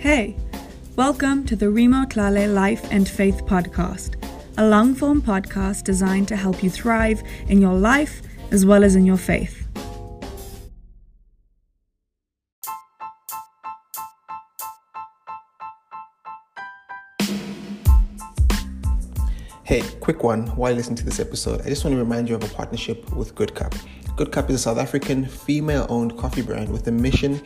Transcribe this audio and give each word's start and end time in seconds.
Hey, 0.00 0.34
welcome 0.96 1.44
to 1.44 1.54
the 1.54 1.68
Remo 1.68 2.06
Tlale 2.06 2.54
Life 2.54 2.90
and 2.90 3.06
Faith 3.06 3.44
Podcast, 3.44 4.14
a 4.56 4.66
long 4.66 4.94
form 4.94 5.20
podcast 5.20 5.84
designed 5.84 6.26
to 6.28 6.36
help 6.36 6.62
you 6.62 6.70
thrive 6.70 7.22
in 7.48 7.60
your 7.60 7.74
life 7.74 8.22
as 8.50 8.64
well 8.64 8.82
as 8.82 8.96
in 8.96 9.04
your 9.04 9.18
faith. 9.18 9.68
Hey, 19.64 19.82
quick 20.00 20.24
one 20.24 20.46
while 20.56 20.72
listening 20.72 20.96
to 20.96 21.04
this 21.04 21.20
episode, 21.20 21.60
I 21.60 21.68
just 21.68 21.84
want 21.84 21.94
to 21.94 21.98
remind 21.98 22.26
you 22.26 22.36
of 22.36 22.42
a 22.42 22.54
partnership 22.54 23.12
with 23.12 23.34
Good 23.34 23.54
Cup. 23.54 23.74
Good 24.16 24.32
Cup 24.32 24.48
is 24.48 24.56
a 24.56 24.58
South 24.58 24.78
African 24.78 25.26
female 25.26 25.84
owned 25.90 26.16
coffee 26.16 26.40
brand 26.40 26.70
with 26.70 26.88
a 26.88 26.92
mission 26.92 27.42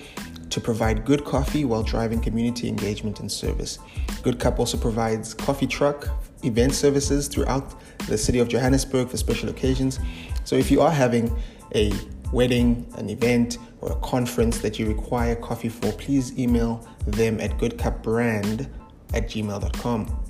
to 0.54 0.60
provide 0.60 1.04
good 1.04 1.24
coffee 1.24 1.64
while 1.64 1.82
driving 1.82 2.20
community 2.20 2.68
engagement 2.68 3.18
and 3.18 3.30
service. 3.30 3.80
Good 4.22 4.38
Cup 4.38 4.60
also 4.60 4.78
provides 4.78 5.34
coffee 5.34 5.66
truck 5.66 6.08
event 6.44 6.74
services 6.74 7.26
throughout 7.26 7.74
the 8.06 8.16
city 8.16 8.38
of 8.38 8.46
Johannesburg 8.48 9.08
for 9.08 9.16
special 9.16 9.48
occasions. 9.48 9.98
So 10.44 10.54
if 10.54 10.70
you 10.70 10.80
are 10.80 10.92
having 10.92 11.36
a 11.74 11.92
wedding, 12.32 12.86
an 12.96 13.10
event, 13.10 13.58
or 13.80 13.90
a 13.92 13.96
conference 13.96 14.58
that 14.58 14.78
you 14.78 14.86
require 14.86 15.34
coffee 15.34 15.68
for, 15.68 15.90
please 15.92 16.38
email 16.38 16.86
them 17.04 17.40
at 17.40 17.58
goodcupbrand 17.58 18.68
at 19.12 19.28
gmail.com. 19.28 20.24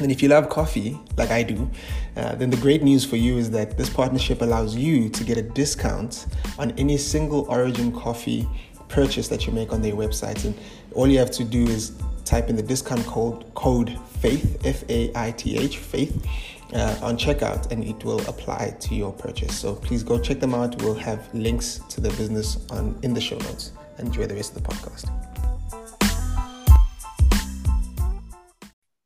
And 0.00 0.10
if 0.10 0.22
you 0.22 0.28
love 0.28 0.48
coffee, 0.48 0.98
like 1.16 1.30
I 1.30 1.42
do, 1.42 1.68
uh, 2.16 2.34
then 2.36 2.50
the 2.50 2.56
great 2.56 2.82
news 2.82 3.04
for 3.04 3.16
you 3.16 3.38
is 3.38 3.50
that 3.50 3.76
this 3.76 3.90
partnership 3.90 4.40
allows 4.40 4.74
you 4.74 5.08
to 5.10 5.24
get 5.24 5.36
a 5.36 5.42
discount 5.42 6.26
on 6.58 6.70
any 6.72 6.96
single 6.96 7.42
origin 7.48 7.92
coffee 7.92 8.48
purchase 8.92 9.26
that 9.28 9.46
you 9.46 9.52
make 9.52 9.72
on 9.72 9.80
their 9.80 9.94
website. 9.94 10.44
And 10.44 10.54
all 10.94 11.08
you 11.08 11.18
have 11.18 11.30
to 11.32 11.44
do 11.44 11.64
is 11.64 11.92
type 12.24 12.48
in 12.48 12.56
the 12.56 12.62
discount 12.62 13.04
code, 13.06 13.52
code 13.54 13.98
FAITH, 14.20 14.66
F 14.66 14.84
A 14.88 15.10
I 15.16 15.32
T 15.32 15.56
H, 15.56 15.78
FAITH, 15.78 16.26
uh, 16.74 16.98
on 17.02 17.16
checkout, 17.16 17.72
and 17.72 17.82
it 17.84 18.04
will 18.04 18.20
apply 18.28 18.76
to 18.80 18.94
your 18.94 19.12
purchase. 19.12 19.58
So 19.58 19.74
please 19.74 20.02
go 20.02 20.18
check 20.18 20.40
them 20.40 20.54
out. 20.54 20.80
We'll 20.82 20.94
have 20.94 21.34
links 21.34 21.80
to 21.88 22.00
the 22.00 22.10
business 22.10 22.64
on 22.70 22.98
in 23.02 23.14
the 23.14 23.20
show 23.20 23.38
notes. 23.38 23.72
Enjoy 23.98 24.26
the 24.26 24.34
rest 24.34 24.56
of 24.56 24.62
the 24.62 24.68
podcast. 24.68 25.10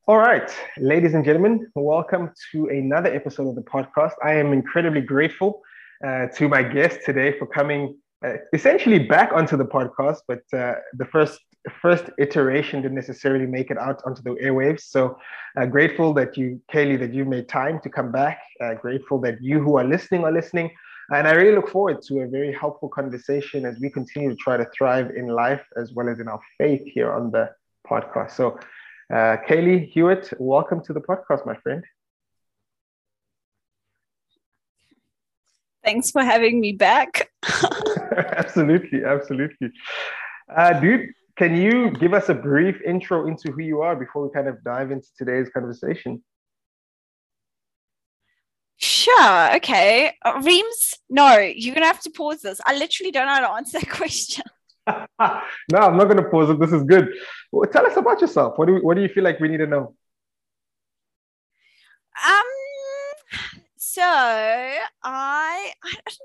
All 0.08 0.18
right, 0.18 0.48
ladies 0.78 1.14
and 1.14 1.24
gentlemen, 1.24 1.66
welcome 1.74 2.30
to 2.52 2.66
another 2.68 3.12
episode 3.12 3.48
of 3.48 3.56
the 3.56 3.62
podcast. 3.62 4.12
I 4.22 4.34
am 4.34 4.52
incredibly 4.52 5.00
grateful 5.00 5.62
uh, 6.06 6.26
to 6.36 6.48
my 6.48 6.62
guest 6.62 7.00
today 7.04 7.36
for 7.36 7.46
coming 7.46 7.96
uh, 8.24 8.34
essentially 8.52 8.98
back 8.98 9.32
onto 9.32 9.56
the 9.56 9.64
podcast, 9.64 10.18
but 10.26 10.42
uh, 10.52 10.74
the 10.94 11.04
first 11.04 11.40
first 11.82 12.04
iteration 12.18 12.80
didn't 12.80 12.94
necessarily 12.94 13.46
make 13.46 13.70
it 13.70 13.78
out 13.78 14.00
onto 14.06 14.22
the 14.22 14.30
airwaves. 14.42 14.82
So 14.82 15.18
uh, 15.56 15.66
grateful 15.66 16.14
that 16.14 16.36
you, 16.36 16.60
Kaylee, 16.72 16.98
that 17.00 17.12
you 17.12 17.24
made 17.24 17.48
time 17.48 17.80
to 17.80 17.90
come 17.90 18.12
back. 18.12 18.38
Uh, 18.60 18.74
grateful 18.74 19.20
that 19.22 19.42
you 19.42 19.60
who 19.60 19.76
are 19.76 19.84
listening 19.84 20.24
are 20.24 20.32
listening. 20.32 20.70
And 21.10 21.26
I 21.28 21.32
really 21.32 21.54
look 21.54 21.68
forward 21.68 22.02
to 22.02 22.20
a 22.20 22.28
very 22.28 22.52
helpful 22.52 22.88
conversation 22.88 23.64
as 23.64 23.78
we 23.80 23.90
continue 23.90 24.30
to 24.30 24.36
try 24.36 24.56
to 24.56 24.66
thrive 24.76 25.10
in 25.16 25.28
life 25.28 25.62
as 25.76 25.92
well 25.92 26.08
as 26.08 26.18
in 26.20 26.28
our 26.28 26.40
faith 26.58 26.82
here 26.84 27.12
on 27.12 27.30
the 27.30 27.50
podcast. 27.88 28.32
So 28.32 28.58
uh, 29.12 29.36
Kaylee 29.48 29.90
Hewitt, 29.90 30.32
welcome 30.38 30.82
to 30.84 30.92
the 30.92 31.00
podcast, 31.00 31.46
my 31.46 31.56
friend. 31.56 31.84
Thanks 35.86 36.10
for 36.10 36.24
having 36.24 36.60
me 36.60 36.72
back. 36.72 37.30
absolutely, 38.16 39.04
absolutely. 39.04 39.70
Uh, 40.54 40.80
dude, 40.80 41.10
can 41.38 41.54
you 41.54 41.92
give 41.92 42.12
us 42.12 42.28
a 42.28 42.34
brief 42.34 42.82
intro 42.82 43.28
into 43.28 43.52
who 43.52 43.62
you 43.62 43.82
are 43.82 43.94
before 43.94 44.26
we 44.26 44.34
kind 44.34 44.48
of 44.48 44.64
dive 44.64 44.90
into 44.90 45.06
today's 45.16 45.48
conversation? 45.48 46.24
Sure. 48.78 49.56
Okay. 49.56 50.12
Uh, 50.24 50.40
Reams, 50.42 50.94
no, 51.08 51.38
you're 51.38 51.74
going 51.74 51.82
to 51.82 51.92
have 51.92 52.00
to 52.00 52.10
pause 52.10 52.42
this. 52.42 52.60
I 52.66 52.76
literally 52.76 53.12
don't 53.12 53.26
know 53.26 53.34
how 53.34 53.40
to 53.40 53.52
answer 53.52 53.78
that 53.78 53.88
question. 54.02 54.44
no, 54.88 55.78
I'm 55.78 55.96
not 55.96 56.04
going 56.04 56.16
to 56.16 56.28
pause 56.30 56.50
it. 56.50 56.58
This 56.58 56.72
is 56.72 56.82
good. 56.82 57.14
Well, 57.52 57.70
tell 57.70 57.86
us 57.86 57.96
about 57.96 58.20
yourself. 58.20 58.58
What 58.58 58.66
do, 58.66 58.74
we, 58.74 58.80
what 58.80 58.96
do 58.96 59.02
you 59.02 59.08
feel 59.08 59.22
like 59.22 59.38
we 59.38 59.46
need 59.46 59.58
to 59.58 59.68
know? 59.68 59.94
Um, 62.26 62.45
so 63.96 64.02
I, 64.02 64.78
I 65.02 65.72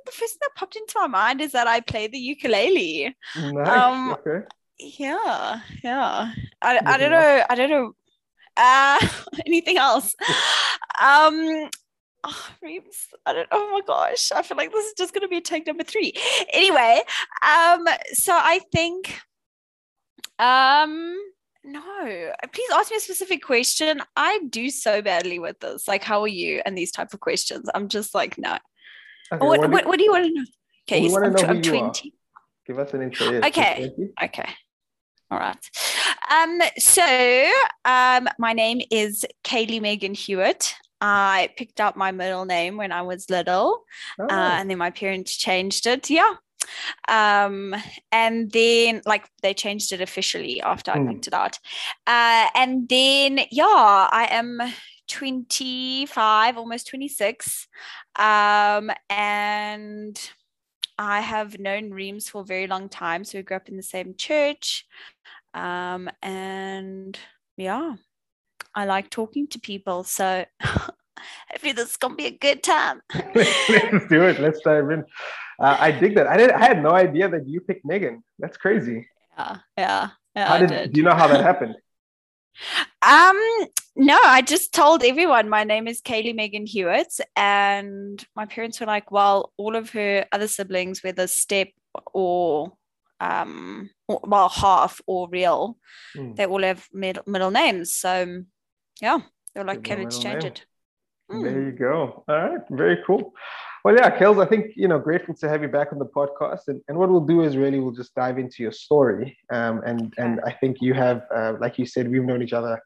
the 0.05 0.11
first 0.11 0.33
thing 0.33 0.39
that 0.41 0.55
popped 0.55 0.75
into 0.75 0.99
my 0.99 1.07
mind 1.07 1.39
is 1.39 1.53
that 1.53 1.67
I 1.67 1.79
play 1.79 2.07
the 2.07 2.17
ukulele. 2.17 3.15
Nice. 3.33 3.67
Um, 3.69 4.11
okay. 4.11 4.45
Yeah, 4.77 5.61
yeah. 5.81 6.33
I, 6.61 6.79
I 6.85 6.97
don't 6.97 7.11
know. 7.11 7.43
I 7.49 7.55
don't 7.55 7.69
know. 7.69 7.93
Uh, 8.57 8.99
anything 9.45 9.77
else? 9.77 10.13
um, 11.01 11.69
oh, 12.25 12.47
Reeves, 12.61 13.07
I 13.25 13.31
don't. 13.31 13.47
Oh 13.51 13.69
my 13.71 13.81
gosh, 13.87 14.33
I 14.33 14.41
feel 14.41 14.57
like 14.57 14.73
this 14.73 14.87
is 14.87 14.93
just 14.97 15.13
going 15.13 15.21
to 15.21 15.29
be 15.29 15.39
take 15.39 15.65
number 15.65 15.85
three. 15.85 16.11
Anyway, 16.51 17.03
um, 17.41 17.87
so 18.11 18.33
I 18.33 18.59
think, 18.73 19.17
um, 20.39 21.15
no, 21.63 22.31
please 22.51 22.69
ask 22.73 22.91
me 22.91 22.97
a 22.97 22.99
specific 22.99 23.43
question. 23.43 24.01
I 24.15 24.39
do 24.49 24.69
so 24.69 25.01
badly 25.01 25.39
with 25.39 25.59
this. 25.59 25.87
Like, 25.87 26.03
how 26.03 26.21
are 26.21 26.27
you? 26.27 26.61
And 26.65 26.77
these 26.77 26.91
type 26.91 27.13
of 27.13 27.19
questions. 27.19 27.69
I'm 27.73 27.87
just 27.87 28.15
like, 28.15 28.37
no. 28.37 28.57
Okay, 29.31 29.45
what, 29.45 29.69
what, 29.69 29.85
what, 29.85 29.97
do 29.97 30.03
you 30.03 30.11
want 30.11 30.25
to 30.25 30.33
know? 30.33 30.45
Okay, 30.89 31.07
well, 31.07 31.23
I'm, 31.23 31.33
know 31.33 31.43
I'm 31.43 31.61
20. 31.61 31.79
Are. 31.81 32.11
Give 32.65 32.79
us 32.79 32.93
an 32.93 33.01
intro. 33.01 33.27
Okay. 33.27 33.91
Okay. 34.21 34.49
All 35.29 35.39
right. 35.39 35.57
Um, 36.29 36.61
so 36.77 37.51
um, 37.85 38.27
my 38.37 38.53
name 38.53 38.81
is 38.91 39.25
Kaylee 39.43 39.81
Megan 39.81 40.13
Hewitt. 40.13 40.75
I 40.99 41.49
picked 41.57 41.81
up 41.81 41.95
my 41.95 42.11
middle 42.11 42.45
name 42.45 42.77
when 42.77 42.91
I 42.91 43.01
was 43.01 43.29
little, 43.29 43.83
uh, 44.19 44.27
oh. 44.29 44.35
uh, 44.35 44.51
and 44.53 44.69
then 44.69 44.77
my 44.77 44.91
parents 44.91 45.35
changed 45.35 45.87
it. 45.87 46.09
Yeah. 46.09 46.33
Um, 47.07 47.75
and 48.11 48.51
then, 48.51 49.01
like, 49.05 49.29
they 49.41 49.53
changed 49.53 49.91
it 49.91 50.01
officially 50.01 50.61
after 50.61 50.91
I 50.91 50.97
mm. 50.97 51.09
picked 51.09 51.27
it 51.27 51.33
out. 51.33 51.59
Uh, 52.07 52.47
and 52.55 52.87
then, 52.87 53.41
yeah, 53.51 53.65
I 54.11 54.27
am 54.31 54.61
25, 55.07 56.57
almost 56.57 56.87
26. 56.87 57.67
Um, 58.17 58.91
and 59.09 60.31
I 60.97 61.21
have 61.21 61.59
known 61.59 61.91
Reams 61.91 62.29
for 62.29 62.41
a 62.41 62.45
very 62.45 62.67
long 62.67 62.89
time. 62.89 63.23
So 63.23 63.37
we 63.37 63.43
grew 63.43 63.57
up 63.57 63.69
in 63.69 63.77
the 63.77 63.83
same 63.83 64.15
church. 64.15 64.85
Um, 65.53 66.09
and 66.21 67.17
yeah, 67.57 67.95
I 68.73 68.85
like 68.85 69.09
talking 69.09 69.47
to 69.47 69.59
people. 69.59 70.03
So 70.03 70.45
hopefully 71.49 71.73
this 71.73 71.91
is 71.91 71.97
gonna 71.97 72.15
be 72.15 72.27
a 72.27 72.37
good 72.37 72.63
time. 72.63 73.01
Let's 73.35 74.07
do 74.07 74.23
it. 74.23 74.39
Let's 74.39 74.59
dive 74.61 74.89
in. 74.89 75.05
Uh, 75.59 75.77
I 75.79 75.91
dig 75.91 76.15
that. 76.15 76.27
I 76.27 76.37
did. 76.37 76.51
I 76.51 76.65
had 76.65 76.81
no 76.81 76.91
idea 76.91 77.29
that 77.29 77.47
you 77.47 77.61
picked 77.61 77.85
Megan. 77.85 78.23
That's 78.39 78.57
crazy. 78.57 79.07
Yeah, 79.37 79.57
yeah. 79.77 80.09
yeah 80.35 80.47
how 80.47 80.57
did, 80.57 80.69
did, 80.69 80.93
Do 80.93 80.99
you 80.99 81.05
know 81.05 81.15
how 81.15 81.27
that 81.27 81.41
happened? 81.41 81.75
Um, 83.01 83.39
no, 83.95 84.19
I 84.23 84.43
just 84.43 84.73
told 84.73 85.03
everyone 85.03 85.49
my 85.49 85.63
name 85.63 85.87
is 85.87 86.01
Kaylee 86.01 86.35
Megan 86.35 86.67
Hewitt, 86.67 87.19
and 87.35 88.23
my 88.35 88.45
parents 88.45 88.79
were 88.79 88.85
like, 88.85 89.09
"Well, 89.09 89.53
all 89.57 89.75
of 89.75 89.89
her 89.91 90.25
other 90.31 90.47
siblings, 90.47 91.01
whether 91.01 91.25
step 91.25 91.69
or 92.13 92.73
um, 93.21 93.89
well, 94.07 94.49
half 94.49 94.99
or 95.05 95.29
real, 95.29 95.77
mm. 96.17 96.35
they 96.35 96.45
all 96.45 96.63
have 96.63 96.87
middle, 96.91 97.23
middle 97.27 97.51
names. 97.51 97.93
So, 97.93 98.43
yeah, 98.99 99.19
they're 99.53 99.63
like, 99.63 99.79
okay, 99.79 100.03
let's 100.03 100.17
change 100.17 100.43
name. 100.43 100.53
it. 100.53 100.65
Mm. 101.31 101.43
There 101.43 101.61
you 101.61 101.71
go. 101.71 102.23
All 102.27 102.35
right, 102.35 102.61
very 102.69 102.97
cool. 103.05 103.33
Well, 103.83 103.95
yeah, 103.95 104.15
Kels, 104.15 104.43
I 104.43 104.47
think, 104.47 104.73
you 104.75 104.87
know, 104.87 104.99
grateful 104.99 105.33
to 105.35 105.49
have 105.49 105.63
you 105.63 105.67
back 105.67 105.91
on 105.91 105.97
the 105.97 106.05
podcast. 106.05 106.67
And, 106.67 106.81
and 106.87 106.97
what 106.97 107.09
we'll 107.09 107.25
do 107.25 107.41
is 107.41 107.57
really 107.57 107.79
we'll 107.79 107.93
just 107.93 108.13
dive 108.13 108.37
into 108.37 108.61
your 108.61 108.71
story. 108.71 109.37
Um, 109.51 109.81
and, 109.85 110.01
okay. 110.01 110.21
and 110.21 110.39
I 110.45 110.51
think 110.51 110.77
you 110.81 110.93
have, 110.93 111.23
uh, 111.33 111.53
like 111.59 111.79
you 111.79 111.85
said, 111.85 112.11
we've 112.11 112.23
known 112.23 112.43
each 112.43 112.53
other 112.53 112.79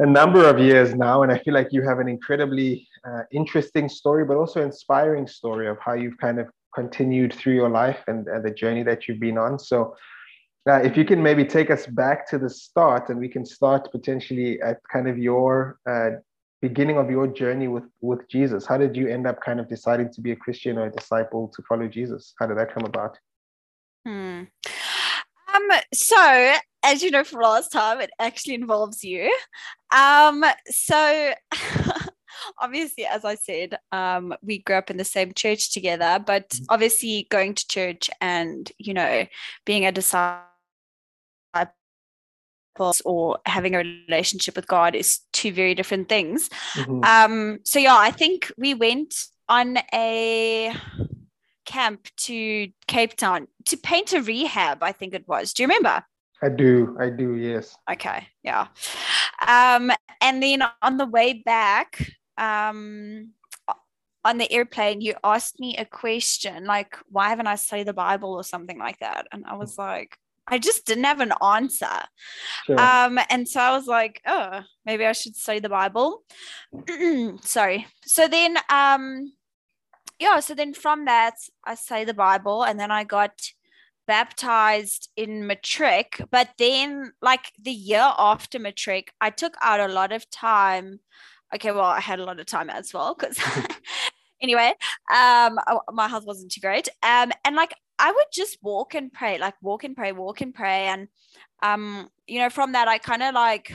a 0.00 0.06
number 0.06 0.44
of 0.44 0.58
years 0.58 0.94
now. 0.94 1.22
And 1.22 1.32
I 1.32 1.38
feel 1.38 1.54
like 1.54 1.68
you 1.70 1.82
have 1.82 2.00
an 2.00 2.08
incredibly 2.08 2.86
uh, 3.08 3.22
interesting 3.30 3.88
story, 3.88 4.24
but 4.24 4.36
also 4.36 4.62
inspiring 4.62 5.26
story 5.26 5.68
of 5.68 5.78
how 5.80 5.94
you've 5.94 6.18
kind 6.18 6.38
of 6.38 6.48
continued 6.74 7.32
through 7.32 7.54
your 7.54 7.70
life 7.70 8.02
and, 8.08 8.26
and 8.26 8.44
the 8.44 8.50
journey 8.50 8.82
that 8.82 9.06
you've 9.06 9.20
been 9.20 9.38
on. 9.38 9.58
So, 9.58 9.96
uh, 10.68 10.80
if 10.80 10.96
you 10.96 11.04
can 11.04 11.22
maybe 11.22 11.44
take 11.44 11.70
us 11.70 11.86
back 11.86 12.26
to 12.30 12.38
the 12.38 12.48
start, 12.48 13.10
and 13.10 13.18
we 13.18 13.28
can 13.28 13.44
start 13.44 13.90
potentially 13.92 14.60
at 14.62 14.78
kind 14.90 15.06
of 15.06 15.18
your 15.18 15.78
uh, 15.88 16.12
beginning 16.68 16.96
of 16.96 17.10
your 17.10 17.26
journey 17.26 17.68
with 17.68 17.88
with 18.00 18.26
Jesus. 18.28 18.64
How 18.64 18.78
did 18.78 18.96
you 18.96 19.06
end 19.08 19.26
up 19.26 19.38
kind 19.44 19.60
of 19.60 19.68
deciding 19.68 20.10
to 20.14 20.20
be 20.22 20.32
a 20.32 20.36
Christian 20.44 20.78
or 20.78 20.86
a 20.86 20.90
disciple 20.90 21.52
to 21.54 21.62
follow 21.68 21.86
Jesus? 21.86 22.32
How 22.38 22.46
did 22.46 22.56
that 22.56 22.72
come 22.72 22.86
about? 22.86 23.18
Hmm. 24.06 24.44
Um, 25.54 25.68
so 25.92 26.54
as 26.82 27.02
you 27.02 27.10
know 27.10 27.22
from 27.22 27.42
last 27.42 27.70
time, 27.70 28.00
it 28.00 28.10
actually 28.18 28.54
involves 28.54 29.04
you. 29.04 29.22
Um, 29.94 30.42
so 30.68 31.34
obviously, 32.58 33.04
as 33.04 33.26
I 33.26 33.34
said, 33.34 33.76
um, 33.92 34.34
we 34.42 34.58
grew 34.58 34.76
up 34.76 34.90
in 34.90 34.96
the 34.96 35.04
same 35.04 35.34
church 35.34 35.70
together, 35.70 36.22
but 36.26 36.48
mm-hmm. 36.48 36.64
obviously 36.70 37.26
going 37.30 37.54
to 37.54 37.68
church 37.68 38.10
and, 38.22 38.72
you 38.78 38.94
know, 38.94 39.26
being 39.66 39.84
a 39.84 39.92
disciple 39.92 40.53
or 43.04 43.38
having 43.46 43.74
a 43.74 43.78
relationship 43.78 44.56
with 44.56 44.66
God 44.66 44.94
is 44.94 45.20
two 45.32 45.52
very 45.52 45.74
different 45.74 46.08
things. 46.08 46.48
Mm-hmm. 46.74 47.04
Um, 47.04 47.58
so 47.64 47.78
yeah, 47.78 47.96
I 47.96 48.10
think 48.10 48.52
we 48.56 48.74
went 48.74 49.14
on 49.48 49.78
a 49.92 50.74
camp 51.64 52.08
to 52.16 52.68
Cape 52.86 53.16
Town 53.16 53.48
to 53.66 53.76
paint 53.76 54.12
a 54.12 54.22
rehab, 54.22 54.82
I 54.82 54.92
think 54.92 55.14
it 55.14 55.26
was. 55.26 55.52
Do 55.52 55.62
you 55.62 55.68
remember? 55.68 56.04
I 56.42 56.48
do. 56.48 56.96
I 57.00 57.08
do, 57.10 57.36
yes. 57.36 57.76
Okay. 57.90 58.28
Yeah. 58.42 58.66
Um, 59.46 59.90
and 60.20 60.42
then 60.42 60.62
on 60.82 60.96
the 60.96 61.06
way 61.06 61.42
back, 61.44 62.12
um, 62.36 63.30
on 64.24 64.38
the 64.38 64.50
airplane, 64.50 65.00
you 65.00 65.14
asked 65.22 65.60
me 65.60 65.76
a 65.76 65.84
question 65.84 66.64
like, 66.64 66.96
why 67.08 67.28
haven't 67.28 67.46
I 67.46 67.56
studied 67.56 67.86
the 67.86 67.92
Bible 67.92 68.34
or 68.34 68.42
something 68.42 68.78
like 68.78 68.98
that? 69.00 69.26
And 69.32 69.44
I 69.46 69.54
was 69.54 69.78
like, 69.78 70.16
I 70.46 70.58
just 70.58 70.86
didn't 70.86 71.04
have 71.04 71.20
an 71.20 71.32
answer. 71.42 71.86
Sure. 72.66 72.78
Um, 72.78 73.18
and 73.30 73.48
so 73.48 73.60
I 73.60 73.70
was 73.76 73.86
like, 73.86 74.20
oh, 74.26 74.60
maybe 74.84 75.06
I 75.06 75.12
should 75.12 75.36
study 75.36 75.60
the 75.60 75.68
Bible. 75.68 76.22
Sorry. 77.42 77.86
So 78.04 78.28
then, 78.28 78.58
um, 78.68 79.32
yeah, 80.18 80.40
so 80.40 80.54
then 80.54 80.74
from 80.74 81.06
that, 81.06 81.34
I 81.64 81.74
studied 81.74 82.08
the 82.08 82.14
Bible 82.14 82.62
and 82.62 82.78
then 82.78 82.90
I 82.90 83.04
got 83.04 83.32
baptized 84.06 85.08
in 85.16 85.46
matric. 85.46 86.20
But 86.30 86.50
then, 86.58 87.12
like 87.22 87.52
the 87.60 87.72
year 87.72 88.12
after 88.18 88.58
matric, 88.58 89.12
I 89.20 89.30
took 89.30 89.54
out 89.62 89.80
a 89.80 89.92
lot 89.92 90.12
of 90.12 90.28
time. 90.30 91.00
Okay, 91.54 91.70
well, 91.70 91.84
I 91.84 92.00
had 92.00 92.20
a 92.20 92.24
lot 92.24 92.40
of 92.40 92.46
time 92.46 92.68
as 92.68 92.92
well 92.92 93.14
because 93.18 93.38
anyway, 94.42 94.74
um, 95.12 95.58
my 95.92 96.08
health 96.08 96.26
wasn't 96.26 96.52
too 96.52 96.60
great. 96.60 96.88
Um, 97.02 97.32
and 97.44 97.56
like 97.56 97.74
I 97.98 98.10
would 98.10 98.26
just 98.32 98.58
walk 98.62 98.94
and 98.94 99.12
pray, 99.12 99.38
like 99.38 99.54
walk 99.62 99.84
and 99.84 99.96
pray, 99.96 100.12
walk 100.12 100.40
and 100.40 100.54
pray. 100.54 100.86
And, 100.86 101.08
um, 101.62 102.08
you 102.26 102.40
know, 102.40 102.50
from 102.50 102.72
that, 102.72 102.88
I 102.88 102.98
kind 102.98 103.22
of 103.22 103.34
like, 103.34 103.72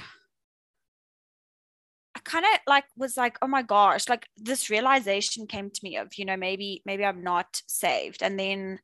I 2.16 2.20
kind 2.24 2.46
of 2.46 2.60
like 2.68 2.86
was 2.98 3.16
like, 3.16 3.38
oh 3.42 3.48
my 3.48 3.62
gosh, 3.62 4.10
like 4.10 4.28
this 4.36 4.70
realization 4.70 5.48
came 5.48 5.70
to 5.70 5.80
me 5.84 5.98
of, 5.98 6.10
you 6.18 6.26
know, 6.26 6.36
maybe, 6.36 6.82
maybe 6.86 7.06
I'm 7.06 7.24
not 7.24 7.62
saved. 7.68 8.22
And 8.22 8.38
then 8.38 8.80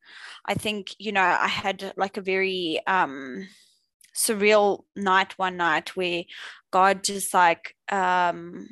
I 0.45 0.53
think, 0.53 0.95
you 0.99 1.11
know, 1.11 1.21
I 1.21 1.47
had 1.47 1.93
like 1.97 2.17
a 2.17 2.21
very, 2.21 2.79
um, 2.87 3.47
surreal 4.15 4.85
night 4.95 5.37
one 5.37 5.57
night 5.57 5.95
where 5.97 6.23
God 6.71 7.03
just 7.03 7.33
like, 7.33 7.75
um, 7.91 8.69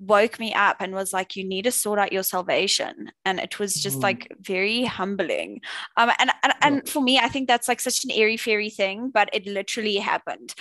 woke 0.00 0.38
me 0.38 0.52
up 0.52 0.76
and 0.80 0.94
was 0.94 1.12
like 1.12 1.36
you 1.36 1.44
need 1.44 1.62
to 1.62 1.72
sort 1.72 1.98
out 1.98 2.12
your 2.12 2.22
salvation. 2.22 3.10
And 3.24 3.38
it 3.38 3.58
was 3.58 3.74
just 3.74 3.98
mm. 3.98 4.02
like 4.02 4.32
very 4.40 4.84
humbling. 4.84 5.60
Um 5.96 6.10
and, 6.18 6.30
and 6.42 6.52
and 6.60 6.88
for 6.88 7.02
me 7.02 7.18
i 7.18 7.28
think 7.28 7.46
that's 7.48 7.68
like 7.68 7.80
such 7.80 8.04
an 8.04 8.10
airy 8.10 8.36
fairy 8.36 8.70
thing 8.70 9.10
but 9.12 9.28
it 9.32 9.46
literally 9.46 9.96
happened. 9.96 10.54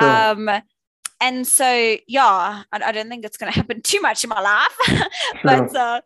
Um 0.00 0.50
and 1.20 1.46
so 1.46 1.96
yeah 2.06 2.62
I, 2.72 2.80
I 2.84 2.92
don't 2.92 3.08
think 3.08 3.24
it's 3.24 3.36
going 3.36 3.52
to 3.52 3.58
happen 3.58 3.82
too 3.82 4.00
much 4.00 4.24
in 4.24 4.30
my 4.30 4.40
life 4.40 5.08
but 5.44 5.74
uh 5.74 6.00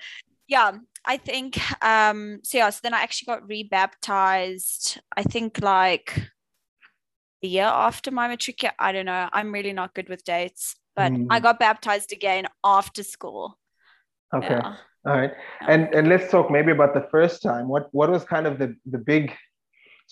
yeah 0.49 0.73
i 1.05 1.17
think 1.17 1.58
um 1.84 2.40
so 2.43 2.58
yeah 2.58 2.70
so 2.70 2.81
then 2.82 2.94
i 2.94 3.02
actually 3.02 3.26
got 3.26 3.49
rebaptized 3.49 5.00
i 5.17 5.23
think 5.23 5.61
like 5.62 6.29
the 7.40 7.49
year 7.49 7.64
after 7.64 8.11
my 8.11 8.29
matric 8.29 8.64
i 8.79 8.93
don't 8.93 9.06
know 9.06 9.29
i'm 9.32 9.52
really 9.52 9.73
not 9.73 9.94
good 9.94 10.08
with 10.08 10.25
dates 10.25 10.76
but 10.94 11.12
mm. 11.12 11.26
I 11.30 11.40
got 11.40 11.58
baptized 11.58 12.12
again 12.12 12.46
after 12.64 13.02
school. 13.02 13.58
Okay. 14.34 14.48
Yeah. 14.48 14.76
All 15.04 15.16
right. 15.16 15.32
And 15.66 15.92
and 15.94 16.08
let's 16.08 16.30
talk 16.30 16.50
maybe 16.50 16.72
about 16.72 16.94
the 16.94 17.06
first 17.10 17.42
time. 17.42 17.68
What 17.68 17.88
what 17.92 18.10
was 18.10 18.24
kind 18.24 18.46
of 18.46 18.58
the 18.58 18.76
the 18.86 18.98
big 18.98 19.34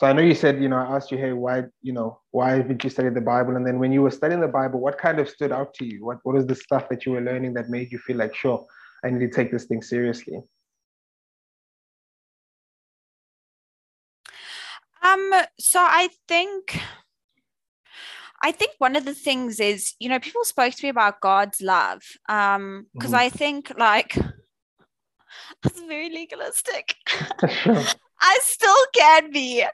so 0.00 0.06
I 0.06 0.15
know 0.15 0.23
you 0.23 0.35
said, 0.35 0.62
you 0.62 0.69
know, 0.71 0.77
I 0.77 0.97
asked 0.97 1.12
you, 1.12 1.19
hey, 1.19 1.32
why, 1.32 1.65
you 1.82 1.93
know, 1.93 2.21
why 2.31 2.62
did 2.62 2.82
you 2.82 2.88
study 2.88 3.11
the 3.11 3.21
Bible? 3.21 3.56
And 3.56 3.67
then 3.67 3.79
when 3.79 3.93
you 3.93 4.00
were 4.00 4.11
studying 4.11 4.41
the 4.41 4.49
Bible, 4.49 4.81
what 4.81 4.97
kind 4.97 5.19
of 5.19 5.29
stood 5.29 5.53
out 5.53 5.75
to 5.75 5.85
you? 5.85 6.06
What 6.06 6.21
what 6.23 6.35
was 6.35 6.47
the 6.47 6.55
stuff 6.55 6.88
that 6.88 7.05
you 7.05 7.12
were 7.12 7.21
learning 7.21 7.53
that 7.55 7.69
made 7.69 7.93
you 7.93 7.99
feel 7.99 8.17
like, 8.17 8.35
sure, 8.35 8.65
I 9.05 9.11
need 9.11 9.21
to 9.21 9.29
take 9.29 9.53
this 9.53 9.65
thing 9.65 9.83
seriously? 9.83 10.41
Um, 15.03 15.33
so 15.59 15.81
I 15.81 16.09
think 16.29 16.81
I 18.43 18.53
think 18.53 18.73
one 18.79 18.97
of 18.97 19.05
the 19.05 19.15
things 19.15 19.61
is, 19.61 19.95
you 19.99 20.09
know, 20.09 20.19
people 20.19 20.45
spoke 20.45 20.75
to 20.75 20.87
me 20.87 20.89
about 20.89 21.21
God's 21.21 21.61
love. 21.61 22.03
Um, 22.29 22.87
because 22.95 23.11
mm-hmm. 23.11 23.21
I 23.21 23.29
think 23.29 23.73
like 23.79 24.17
that's 25.63 25.81
very 25.83 26.11
legalistic. 26.11 26.95
I 27.09 28.39
still 28.43 28.85
can 28.95 29.31
be. 29.31 29.65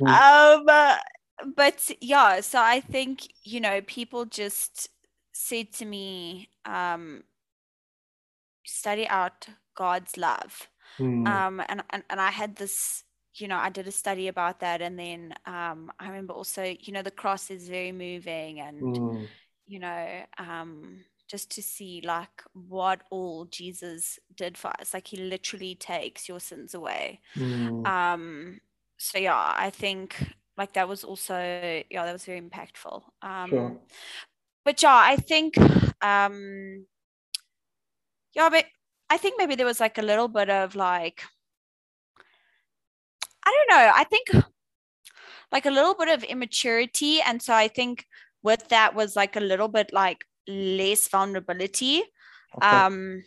Mm-hmm. 0.00 0.68
Um, 0.70 1.54
but 1.56 1.90
yeah, 2.00 2.40
so 2.40 2.60
I 2.60 2.80
think, 2.80 3.22
you 3.42 3.60
know, 3.60 3.80
people 3.80 4.24
just 4.24 4.88
said 5.32 5.72
to 5.74 5.84
me, 5.84 6.48
um, 6.64 7.24
study 8.64 9.06
out 9.08 9.46
God's 9.76 10.16
love. 10.16 10.68
Mm. 10.98 11.26
Um, 11.26 11.62
and, 11.68 11.82
and 11.90 12.02
and 12.08 12.20
I 12.20 12.30
had 12.30 12.56
this 12.56 13.02
you 13.36 13.48
know, 13.48 13.56
I 13.56 13.68
did 13.68 13.88
a 13.88 13.92
study 13.92 14.28
about 14.28 14.60
that. 14.60 14.80
And 14.80 14.98
then 14.98 15.34
um, 15.46 15.90
I 15.98 16.06
remember 16.06 16.34
also, 16.34 16.62
you 16.62 16.92
know, 16.92 17.02
the 17.02 17.10
cross 17.10 17.50
is 17.50 17.68
very 17.68 17.92
moving 17.92 18.60
and, 18.60 18.80
mm. 18.80 19.26
you 19.66 19.80
know, 19.80 20.22
um, 20.38 21.00
just 21.28 21.50
to 21.52 21.62
see 21.62 22.02
like 22.04 22.42
what 22.52 23.00
all 23.10 23.46
Jesus 23.46 24.18
did 24.36 24.56
for 24.56 24.68
us. 24.80 24.94
Like 24.94 25.08
he 25.08 25.16
literally 25.16 25.74
takes 25.74 26.28
your 26.28 26.38
sins 26.38 26.74
away. 26.74 27.20
Mm. 27.34 27.86
Um, 27.86 28.60
so 28.98 29.18
yeah, 29.18 29.54
I 29.56 29.70
think 29.70 30.14
like 30.56 30.74
that 30.74 30.88
was 30.88 31.02
also, 31.02 31.34
yeah, 31.36 32.04
that 32.04 32.12
was 32.12 32.24
very 32.24 32.40
impactful. 32.40 33.02
Um, 33.22 33.50
sure. 33.50 33.76
But 34.64 34.82
yeah, 34.82 34.96
I 34.96 35.16
think, 35.16 35.58
um, 36.02 36.86
yeah, 38.34 38.48
but 38.48 38.66
I 39.10 39.16
think 39.16 39.34
maybe 39.38 39.56
there 39.56 39.66
was 39.66 39.80
like 39.80 39.98
a 39.98 40.02
little 40.02 40.28
bit 40.28 40.50
of 40.50 40.76
like, 40.76 41.24
I 43.46 43.50
don't 43.50 43.78
know. 43.78 43.92
I 43.94 44.04
think 44.04 44.44
like 45.52 45.66
a 45.66 45.70
little 45.70 45.94
bit 45.94 46.08
of 46.08 46.24
immaturity. 46.24 47.20
And 47.20 47.40
so 47.40 47.54
I 47.54 47.68
think 47.68 48.06
with 48.42 48.68
that 48.68 48.94
was 48.94 49.16
like 49.16 49.36
a 49.36 49.40
little 49.40 49.68
bit 49.68 49.92
like 49.92 50.24
less 50.48 51.08
vulnerability. 51.08 52.02
Okay. 52.56 52.66
Um, 52.66 53.22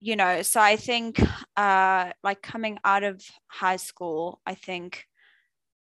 you 0.00 0.16
know, 0.16 0.42
so 0.42 0.60
I 0.60 0.76
think 0.76 1.20
uh 1.56 2.12
like 2.22 2.42
coming 2.42 2.78
out 2.84 3.02
of 3.02 3.22
high 3.48 3.76
school, 3.76 4.40
I 4.46 4.54
think 4.54 5.08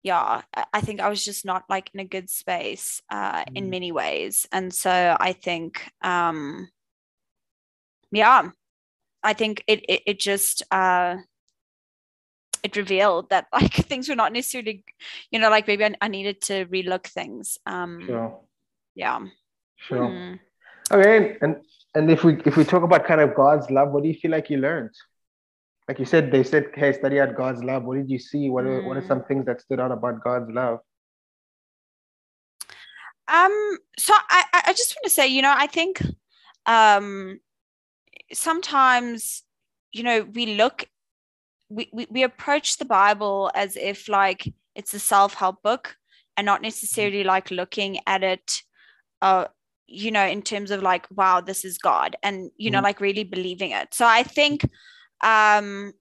yeah, 0.05 0.43
I 0.71 0.81
think 0.81 1.01
I 1.01 1.09
was 1.09 1.25
just 1.25 1.45
not 1.45 1.63
like 1.67 1.89
in 1.95 1.99
a 1.99 2.05
good 2.05 2.29
space 2.29 3.01
uh, 3.09 3.43
mm. 3.43 3.55
in 3.55 3.71
many 3.71 3.91
ways. 3.91 4.45
And 4.51 4.71
so 4.71 5.17
I 5.19 5.33
think, 5.33 5.89
um, 6.03 6.69
yeah, 8.11 8.49
I 9.23 9.33
think 9.33 9.63
it, 9.65 9.83
it, 9.89 10.01
it 10.05 10.19
just, 10.19 10.61
uh, 10.69 11.15
it 12.65 12.75
revealed 12.75 13.29
that 13.29 13.45
like 13.53 13.73
things 13.91 14.09
were 14.09 14.15
not 14.15 14.33
necessarily, 14.33 14.83
you 15.31 15.39
know, 15.39 15.49
like 15.49 15.67
maybe 15.67 15.85
I, 15.85 15.93
I 16.01 16.07
needed 16.07 16.41
to 16.49 16.65
relook 16.65 17.05
things. 17.05 17.59
Um, 17.65 18.01
sure. 18.05 18.39
Yeah. 18.95 19.19
Sure. 19.77 20.07
Mm. 20.07 20.39
Okay, 20.91 21.37
and 21.41 21.57
and 21.93 22.09
if 22.09 22.23
we 22.23 22.41
if 22.45 22.57
we 22.57 22.63
talk 22.63 22.83
about 22.83 23.05
kind 23.05 23.21
of 23.21 23.35
God's 23.35 23.69
love, 23.69 23.91
what 23.91 24.01
do 24.03 24.09
you 24.09 24.15
feel 24.15 24.31
like 24.31 24.49
you 24.49 24.57
learned? 24.57 24.91
Like 25.87 25.99
you 25.99 26.05
said, 26.05 26.31
they 26.31 26.43
said, 26.43 26.71
"Hey, 26.73 26.93
study 26.93 27.19
out 27.19 27.35
God's 27.35 27.63
love." 27.63 27.83
What 27.83 27.97
did 27.97 28.09
you 28.09 28.17
see? 28.19 28.49
What 28.49 28.65
are, 28.65 28.81
mm. 28.81 28.85
what 28.85 28.97
are 28.97 29.05
some 29.05 29.21
mm. 29.21 29.27
things 29.27 29.45
that 29.45 29.61
stood 29.61 29.79
out 29.79 29.91
about 29.91 30.23
God's 30.23 30.49
love? 30.49 30.79
Um. 33.27 33.77
So 33.97 34.13
I 34.29 34.43
I 34.67 34.73
just 34.73 34.95
want 34.95 35.05
to 35.05 35.09
say, 35.09 35.27
you 35.27 35.41
know, 35.41 35.53
I 35.55 35.67
think 35.67 36.01
um 36.65 37.39
sometimes 38.33 39.43
you 39.91 40.03
know 40.03 40.23
we 40.33 40.55
look 40.55 40.87
we, 41.69 41.89
we, 41.91 42.07
we 42.09 42.23
approach 42.23 42.77
the 42.77 42.85
Bible 42.85 43.51
as 43.55 43.75
if 43.75 44.07
like 44.07 44.53
it's 44.75 44.93
a 44.93 44.99
self-help 44.99 45.61
book 45.63 45.95
and 46.37 46.45
not 46.45 46.61
necessarily 46.61 47.23
like 47.23 47.49
looking 47.51 47.99
at 48.07 48.23
it 48.23 48.61
uh 49.21 49.45
you 49.87 50.11
know 50.11 50.25
in 50.25 50.41
terms 50.41 50.71
of 50.71 50.81
like 50.81 51.07
wow 51.11 51.39
this 51.39 51.63
is 51.63 51.77
god 51.77 52.15
and 52.23 52.51
you 52.57 52.69
know 52.69 52.79
mm. 52.79 52.83
like 52.83 52.99
really 52.99 53.23
believing 53.23 53.71
it 53.71 53.93
so 53.93 54.05
i 54.05 54.23
think 54.23 54.67
um 55.21 55.93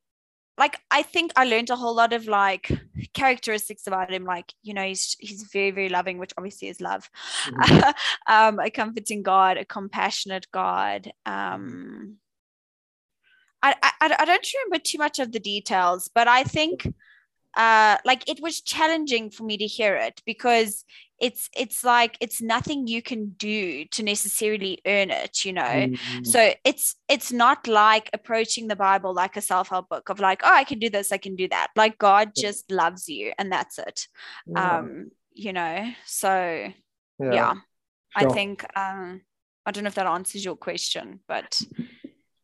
like 0.56 0.78
i 0.90 1.02
think 1.02 1.32
i 1.36 1.44
learned 1.44 1.70
a 1.70 1.76
whole 1.76 1.94
lot 1.94 2.12
of 2.12 2.26
like 2.26 2.70
characteristics 3.12 3.86
about 3.86 4.12
him 4.12 4.24
like 4.24 4.52
you 4.62 4.74
know 4.74 4.82
he's 4.82 5.16
he's 5.20 5.48
very 5.52 5.70
very 5.70 5.88
loving 5.88 6.18
which 6.18 6.32
obviously 6.38 6.68
is 6.68 6.80
love 6.80 7.08
mm. 7.46 7.92
um 8.26 8.58
a 8.58 8.70
comforting 8.70 9.22
god 9.22 9.56
a 9.56 9.64
compassionate 9.64 10.46
god 10.50 11.12
um 11.26 12.16
I, 13.64 13.74
I, 14.00 14.16
I 14.18 14.24
don't 14.24 14.46
remember 14.54 14.82
too 14.82 14.98
much 14.98 15.18
of 15.18 15.32
the 15.32 15.40
details, 15.40 16.10
but 16.14 16.28
I 16.28 16.44
think 16.44 16.92
uh, 17.56 17.96
like 18.04 18.28
it 18.28 18.40
was 18.40 18.60
challenging 18.60 19.30
for 19.30 19.44
me 19.44 19.56
to 19.56 19.66
hear 19.66 19.96
it 19.96 20.20
because 20.26 20.84
it's 21.20 21.48
it's 21.56 21.84
like 21.84 22.16
it's 22.20 22.42
nothing 22.42 22.86
you 22.86 23.00
can 23.00 23.30
do 23.30 23.84
to 23.86 24.02
necessarily 24.02 24.80
earn 24.84 25.12
it 25.12 25.44
you 25.44 25.52
know 25.52 25.62
mm-hmm. 25.62 26.24
so 26.24 26.52
it's 26.64 26.96
it's 27.08 27.30
not 27.30 27.68
like 27.68 28.10
approaching 28.12 28.66
the 28.66 28.74
bible 28.74 29.14
like 29.14 29.36
a 29.36 29.40
self-help 29.40 29.88
book 29.88 30.08
of 30.08 30.18
like 30.18 30.40
oh 30.42 30.52
i 30.52 30.64
can 30.64 30.80
do 30.80 30.90
this 30.90 31.12
i 31.12 31.16
can 31.16 31.36
do 31.36 31.46
that 31.46 31.68
like 31.76 31.96
god 31.98 32.32
just 32.36 32.68
loves 32.68 33.08
you 33.08 33.32
and 33.38 33.52
that's 33.52 33.78
it 33.78 34.08
yeah. 34.48 34.78
um 34.78 35.08
you 35.32 35.52
know 35.52 35.88
so 36.04 36.72
yeah, 37.18 37.32
yeah. 37.32 37.54
Sure. 38.18 38.30
I 38.30 38.32
think 38.32 38.64
um, 38.76 39.22
I 39.66 39.70
don't 39.70 39.84
know 39.84 39.88
if 39.88 39.94
that 39.94 40.06
answers 40.06 40.44
your 40.44 40.56
question, 40.56 41.20
but 41.26 41.60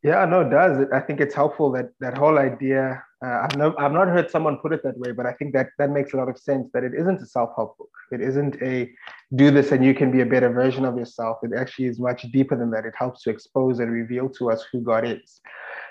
yeah, 0.03 0.25
no, 0.25 0.41
it 0.41 0.51
does. 0.51 0.87
I 0.93 1.01
think 1.01 1.21
it's 1.21 1.35
helpful 1.35 1.71
that 1.73 1.91
that 2.01 2.17
whole 2.17 2.39
idea. 2.39 3.03
Uh, 3.23 3.43
I've 3.45 3.57
no, 3.57 3.75
I've 3.79 3.93
not 3.93 4.09
heard 4.09 4.31
someone 4.31 4.57
put 4.59 4.73
it 4.73 4.83
that 4.83 4.99
way, 4.99 5.13
but 5.13 5.27
I 5.27 5.33
think 5.35 5.53
that 5.53 5.69
that 5.79 5.91
makes 5.91 6.15
a 6.15 6.17
lot 6.17 6.31
of 6.31 6.39
sense. 6.39 6.71
That 6.73 6.85
it 6.85 6.95
isn't 6.95 7.21
a 7.21 7.27
self-help 7.27 7.77
book. 7.77 7.91
It 8.11 8.23
isn't 8.23 8.57
a 8.63 8.91
do 9.37 9.51
this 9.51 9.73
and 9.73 9.85
you 9.85 9.95
can 9.95 10.11
be 10.11 10.23
a 10.23 10.27
better 10.27 10.49
version 10.49 10.87
of 10.87 10.97
yourself. 10.97 11.39
It 11.43 11.53
actually 11.57 11.87
is 11.87 12.01
much 12.01 12.23
deeper 12.33 12.57
than 12.57 12.71
that. 12.71 12.87
It 12.87 12.95
helps 12.97 13.23
to 13.25 13.31
expose 13.31 13.79
and 13.79 13.93
reveal 13.93 14.31
to 14.31 14.51
us 14.51 14.65
who 14.73 14.81
God 14.81 15.07
is. 15.07 15.41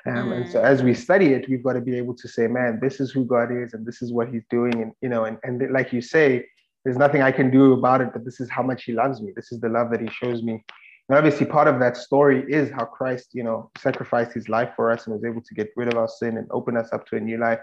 Um, 0.08 0.30
mm. 0.30 0.38
And 0.38 0.52
so 0.52 0.62
as 0.62 0.82
we 0.82 0.94
study 0.96 1.34
it, 1.34 1.48
we've 1.48 1.64
got 1.64 1.74
to 1.74 1.82
be 1.82 1.96
able 1.96 2.16
to 2.16 2.28
say, 2.28 2.48
man, 2.48 2.80
this 2.82 3.00
is 3.00 3.12
who 3.12 3.26
God 3.26 3.52
is, 3.52 3.74
and 3.74 3.86
this 3.86 4.02
is 4.02 4.12
what 4.12 4.30
He's 4.30 4.46
doing, 4.50 4.82
and 4.82 4.92
you 5.02 5.10
know, 5.10 5.26
and 5.26 5.38
and 5.44 5.72
like 5.72 5.94
you 5.94 6.02
say, 6.02 6.46
there's 6.84 6.98
nothing 6.98 7.22
I 7.22 7.32
can 7.32 7.52
do 7.52 7.74
about 7.74 8.02
it, 8.02 8.10
but 8.12 8.26
this 8.26 8.40
is 8.40 8.50
how 8.50 8.64
much 8.64 8.86
He 8.86 8.94
loves 8.94 9.22
me. 9.22 9.34
This 9.36 9.52
is 9.52 9.60
the 9.60 9.70
love 9.70 9.92
that 9.92 10.02
He 10.02 10.10
shows 10.10 10.42
me 10.42 10.64
and 11.10 11.18
obviously, 11.18 11.48
part 11.48 11.68
of 11.68 11.80
that 11.80 11.98
story 11.98 12.46
is 12.48 12.70
how 12.70 12.86
Christ, 12.86 13.30
you 13.34 13.44
know, 13.44 13.72
sacrificed 13.80 14.32
his 14.32 14.48
life 14.48 14.72
for 14.76 14.92
us 14.92 15.08
and 15.08 15.16
was 15.16 15.26
able 15.26 15.42
to 15.42 15.54
get 15.56 15.72
rid 15.76 15.92
of 15.92 15.98
our 15.98 16.08
sin 16.08 16.38
and 16.38 16.48
open 16.52 16.78
us 16.78 16.94
up 16.94 17.08
to 17.08 17.18
a 17.18 17.20
new 17.20 17.38
life. 17.38 17.60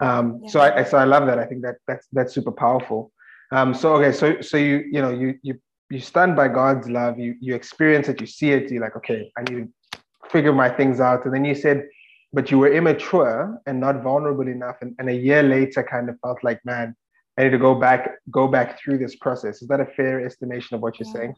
Um, 0.00 0.40
yeah. 0.44 0.50
So 0.50 0.60
I, 0.60 0.84
so 0.84 0.96
I 0.96 1.04
love 1.04 1.26
that. 1.26 1.40
I 1.40 1.44
think 1.44 1.62
that 1.62 1.78
that's 1.88 2.06
that's 2.12 2.32
super 2.32 2.52
powerful. 2.52 3.10
Um, 3.50 3.74
so 3.74 3.96
okay, 3.96 4.12
so 4.12 4.40
so 4.40 4.56
you 4.56 4.84
you 4.92 5.02
know 5.02 5.10
you 5.10 5.38
you 5.42 5.58
you 5.90 5.98
stunned 5.98 6.36
by 6.36 6.46
God's 6.46 6.88
love. 6.88 7.18
You 7.18 7.34
you 7.40 7.56
experience 7.56 8.08
it. 8.08 8.20
You 8.20 8.28
see 8.28 8.52
it. 8.52 8.70
You're 8.70 8.82
like, 8.82 8.96
okay, 8.96 9.32
I 9.36 9.42
need 9.42 9.68
to 9.92 10.00
figure 10.30 10.52
my 10.52 10.68
things 10.68 11.00
out. 11.00 11.24
And 11.24 11.34
then 11.34 11.44
you 11.44 11.56
said, 11.56 11.88
but 12.32 12.50
you 12.50 12.58
were 12.58 12.72
immature 12.72 13.60
and 13.66 13.80
not 13.80 14.02
vulnerable 14.02 14.46
enough. 14.46 14.76
And, 14.82 14.94
and 14.98 15.08
a 15.08 15.14
year 15.14 15.42
later, 15.42 15.82
kind 15.82 16.08
of 16.08 16.20
felt 16.20 16.44
like, 16.44 16.60
man, 16.64 16.94
I 17.36 17.44
need 17.44 17.50
to 17.50 17.58
go 17.58 17.74
back 17.74 18.18
go 18.30 18.46
back 18.46 18.78
through 18.78 18.98
this 18.98 19.16
process. 19.16 19.62
Is 19.62 19.68
that 19.68 19.80
a 19.80 19.86
fair 19.86 20.24
estimation 20.24 20.76
of 20.76 20.80
what 20.80 21.00
you're 21.00 21.08
yeah. 21.08 21.14
saying? 21.14 21.34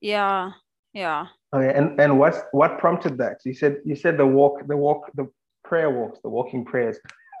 Yeah. 0.00 0.52
Yeah. 0.92 1.26
Okay. 1.54 1.76
And 1.76 2.00
and 2.00 2.18
what 2.18 2.48
what 2.52 2.78
prompted 2.78 3.18
that? 3.18 3.38
You 3.44 3.54
said 3.54 3.78
you 3.84 3.96
said 3.96 4.16
the 4.16 4.26
walk, 4.26 4.66
the 4.66 4.76
walk, 4.76 5.10
the 5.14 5.28
prayer 5.64 5.90
walks, 5.90 6.18
the 6.22 6.28
walking 6.28 6.64
prayers. 6.64 6.98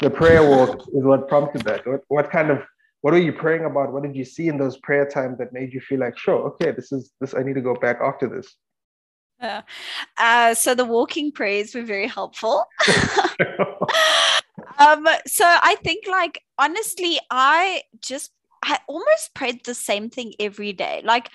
the 0.00 0.10
prayer 0.10 0.48
walk 0.48 0.80
is 0.88 1.04
what 1.04 1.28
prompted 1.28 1.62
that. 1.62 1.86
What 1.86 2.02
what 2.08 2.30
kind 2.30 2.50
of 2.50 2.62
what 3.04 3.12
were 3.12 3.20
you 3.20 3.32
praying 3.32 3.66
about? 3.66 3.92
What 3.92 4.02
did 4.02 4.16
you 4.16 4.24
see 4.24 4.48
in 4.48 4.56
those 4.56 4.78
prayer 4.78 5.06
times 5.06 5.36
that 5.36 5.52
made 5.52 5.74
you 5.74 5.80
feel 5.80 6.00
like, 6.00 6.16
sure, 6.16 6.40
okay, 6.52 6.70
this 6.70 6.90
is 6.90 7.12
this 7.20 7.34
I 7.34 7.42
need 7.42 7.54
to 7.54 7.60
go 7.60 7.74
back 7.74 7.98
after 8.00 8.26
this? 8.28 8.54
Uh, 9.40 9.60
uh, 10.18 10.54
so 10.54 10.74
the 10.74 10.84
walking 10.84 11.30
prayers 11.30 11.74
were 11.74 11.82
very 11.82 12.06
helpful. 12.06 12.64
um, 14.78 15.06
so 15.26 15.44
I 15.44 15.76
think 15.84 16.06
like 16.06 16.40
honestly, 16.58 17.18
I 17.30 17.82
just 18.00 18.32
I 18.62 18.78
almost 18.88 19.34
prayed 19.34 19.64
the 19.64 19.74
same 19.74 20.08
thing 20.08 20.32
every 20.40 20.72
day. 20.72 21.02
Like 21.04 21.28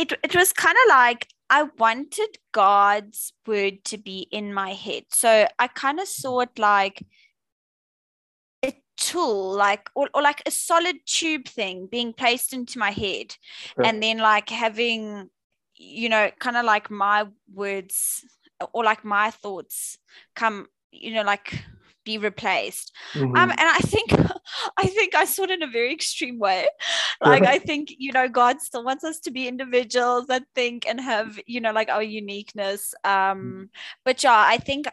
it, 0.00 0.12
it 0.24 0.34
was 0.34 0.52
kind 0.52 0.76
of 0.86 0.88
like 0.88 1.28
I 1.50 1.64
wanted 1.78 2.38
God's 2.52 3.34
word 3.46 3.84
to 3.84 3.98
be 3.98 4.26
in 4.30 4.54
my 4.54 4.72
head. 4.72 5.04
So 5.10 5.46
I 5.58 5.66
kind 5.68 6.00
of 6.00 6.08
saw 6.08 6.40
it 6.40 6.58
like 6.58 7.04
a 8.64 8.74
tool, 8.96 9.52
like 9.52 9.90
or, 9.94 10.08
or 10.14 10.22
like 10.22 10.42
a 10.46 10.50
solid 10.50 10.96
tube 11.04 11.46
thing 11.46 11.86
being 11.90 12.14
placed 12.14 12.54
into 12.54 12.78
my 12.78 12.92
head. 12.92 13.36
Okay. 13.78 13.88
And 13.88 14.02
then 14.02 14.18
like 14.18 14.48
having, 14.48 15.28
you 15.76 16.08
know, 16.08 16.30
kind 16.38 16.56
of 16.56 16.64
like 16.64 16.90
my 16.90 17.26
words 17.52 18.24
or 18.72 18.82
like 18.82 19.04
my 19.04 19.30
thoughts 19.30 19.98
come, 20.34 20.66
you 20.92 21.12
know, 21.12 21.22
like 21.22 21.62
be 22.04 22.18
replaced 22.18 22.92
mm-hmm. 23.14 23.36
um 23.36 23.50
and 23.50 23.60
i 23.60 23.78
think 23.78 24.12
i 24.76 24.86
think 24.86 25.14
i 25.14 25.24
saw 25.24 25.44
it 25.44 25.50
in 25.50 25.62
a 25.62 25.66
very 25.66 25.92
extreme 25.92 26.38
way 26.38 26.66
like 27.20 27.44
i 27.44 27.58
think 27.58 27.92
you 27.98 28.12
know 28.12 28.28
god 28.28 28.60
still 28.60 28.84
wants 28.84 29.04
us 29.04 29.20
to 29.20 29.30
be 29.30 29.46
individuals 29.46 30.26
that 30.26 30.42
think 30.54 30.86
and 30.88 31.00
have 31.00 31.38
you 31.46 31.60
know 31.60 31.72
like 31.72 31.88
our 31.88 32.02
uniqueness 32.02 32.94
um 33.04 33.10
mm-hmm. 33.12 33.64
but 34.04 34.22
yeah 34.22 34.44
i 34.46 34.56
think 34.56 34.86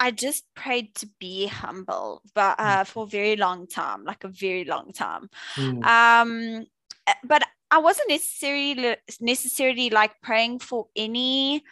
I 0.00 0.10
just 0.10 0.44
prayed 0.54 0.94
to 0.96 1.08
be 1.18 1.46
humble, 1.46 2.22
but 2.34 2.54
uh, 2.58 2.84
mm. 2.84 2.86
for 2.86 3.04
a 3.04 3.08
very 3.08 3.36
long 3.36 3.66
time, 3.66 4.04
like 4.04 4.24
a 4.24 4.28
very 4.28 4.64
long 4.64 4.92
time. 4.92 5.28
Mm. 5.56 5.84
Um, 5.84 6.66
eh, 7.06 7.14
but 7.24 7.42
I 7.70 7.78
wasn't 7.78 8.08
necessarily 8.08 8.96
necessarily 9.20 9.90
like 9.90 10.12
praying 10.22 10.60
for 10.60 10.86
any, 10.94 11.64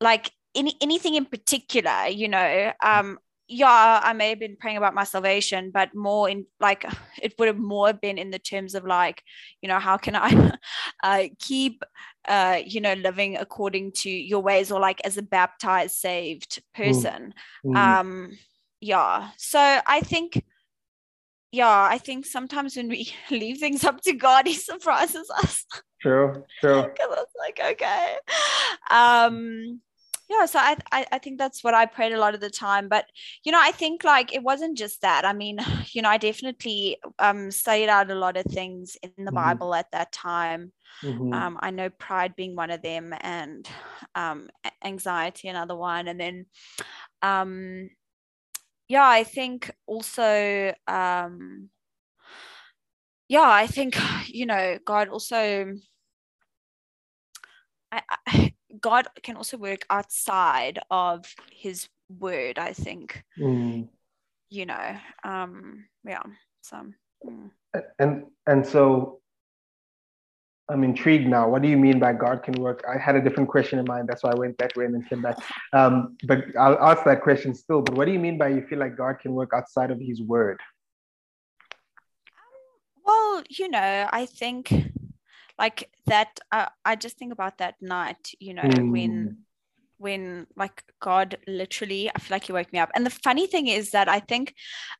like 0.00 0.30
any 0.54 0.76
anything 0.80 1.16
in 1.16 1.24
particular. 1.24 2.06
You 2.06 2.28
know, 2.28 2.72
um, 2.82 3.18
yeah, 3.52 4.00
I 4.02 4.14
may 4.14 4.30
have 4.30 4.40
been 4.40 4.56
praying 4.56 4.78
about 4.78 4.94
my 4.94 5.04
salvation, 5.04 5.70
but 5.70 5.94
more 5.94 6.28
in 6.28 6.46
like 6.58 6.84
it 7.22 7.34
would 7.38 7.48
have 7.48 7.58
more 7.58 7.92
been 7.92 8.18
in 8.18 8.30
the 8.30 8.38
terms 8.38 8.74
of 8.74 8.84
like, 8.84 9.22
you 9.60 9.68
know, 9.68 9.78
how 9.78 9.96
can 9.96 10.16
I 10.16 10.52
uh, 11.02 11.24
keep, 11.38 11.82
uh, 12.26 12.60
you 12.64 12.80
know, 12.80 12.94
living 12.94 13.36
according 13.36 13.92
to 13.92 14.10
your 14.10 14.40
ways 14.40 14.72
or 14.72 14.80
like 14.80 15.00
as 15.04 15.18
a 15.18 15.22
baptized, 15.22 15.96
saved 15.96 16.62
mm. 16.76 16.84
person. 16.84 17.34
Mm. 17.64 17.76
Um, 17.76 18.38
yeah. 18.80 19.30
So 19.36 19.58
I 19.60 20.00
think, 20.00 20.42
yeah, 21.52 21.82
I 21.90 21.98
think 21.98 22.24
sometimes 22.24 22.76
when 22.76 22.88
we 22.88 23.12
leave 23.30 23.58
things 23.58 23.84
up 23.84 24.00
to 24.02 24.14
God, 24.14 24.46
He 24.46 24.54
surprises 24.70 25.30
us. 25.30 25.66
True, 26.00 26.44
true. 26.60 26.82
Because 26.82 27.18
it's 27.18 27.34
like, 27.38 27.60
okay. 27.72 28.16
Um, 28.90 29.80
yeah 30.32 30.46
so 30.46 30.58
I, 30.58 30.76
I, 30.90 31.06
I 31.12 31.18
think 31.18 31.38
that's 31.38 31.62
what 31.62 31.74
i 31.74 31.84
prayed 31.86 32.12
a 32.12 32.18
lot 32.18 32.34
of 32.34 32.40
the 32.40 32.50
time 32.50 32.88
but 32.88 33.06
you 33.44 33.52
know 33.52 33.60
i 33.60 33.70
think 33.72 34.04
like 34.04 34.34
it 34.34 34.42
wasn't 34.42 34.78
just 34.78 35.02
that 35.02 35.24
i 35.24 35.32
mean 35.32 35.58
you 35.92 36.02
know 36.02 36.08
i 36.08 36.18
definitely 36.18 36.98
um 37.18 37.50
studied 37.50 37.88
out 37.88 38.10
a 38.10 38.14
lot 38.14 38.36
of 38.36 38.44
things 38.46 38.96
in 39.02 39.10
the 39.18 39.24
mm-hmm. 39.24 39.34
bible 39.34 39.74
at 39.74 39.90
that 39.92 40.12
time 40.12 40.72
mm-hmm. 41.02 41.32
um 41.32 41.58
i 41.60 41.70
know 41.70 41.90
pride 41.90 42.34
being 42.36 42.56
one 42.56 42.70
of 42.70 42.82
them 42.82 43.14
and 43.20 43.68
um 44.14 44.48
anxiety 44.84 45.48
another 45.48 45.76
one 45.76 46.08
and 46.08 46.20
then 46.20 46.46
um 47.22 47.88
yeah 48.88 49.06
i 49.06 49.24
think 49.24 49.70
also 49.86 50.72
um 50.86 51.68
yeah 53.28 53.50
i 53.50 53.66
think 53.66 53.98
you 54.28 54.46
know 54.46 54.78
god 54.84 55.08
also 55.08 55.74
I, 57.94 58.02
I 58.26 58.54
God 58.80 59.06
can 59.22 59.36
also 59.36 59.56
work 59.56 59.84
outside 59.90 60.78
of 60.90 61.24
his 61.50 61.88
word, 62.08 62.58
I 62.58 62.72
think. 62.72 63.22
Mm. 63.38 63.88
You 64.50 64.66
know, 64.66 64.96
um, 65.24 65.86
yeah. 66.04 66.22
So 66.62 66.86
mm. 67.26 67.50
and 67.98 68.24
and 68.46 68.66
so 68.66 69.20
I'm 70.68 70.84
intrigued 70.84 71.26
now. 71.26 71.48
What 71.48 71.62
do 71.62 71.68
you 71.68 71.76
mean 71.76 71.98
by 71.98 72.12
God 72.12 72.42
can 72.42 72.54
work? 72.54 72.84
I 72.88 72.98
had 72.98 73.16
a 73.16 73.20
different 73.20 73.48
question 73.48 73.78
in 73.78 73.84
mind. 73.86 74.08
That's 74.08 74.22
why 74.22 74.30
I 74.30 74.34
went 74.34 74.56
that 74.58 74.74
way 74.76 74.86
and 74.86 74.94
then 74.94 75.04
came 75.04 75.22
back. 75.22 75.36
Um, 75.74 76.18
but 76.24 76.44
I'll 76.58 76.78
ask 76.78 77.02
that 77.04 77.22
question 77.22 77.54
still. 77.54 77.80
But 77.80 77.94
what 77.94 78.04
do 78.04 78.12
you 78.12 78.18
mean 78.18 78.36
by 78.36 78.48
you 78.48 78.60
feel 78.68 78.78
like 78.78 78.94
God 78.94 79.20
can 79.20 79.32
work 79.32 79.52
outside 79.54 79.90
of 79.90 79.98
his 79.98 80.20
word? 80.20 80.60
Well, 83.06 83.42
you 83.48 83.70
know, 83.70 84.08
I 84.12 84.26
think 84.26 84.70
like 85.58 85.90
that 86.06 86.40
uh, 86.50 86.66
i 86.84 86.96
just 86.96 87.18
think 87.18 87.32
about 87.32 87.58
that 87.58 87.74
night 87.80 88.32
you 88.40 88.54
know 88.54 88.62
mm. 88.62 88.90
when 88.90 89.38
when 90.02 90.46
like 90.56 90.82
god 91.00 91.38
literally 91.46 92.10
i 92.14 92.18
feel 92.18 92.34
like 92.34 92.44
he 92.44 92.52
woke 92.52 92.72
me 92.72 92.78
up 92.78 92.90
and 92.94 93.06
the 93.06 93.10
funny 93.10 93.46
thing 93.46 93.68
is 93.68 93.90
that 93.90 94.08
i 94.08 94.18
think 94.18 94.54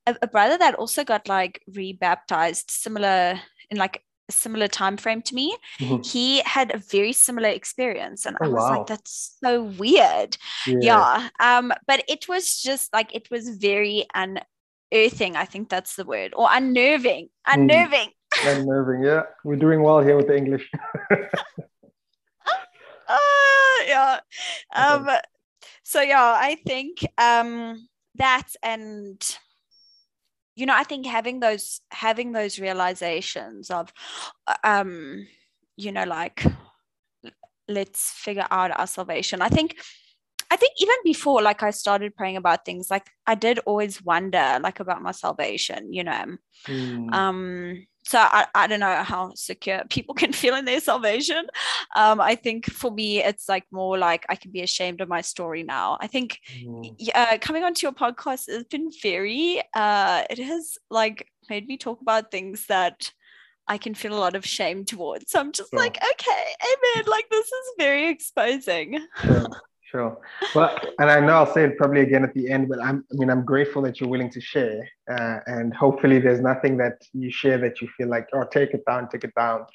a, 0.06 0.14
a 0.22 0.28
brother 0.28 0.56
that 0.56 0.76
also 0.76 1.04
got 1.04 1.28
like 1.28 1.60
rebaptized 1.74 2.70
similar 2.70 3.38
in 3.70 3.76
like 3.76 4.02
a 4.28 4.32
similar 4.32 4.68
time 4.68 4.96
frame 4.96 5.20
to 5.20 5.34
me 5.34 5.56
mm-hmm. 5.80 6.00
he 6.02 6.40
had 6.42 6.72
a 6.72 6.78
very 6.78 7.12
similar 7.12 7.48
experience 7.48 8.24
and 8.24 8.36
oh, 8.40 8.46
i 8.46 8.48
was 8.48 8.62
wow. 8.62 8.78
like 8.78 8.86
that's 8.86 9.36
so 9.42 9.64
weird 9.64 10.36
yeah. 10.66 10.78
yeah 10.80 11.28
um 11.40 11.72
but 11.88 12.04
it 12.08 12.28
was 12.28 12.62
just 12.62 12.92
like 12.92 13.12
it 13.12 13.28
was 13.30 13.56
very 13.56 14.06
unearthing 14.14 15.34
i 15.36 15.44
think 15.44 15.68
that's 15.68 15.96
the 15.96 16.04
word 16.04 16.32
or 16.36 16.46
unnerving 16.52 17.24
mm. 17.24 17.54
unnerving 17.54 18.08
unnerving. 18.44 19.02
Yeah, 19.02 19.22
we're 19.44 19.56
doing 19.56 19.82
well 19.82 20.00
here 20.00 20.16
with 20.16 20.28
the 20.28 20.36
English. 20.36 20.68
uh, 23.08 23.16
yeah. 23.86 24.20
Um, 24.74 25.08
okay. 25.08 25.20
So 25.82 26.00
yeah, 26.00 26.34
I 26.36 26.56
think 26.66 26.98
um, 27.18 27.88
that 28.16 28.48
and 28.62 29.20
you 30.54 30.66
know, 30.66 30.74
I 30.76 30.84
think 30.84 31.06
having 31.06 31.40
those 31.40 31.80
having 31.90 32.32
those 32.32 32.58
realizations 32.58 33.70
of, 33.70 33.92
um, 34.64 35.26
you 35.76 35.92
know, 35.92 36.04
like 36.04 36.44
let's 37.68 38.10
figure 38.10 38.46
out 38.50 38.78
our 38.78 38.86
salvation. 38.86 39.40
I 39.40 39.48
think 39.48 39.76
I 40.50 40.56
think 40.56 40.74
even 40.78 40.96
before 41.04 41.40
like 41.40 41.62
I 41.62 41.70
started 41.70 42.14
praying 42.14 42.36
about 42.36 42.66
things 42.66 42.90
like 42.90 43.08
I 43.26 43.34
did 43.34 43.58
always 43.60 44.02
wonder 44.02 44.58
like 44.62 44.80
about 44.80 45.02
my 45.02 45.12
salvation, 45.12 45.92
you 45.92 46.04
know. 46.04 46.36
Mm. 46.66 47.12
Um 47.14 47.86
so 48.04 48.18
I, 48.18 48.46
I 48.54 48.66
don't 48.66 48.80
know 48.80 49.02
how 49.02 49.32
secure 49.34 49.82
people 49.88 50.14
can 50.22 50.32
feel 50.32 50.54
in 50.54 50.64
their 50.64 50.80
salvation. 50.80 51.46
Um, 51.96 52.20
I 52.20 52.34
think 52.34 52.66
for 52.66 52.90
me, 52.90 53.22
it's 53.22 53.48
like 53.48 53.64
more 53.70 53.98
like 53.98 54.26
I 54.28 54.36
can 54.36 54.50
be 54.50 54.62
ashamed 54.62 55.00
of 55.00 55.08
my 55.08 55.20
story 55.20 55.62
now. 55.62 55.98
I 56.00 56.06
think 56.06 56.40
mm. 56.52 56.94
uh, 57.14 57.38
coming 57.40 57.64
onto 57.64 57.86
your 57.86 57.92
podcast 57.92 58.50
has 58.50 58.64
been 58.64 58.90
very, 59.02 59.62
uh, 59.74 60.24
it 60.30 60.38
has 60.38 60.78
like 60.90 61.28
made 61.48 61.66
me 61.66 61.76
talk 61.76 62.00
about 62.00 62.30
things 62.30 62.66
that 62.66 63.12
I 63.68 63.78
can 63.78 63.94
feel 63.94 64.14
a 64.14 64.18
lot 64.18 64.34
of 64.34 64.44
shame 64.44 64.84
towards. 64.84 65.30
So 65.30 65.40
I'm 65.40 65.52
just 65.52 65.70
sure. 65.70 65.78
like, 65.78 65.96
okay, 65.96 66.44
amen. 66.62 67.04
Like 67.06 67.28
this 67.30 67.46
is 67.46 67.72
very 67.78 68.08
exposing. 68.08 68.98
Sure, 69.22 69.46
sure. 69.92 70.18
Well, 70.54 70.76
and 70.98 71.08
I 71.10 71.20
know 71.20 71.34
I'll 71.34 71.54
say 71.54 71.64
it 71.64 71.76
probably 71.76 72.00
again 72.00 72.24
at 72.24 72.34
the 72.34 72.50
end, 72.50 72.68
but 72.68 72.82
I'm, 72.82 73.04
I 73.12 73.14
mean, 73.14 73.30
I'm 73.30 73.44
grateful 73.44 73.82
that 73.82 74.00
you're 74.00 74.08
willing 74.08 74.30
to 74.30 74.40
share. 74.40 74.88
Uh, 75.08 75.38
and 75.46 75.72
hopefully 75.72 76.18
there's 76.18 76.40
nothing 76.40 76.76
that 76.78 76.96
you 77.12 77.30
share 77.30 77.58
that 77.58 77.80
you 77.80 77.88
feel 77.96 78.08
like, 78.08 78.26
oh, 78.34 78.44
take 78.50 78.70
it 78.72 78.84
down, 78.86 79.08
take 79.08 79.24
it 79.24 79.34
down. 79.36 79.66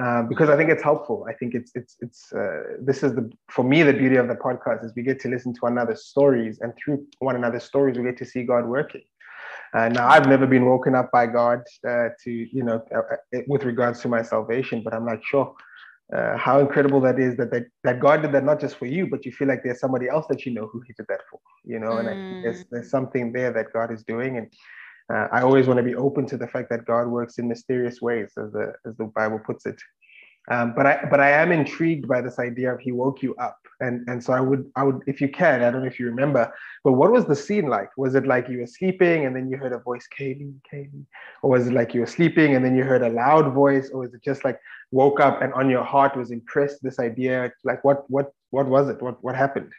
Uh, 0.00 0.22
because 0.22 0.48
I 0.50 0.56
think 0.56 0.70
it's 0.70 0.82
helpful. 0.82 1.24
I 1.28 1.34
think 1.34 1.54
it's 1.54 1.70
it's 1.76 1.96
it's 2.00 2.32
uh, 2.32 2.62
this 2.80 3.04
is 3.04 3.14
the 3.14 3.30
for 3.48 3.64
me 3.64 3.84
the 3.84 3.92
beauty 3.92 4.16
of 4.16 4.26
the 4.26 4.34
podcast 4.34 4.84
is 4.84 4.92
we 4.96 5.04
get 5.04 5.20
to 5.20 5.28
listen 5.28 5.54
to 5.54 5.60
one 5.60 5.72
another's 5.72 6.06
stories, 6.06 6.58
and 6.60 6.72
through 6.76 7.06
one 7.20 7.36
another's 7.36 7.62
stories 7.62 7.96
we 7.96 8.02
get 8.02 8.18
to 8.18 8.26
see 8.26 8.42
God 8.42 8.66
working. 8.66 9.02
Uh, 9.72 9.88
now, 9.88 10.08
I've 10.08 10.28
never 10.28 10.46
been 10.46 10.66
woken 10.66 10.94
up 10.94 11.10
by 11.10 11.26
God 11.26 11.62
uh, 11.86 12.08
to, 12.22 12.30
you 12.30 12.62
know, 12.62 12.84
uh, 12.94 12.98
uh, 12.98 13.40
with 13.48 13.64
regards 13.64 14.00
to 14.02 14.08
my 14.08 14.22
salvation, 14.22 14.82
but 14.84 14.94
I'm 14.94 15.04
not 15.04 15.18
sure 15.24 15.52
uh, 16.12 16.36
how 16.36 16.60
incredible 16.60 17.00
that 17.00 17.18
is 17.18 17.36
that, 17.36 17.50
that 17.50 17.64
that 17.82 17.98
God 18.00 18.22
did 18.22 18.32
that 18.32 18.44
not 18.44 18.60
just 18.60 18.76
for 18.76 18.86
you, 18.86 19.06
but 19.06 19.24
you 19.24 19.32
feel 19.32 19.48
like 19.48 19.62
there's 19.64 19.80
somebody 19.80 20.08
else 20.08 20.26
that 20.28 20.44
you 20.44 20.52
know 20.52 20.66
who 20.66 20.80
He 20.86 20.92
did 20.92 21.06
that 21.08 21.20
for, 21.30 21.40
you 21.64 21.78
know, 21.78 21.96
and 21.98 22.08
mm. 22.08 22.42
there's, 22.42 22.64
there's 22.70 22.90
something 22.90 23.32
there 23.32 23.52
that 23.52 23.72
God 23.72 23.90
is 23.90 24.02
doing. 24.04 24.36
And 24.36 24.52
uh, 25.12 25.28
I 25.32 25.42
always 25.42 25.66
want 25.66 25.78
to 25.78 25.82
be 25.82 25.94
open 25.94 26.26
to 26.26 26.36
the 26.36 26.46
fact 26.46 26.68
that 26.70 26.84
God 26.84 27.06
works 27.08 27.38
in 27.38 27.48
mysterious 27.48 28.00
ways, 28.02 28.32
as 28.36 28.52
the, 28.52 28.74
as 28.86 28.96
the 28.96 29.04
Bible 29.04 29.38
puts 29.38 29.66
it. 29.66 29.80
Um, 30.50 30.74
but 30.76 30.86
I 30.86 31.06
but 31.10 31.20
I 31.20 31.30
am 31.30 31.52
intrigued 31.52 32.06
by 32.06 32.20
this 32.20 32.38
idea 32.38 32.74
of 32.74 32.80
he 32.80 32.92
woke 32.92 33.22
you 33.22 33.34
up. 33.36 33.58
And 33.80 34.06
and 34.08 34.22
so 34.22 34.32
I 34.32 34.40
would 34.40 34.70
I 34.76 34.82
would 34.82 35.00
if 35.06 35.20
you 35.20 35.28
can, 35.28 35.62
I 35.62 35.70
don't 35.70 35.80
know 35.80 35.86
if 35.86 35.98
you 35.98 36.06
remember, 36.06 36.52
but 36.84 36.92
what 36.92 37.10
was 37.10 37.24
the 37.24 37.34
scene 37.34 37.66
like? 37.66 37.88
Was 37.96 38.14
it 38.14 38.26
like 38.26 38.48
you 38.48 38.58
were 38.58 38.66
sleeping 38.66 39.24
and 39.24 39.34
then 39.34 39.48
you 39.48 39.56
heard 39.56 39.72
a 39.72 39.78
voice, 39.78 40.06
Kaylee, 40.18 40.54
Kaylee? 40.70 41.06
Or 41.42 41.50
was 41.50 41.66
it 41.66 41.72
like 41.72 41.94
you 41.94 42.00
were 42.00 42.06
sleeping 42.06 42.54
and 42.54 42.64
then 42.64 42.76
you 42.76 42.84
heard 42.84 43.02
a 43.02 43.08
loud 43.08 43.52
voice? 43.54 43.90
Or 43.90 44.00
was 44.00 44.12
it 44.12 44.22
just 44.22 44.44
like 44.44 44.60
woke 44.94 45.18
up 45.18 45.42
and 45.42 45.52
on 45.54 45.68
your 45.68 45.82
heart 45.82 46.16
was 46.16 46.30
impressed 46.30 46.82
this 46.82 46.98
idea? 46.98 47.52
Like 47.64 47.82
what 47.84 48.08
what 48.08 48.32
what 48.50 48.66
was 48.66 48.88
it? 48.88 49.02
What 49.02 49.22
what 49.22 49.34
happened? 49.34 49.72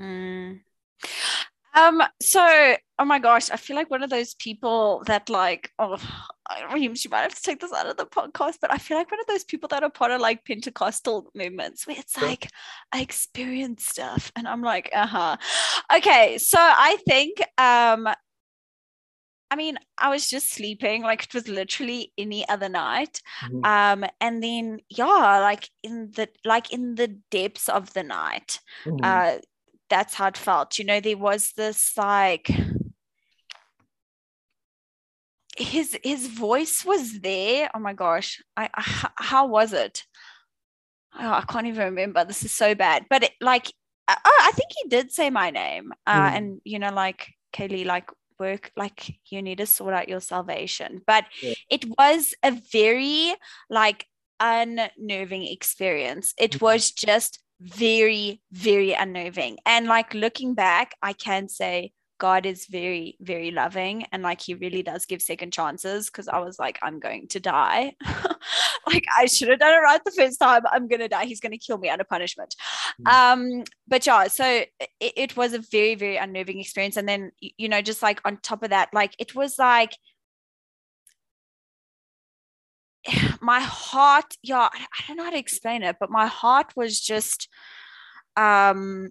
Mm. 0.00 0.60
Um, 1.74 2.02
so 2.20 2.76
oh 2.98 3.04
my 3.04 3.18
gosh, 3.18 3.50
I 3.50 3.56
feel 3.56 3.76
like 3.76 3.90
one 3.90 4.02
of 4.02 4.10
those 4.10 4.34
people 4.34 5.02
that 5.06 5.30
like, 5.30 5.70
oh 5.78 5.98
Reems, 6.72 7.04
you 7.04 7.10
might 7.10 7.20
have 7.20 7.34
to 7.34 7.42
take 7.42 7.60
this 7.60 7.72
out 7.72 7.86
of 7.86 7.96
the 7.96 8.06
podcast, 8.06 8.56
but 8.60 8.72
I 8.72 8.78
feel 8.78 8.96
like 8.96 9.10
one 9.10 9.20
of 9.20 9.26
those 9.26 9.44
people 9.44 9.68
that 9.68 9.82
are 9.82 9.90
part 9.90 10.10
of 10.10 10.20
like 10.20 10.44
Pentecostal 10.44 11.30
movements 11.34 11.86
where 11.86 11.96
it's 11.98 12.20
like 12.20 12.48
I 12.92 13.02
experience 13.02 13.86
stuff 13.86 14.32
and 14.36 14.48
I'm 14.48 14.62
like, 14.62 14.90
uh-huh. 14.92 15.36
Okay, 15.96 16.38
so 16.38 16.58
I 16.58 16.96
think 17.06 17.40
um 17.58 18.08
I 19.50 19.56
mean, 19.56 19.78
I 19.98 20.10
was 20.10 20.30
just 20.30 20.52
sleeping, 20.52 21.02
like 21.02 21.24
it 21.24 21.34
was 21.34 21.48
literally 21.48 22.12
any 22.16 22.48
other 22.48 22.68
night. 22.68 23.20
Mm-hmm. 23.44 23.64
Um, 23.64 24.10
and 24.20 24.42
then 24.42 24.78
yeah, 24.88 25.40
like 25.40 25.68
in 25.82 26.12
the 26.14 26.28
like 26.44 26.72
in 26.72 26.94
the 26.94 27.08
depths 27.30 27.68
of 27.68 27.92
the 27.92 28.04
night, 28.04 28.60
mm-hmm. 28.84 28.98
uh, 29.02 29.38
that's 29.88 30.14
how 30.14 30.28
it 30.28 30.36
felt. 30.36 30.78
You 30.78 30.84
know, 30.84 31.00
there 31.00 31.18
was 31.18 31.52
this 31.56 31.92
like 31.96 32.48
his 35.58 35.98
his 36.02 36.28
voice 36.28 36.84
was 36.84 37.20
there. 37.20 37.70
Oh 37.74 37.80
my 37.80 37.92
gosh, 37.92 38.40
I, 38.56 38.70
I 38.74 39.10
how 39.16 39.46
was 39.48 39.72
it? 39.72 40.04
Oh, 41.18 41.32
I 41.32 41.42
can't 41.42 41.66
even 41.66 41.86
remember. 41.86 42.24
This 42.24 42.44
is 42.44 42.52
so 42.52 42.76
bad. 42.76 43.06
But 43.10 43.24
it, 43.24 43.32
like, 43.40 43.72
oh, 44.08 44.14
I 44.24 44.52
think 44.54 44.68
he 44.80 44.88
did 44.88 45.10
say 45.10 45.28
my 45.28 45.50
name, 45.50 45.92
uh, 46.06 46.30
mm. 46.30 46.36
and 46.36 46.60
you 46.64 46.78
know, 46.78 46.92
like 46.92 47.34
Kaylee, 47.52 47.84
like 47.84 48.10
work, 48.40 48.72
like 48.76 49.18
you 49.26 49.42
need 49.42 49.58
to 49.58 49.66
sort 49.66 49.94
out 49.94 50.08
your 50.08 50.20
salvation. 50.20 51.02
But 51.06 51.26
yeah. 51.40 51.54
it 51.70 51.84
was 51.98 52.34
a 52.42 52.50
very 52.72 53.34
like 53.68 54.06
unnerving 54.40 55.46
experience. 55.46 56.34
It 56.38 56.52
mm-hmm. 56.52 56.64
was 56.64 56.90
just 56.90 57.38
very, 57.60 58.40
very 58.50 58.92
unnerving. 58.92 59.58
And 59.66 59.86
like 59.86 60.14
looking 60.14 60.54
back, 60.54 60.94
I 61.02 61.12
can 61.12 61.48
say 61.48 61.92
God 62.18 62.46
is 62.46 62.66
very, 62.66 63.16
very 63.20 63.50
loving 63.50 64.04
and 64.12 64.22
like 64.22 64.40
he 64.40 64.54
really 64.54 64.82
does 64.82 65.06
give 65.06 65.22
second 65.22 65.52
chances 65.52 66.06
because 66.06 66.28
I 66.28 66.38
was 66.38 66.58
like, 66.58 66.78
I'm 66.82 67.00
going 67.00 67.28
to 67.28 67.40
die. 67.40 67.94
like 68.92 69.04
I 69.16 69.26
should 69.26 69.48
have 69.48 69.58
done 69.58 69.74
it 69.74 69.78
right 69.78 70.00
the 70.04 70.10
first 70.10 70.38
time. 70.38 70.62
I'm 70.70 70.88
gonna 70.88 71.08
die. 71.08 71.26
He's 71.26 71.40
gonna 71.40 71.58
kill 71.58 71.78
me 71.78 71.88
under 71.88 72.04
punishment. 72.04 72.54
Mm. 73.02 73.12
Um, 73.12 73.64
but 73.88 74.06
yeah, 74.06 74.28
so 74.28 74.44
it, 74.44 74.68
it 75.00 75.36
was 75.36 75.52
a 75.52 75.58
very, 75.58 75.94
very 75.94 76.16
unnerving 76.16 76.60
experience. 76.60 76.96
And 76.96 77.08
then 77.08 77.32
you 77.40 77.68
know, 77.68 77.82
just 77.82 78.02
like 78.02 78.20
on 78.24 78.38
top 78.38 78.62
of 78.62 78.70
that, 78.70 78.90
like 78.92 79.14
it 79.18 79.34
was 79.34 79.58
like 79.58 79.96
my 83.40 83.60
heart, 83.60 84.36
yeah, 84.42 84.68
I 84.72 85.04
don't 85.06 85.16
know 85.16 85.24
how 85.24 85.30
to 85.30 85.38
explain 85.38 85.82
it, 85.82 85.96
but 86.00 86.10
my 86.10 86.26
heart 86.26 86.72
was 86.76 87.00
just 87.00 87.48
um 88.36 89.10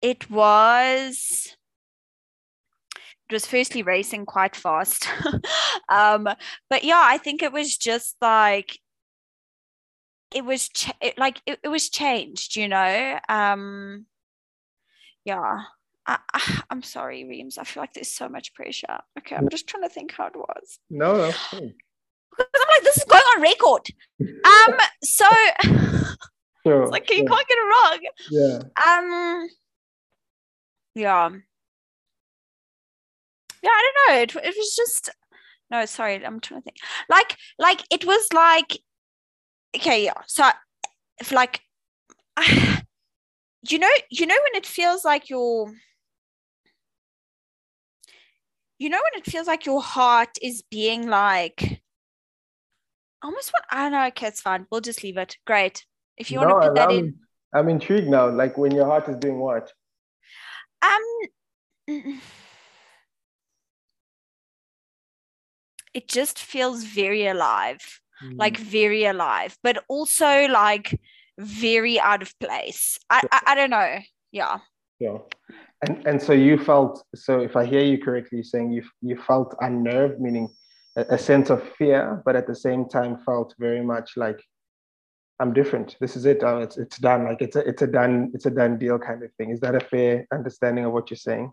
it 0.00 0.30
was 0.30 1.56
it 3.28 3.32
was 3.32 3.46
firstly 3.46 3.82
racing 3.82 4.26
quite 4.26 4.56
fast. 4.56 5.08
Um 5.90 6.28
but 6.68 6.84
yeah 6.84 7.00
i 7.02 7.16
think 7.16 7.42
it 7.42 7.50
was 7.50 7.78
just 7.78 8.16
like 8.20 8.78
it 10.34 10.44
was 10.44 10.68
ch- 10.68 10.92
it, 11.00 11.16
like 11.16 11.40
it, 11.46 11.58
it 11.64 11.68
was 11.68 11.88
changed 11.88 12.56
you 12.56 12.68
know? 12.68 13.18
Um 13.28 14.04
yeah. 15.24 15.62
I, 16.06 16.18
I, 16.32 16.62
am 16.70 16.82
sorry 16.82 17.24
reams. 17.24 17.58
I 17.58 17.64
feel 17.64 17.82
like 17.82 17.92
there's 17.92 18.12
so 18.12 18.28
much 18.28 18.52
pressure. 18.52 18.98
Okay 19.18 19.34
i'm 19.34 19.48
just 19.48 19.66
trying 19.66 19.84
to 19.84 19.88
think 19.88 20.12
how 20.12 20.26
it 20.26 20.36
was. 20.36 20.78
No 20.90 21.14
no 21.14 21.26
because 22.38 22.50
i'm 22.54 22.68
like 22.68 22.84
this 22.84 22.98
is 22.98 23.04
going 23.04 23.22
on 23.22 23.42
record. 23.42 23.88
Um 24.20 24.78
so 25.02 25.26
sure, 26.66 26.88
like 26.88 27.10
you 27.10 27.24
can't 27.24 27.48
get 27.48 27.58
it 27.58 27.70
wrong. 27.72 27.98
Yeah. 28.30 28.58
Um 28.86 29.48
yeah 30.94 31.30
yeah 33.62 33.70
i 33.70 33.92
don't 34.06 34.16
know 34.16 34.22
it, 34.22 34.46
it 34.46 34.54
was 34.56 34.74
just 34.76 35.10
no 35.70 35.84
sorry 35.84 36.24
i'm 36.24 36.40
trying 36.40 36.60
to 36.60 36.64
think 36.64 36.76
like 37.08 37.36
like 37.58 37.82
it 37.90 38.04
was 38.04 38.26
like 38.32 38.78
okay 39.76 40.04
yeah 40.04 40.14
so 40.26 40.48
if 41.20 41.32
like 41.32 41.60
you 43.68 43.78
know 43.78 43.90
you 44.10 44.26
know 44.26 44.38
when 44.44 44.54
it 44.54 44.66
feels 44.66 45.04
like 45.04 45.28
your 45.28 45.72
you 48.78 48.88
know 48.88 48.98
when 48.98 49.20
it 49.20 49.30
feels 49.30 49.46
like 49.46 49.66
your 49.66 49.82
heart 49.82 50.38
is 50.40 50.62
being 50.70 51.08
like 51.08 51.80
almost 53.22 53.52
what 53.52 53.64
I 53.70 53.82
don't 53.82 53.92
know. 53.92 54.06
Okay, 54.08 54.28
it's 54.28 54.40
fine. 54.40 54.66
We'll 54.70 54.80
just 54.80 55.02
leave 55.02 55.16
it. 55.16 55.36
Great. 55.46 55.84
If 56.16 56.30
you 56.30 56.40
no, 56.40 56.46
want 56.46 56.62
to 56.62 56.68
put 56.68 56.74
that 56.76 56.88
I'm, 56.90 56.98
in. 56.98 57.14
I'm 57.54 57.68
intrigued 57.68 58.08
now. 58.08 58.28
Like 58.28 58.58
when 58.58 58.72
your 58.72 58.86
heart 58.86 59.08
is 59.08 59.16
doing 59.16 59.38
what? 59.38 59.72
Um, 60.82 62.20
it 65.94 66.08
just 66.08 66.38
feels 66.38 66.84
very 66.84 67.26
alive, 67.26 67.78
mm. 68.22 68.38
like 68.38 68.56
very 68.56 69.04
alive, 69.04 69.56
but 69.62 69.82
also 69.88 70.46
like 70.48 70.98
very 71.38 71.98
out 72.00 72.22
of 72.22 72.38
place. 72.38 72.98
I, 73.10 73.22
I, 73.30 73.40
I 73.46 73.54
don't 73.54 73.70
know. 73.70 73.98
Yeah. 74.32 74.58
Yeah. 74.98 75.18
And 75.86 76.04
and 76.06 76.20
so 76.20 76.32
you 76.32 76.58
felt 76.58 77.04
so 77.14 77.40
if 77.40 77.54
I 77.54 77.64
hear 77.64 77.82
you 77.82 77.98
correctly, 77.98 78.38
you're 78.38 78.44
saying 78.44 78.72
you 78.72 78.82
you 79.00 79.16
felt 79.16 79.54
unnerved, 79.60 80.20
meaning 80.20 80.48
a, 80.96 81.02
a 81.10 81.18
sense 81.18 81.50
of 81.50 81.62
fear, 81.78 82.20
but 82.24 82.34
at 82.34 82.46
the 82.48 82.54
same 82.54 82.88
time 82.88 83.18
felt 83.24 83.54
very 83.58 83.80
much 83.80 84.16
like 84.16 84.40
I'm 85.40 85.52
different. 85.52 85.96
This 86.00 86.16
is 86.16 86.24
it. 86.24 86.42
Oh, 86.42 86.58
it's 86.58 86.76
it's 86.76 86.98
done. 86.98 87.24
Like 87.24 87.40
it's 87.40 87.54
a 87.54 87.60
it's 87.60 87.82
a 87.82 87.86
done 87.86 88.32
it's 88.34 88.46
a 88.46 88.50
done 88.50 88.76
deal 88.76 88.98
kind 88.98 89.22
of 89.22 89.32
thing. 89.34 89.50
Is 89.50 89.60
that 89.60 89.76
a 89.76 89.80
fair 89.80 90.26
understanding 90.32 90.84
of 90.84 90.92
what 90.92 91.10
you're 91.10 91.16
saying? 91.16 91.52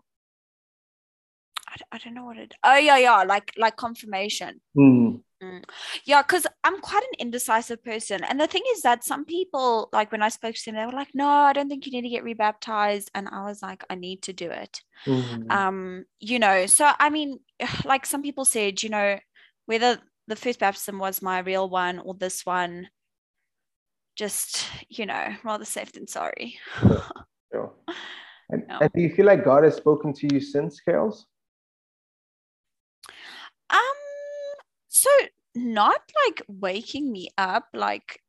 I, 1.76 1.96
I 1.96 1.98
don't 1.98 2.14
know 2.14 2.24
what 2.24 2.38
it. 2.38 2.54
Oh 2.64 2.76
yeah, 2.76 2.98
yeah. 2.98 3.22
Like 3.22 3.52
like 3.56 3.76
confirmation. 3.76 4.60
Mm. 4.76 5.20
Mm. 5.42 5.64
Yeah, 6.06 6.22
because 6.22 6.46
I'm 6.64 6.80
quite 6.80 7.02
an 7.02 7.18
indecisive 7.26 7.84
person, 7.84 8.24
and 8.24 8.40
the 8.40 8.46
thing 8.46 8.62
is 8.72 8.82
that 8.82 9.04
some 9.04 9.24
people, 9.26 9.90
like 9.92 10.10
when 10.10 10.22
I 10.22 10.30
spoke 10.30 10.54
to 10.54 10.64
them, 10.64 10.76
they 10.76 10.86
were 10.86 10.92
like, 10.92 11.14
"No, 11.14 11.28
I 11.28 11.52
don't 11.52 11.68
think 11.68 11.84
you 11.84 11.92
need 11.92 12.02
to 12.02 12.08
get 12.08 12.24
rebaptized," 12.24 13.10
and 13.14 13.28
I 13.28 13.44
was 13.44 13.62
like, 13.62 13.84
"I 13.90 13.96
need 13.96 14.22
to 14.22 14.32
do 14.32 14.50
it." 14.50 14.80
Mm. 15.06 15.50
Um, 15.50 16.04
you 16.20 16.38
know, 16.38 16.66
so 16.66 16.90
I 16.98 17.10
mean, 17.10 17.40
like 17.84 18.06
some 18.06 18.22
people 18.22 18.44
said, 18.46 18.82
you 18.82 18.88
know, 18.88 19.18
whether 19.66 19.98
the 20.26 20.36
first 20.36 20.58
baptism 20.58 20.98
was 20.98 21.22
my 21.22 21.40
real 21.40 21.68
one 21.68 21.98
or 21.98 22.14
this 22.14 22.44
one 22.44 22.88
just 24.16 24.66
you 24.88 25.06
know 25.06 25.34
rather 25.44 25.64
safe 25.64 25.92
than 25.92 26.08
sorry 26.08 26.58
sure, 26.80 27.02
sure. 27.52 27.72
And, 28.48 28.62
no. 28.68 28.78
and, 28.80 28.92
do 28.92 29.00
you 29.02 29.12
feel 29.12 29.26
like 29.26 29.44
god 29.44 29.64
has 29.64 29.74
spoken 29.74 30.12
to 30.12 30.28
you 30.32 30.40
since 30.40 30.80
carols 30.80 31.26
um 33.70 33.80
so 35.06 35.26
not 35.54 36.00
like 36.26 36.42
waking 36.48 37.10
me 37.10 37.28
up 37.38 37.66
like 37.72 38.20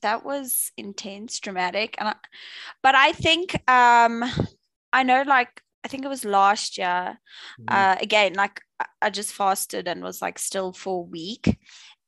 that 0.00 0.24
was 0.24 0.72
intense 0.76 1.40
dramatic 1.40 1.94
and 1.98 2.08
I, 2.08 2.14
but 2.82 2.94
i 2.94 3.12
think 3.12 3.54
um 3.70 4.24
i 4.92 5.02
know 5.02 5.22
like 5.26 5.62
I 5.84 5.88
think 5.88 6.04
it 6.04 6.08
was 6.08 6.24
last 6.24 6.78
year. 6.78 7.18
Mhm. 7.60 7.66
Uh, 7.68 7.96
again, 8.00 8.34
like 8.34 8.60
I 9.00 9.10
just 9.10 9.32
fasted 9.34 9.88
and 9.88 10.02
was 10.02 10.22
like 10.22 10.38
still 10.38 10.72
for 10.72 11.00
a 11.00 11.10
week, 11.10 11.58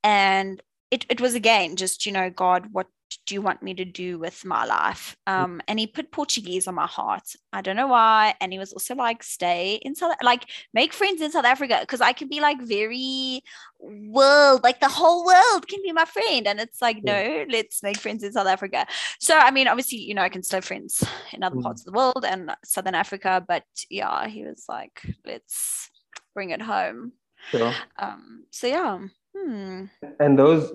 and 0.02 0.62
it 0.90 1.04
it 1.08 1.20
was 1.20 1.34
again 1.34 1.76
just 1.76 2.06
you 2.06 2.12
know 2.12 2.30
God, 2.30 2.68
what 2.72 2.86
do 3.26 3.34
you 3.34 3.42
want 3.42 3.62
me 3.62 3.74
to 3.74 3.84
do 3.84 4.18
with 4.18 4.44
my 4.44 4.64
life? 4.64 5.16
Um, 5.26 5.60
and 5.68 5.78
He 5.78 5.86
put 5.86 6.10
Portuguese 6.10 6.66
on 6.66 6.74
my 6.74 6.86
heart. 6.86 7.22
I 7.52 7.60
don't 7.60 7.76
know 7.76 7.86
why, 7.88 8.34
and 8.40 8.52
He 8.52 8.58
was 8.58 8.72
also 8.72 8.94
like, 8.94 9.22
stay 9.22 9.74
in 9.82 9.94
South, 9.94 10.16
like 10.22 10.46
make 10.72 10.92
friends 10.92 11.20
in 11.22 11.30
South 11.30 11.44
Africa 11.44 11.78
because 11.80 12.00
I 12.00 12.12
can 12.12 12.28
be 12.28 12.40
like 12.40 12.60
very 12.60 13.42
world, 13.78 14.62
like 14.62 14.80
the 14.80 14.88
whole 14.88 15.24
world 15.24 15.68
can 15.68 15.80
be 15.82 15.92
my 15.92 16.04
friend, 16.04 16.46
and 16.46 16.60
it's 16.60 16.80
like 16.82 17.02
no, 17.02 17.44
let's 17.48 17.82
make 17.82 17.98
friends 17.98 18.22
in 18.24 18.32
South 18.32 18.46
Africa. 18.46 18.86
So 19.20 19.36
I 19.38 19.50
mean, 19.50 19.68
obviously, 19.68 19.98
you 19.98 20.14
know, 20.14 20.22
I 20.22 20.28
can 20.28 20.42
still 20.42 20.58
have 20.58 20.64
friends 20.64 21.04
in 21.32 21.42
other 21.42 21.56
Mm. 21.56 21.62
parts 21.62 21.82
of 21.82 21.86
the 21.86 21.96
world 21.98 22.24
and 22.26 22.50
Southern 22.64 22.94
Africa, 22.94 23.44
but 23.46 23.64
yeah, 23.90 24.26
he 24.26 24.44
was 24.44 24.64
like, 24.68 25.02
let's 25.24 25.90
bring 26.34 26.50
it 26.50 26.62
home. 26.62 27.12
Sure. 27.50 27.72
Um, 27.98 28.44
so 28.50 28.66
yeah. 28.66 28.98
Hmm. 29.36 29.86
and 30.20 30.38
those 30.38 30.72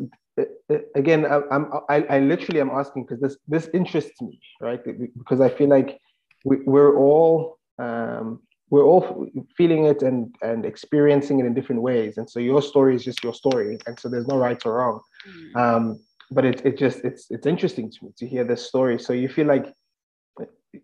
again 0.95 1.25
I, 1.25 1.41
i'm 1.52 1.71
I, 1.89 1.97
I 2.15 2.19
literally 2.19 2.62
am 2.62 2.69
asking 2.69 3.06
because 3.06 3.19
this 3.21 3.38
this 3.47 3.69
interests 3.73 4.21
me 4.21 4.39
right? 4.62 4.80
Because 5.17 5.41
i 5.41 5.49
feel 5.49 5.69
like 5.69 5.99
we, 6.45 6.58
we're 6.65 6.97
all 6.97 7.58
um 7.80 8.41
we're 8.69 8.84
all 8.84 9.28
feeling 9.58 9.86
it 9.86 10.02
and 10.04 10.34
and 10.41 10.65
experiencing 10.65 11.39
it 11.39 11.45
in 11.45 11.54
different 11.54 11.82
ways. 11.82 12.17
And 12.17 12.30
so 12.30 12.39
your 12.39 12.62
story 12.62 12.95
is 12.95 13.04
just 13.04 13.23
your 13.23 13.34
story. 13.34 13.80
And 13.88 13.99
so 13.99 14.10
there's 14.10 14.28
no 14.28 14.38
right 14.38 14.63
or 14.65 14.73
wrong. 14.75 15.02
Hmm. 15.25 15.58
um 15.58 15.99
but 16.32 16.45
it, 16.45 16.63
it 16.63 16.78
just 16.78 16.99
it's 17.04 17.25
it's 17.32 17.47
interesting 17.47 17.89
to 17.91 17.97
me 18.06 18.12
to 18.17 18.28
hear 18.28 18.43
this 18.43 18.67
story. 18.67 18.99
So 18.99 19.13
you 19.13 19.30
feel 19.30 19.47
like 19.47 19.73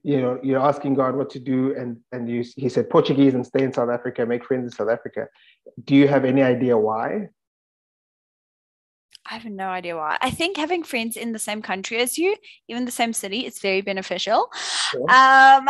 you 0.02 0.20
know 0.20 0.40
you're 0.42 0.60
asking 0.60 0.96
god 0.96 1.16
what 1.16 1.30
to 1.30 1.40
do 1.40 1.76
and 1.78 1.98
and 2.12 2.28
you 2.28 2.44
he 2.58 2.68
said 2.70 2.90
portuguese 2.90 3.36
and 3.36 3.46
stay 3.46 3.62
in 3.62 3.72
south 3.72 3.92
africa 3.92 4.26
make 4.26 4.44
friends 4.44 4.64
in 4.66 4.72
south 4.72 4.90
africa. 4.90 5.28
Do 5.84 5.96
you 5.96 6.08
have 6.08 6.26
any 6.26 6.42
idea 6.42 6.76
why 6.76 7.30
I 9.30 9.34
have 9.36 9.46
no 9.46 9.68
idea 9.70 9.96
why. 9.96 10.18
I 10.22 10.30
think 10.30 10.58
having 10.58 10.84
friends 10.84 11.18
in 11.18 11.32
the 11.32 11.40
same 11.40 11.62
country 11.62 11.98
as 11.98 12.18
you, 12.18 12.36
even 12.68 12.86
the 12.86 12.92
same 12.92 13.14
city, 13.14 13.46
is 13.46 13.60
very 13.60 13.82
beneficial. 13.82 14.52
Sure. 14.92 15.12
Um, 15.12 15.68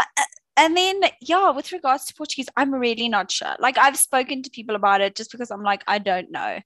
and 0.58 0.76
then 0.76 1.02
yeah, 1.22 1.52
with 1.52 1.72
regards 1.72 2.06
to 2.06 2.14
Portuguese, 2.14 2.48
I'm 2.56 2.74
really 2.74 3.10
not 3.10 3.30
sure. 3.32 3.56
Like 3.60 3.78
I've 3.78 3.98
spoken 3.98 4.42
to 4.44 4.50
people 4.50 4.76
about 4.76 5.02
it 5.02 5.16
just 5.16 5.32
because 5.32 5.52
I'm 5.52 5.64
like, 5.64 5.84
I 5.88 6.00
don't 6.00 6.32
know. 6.32 6.60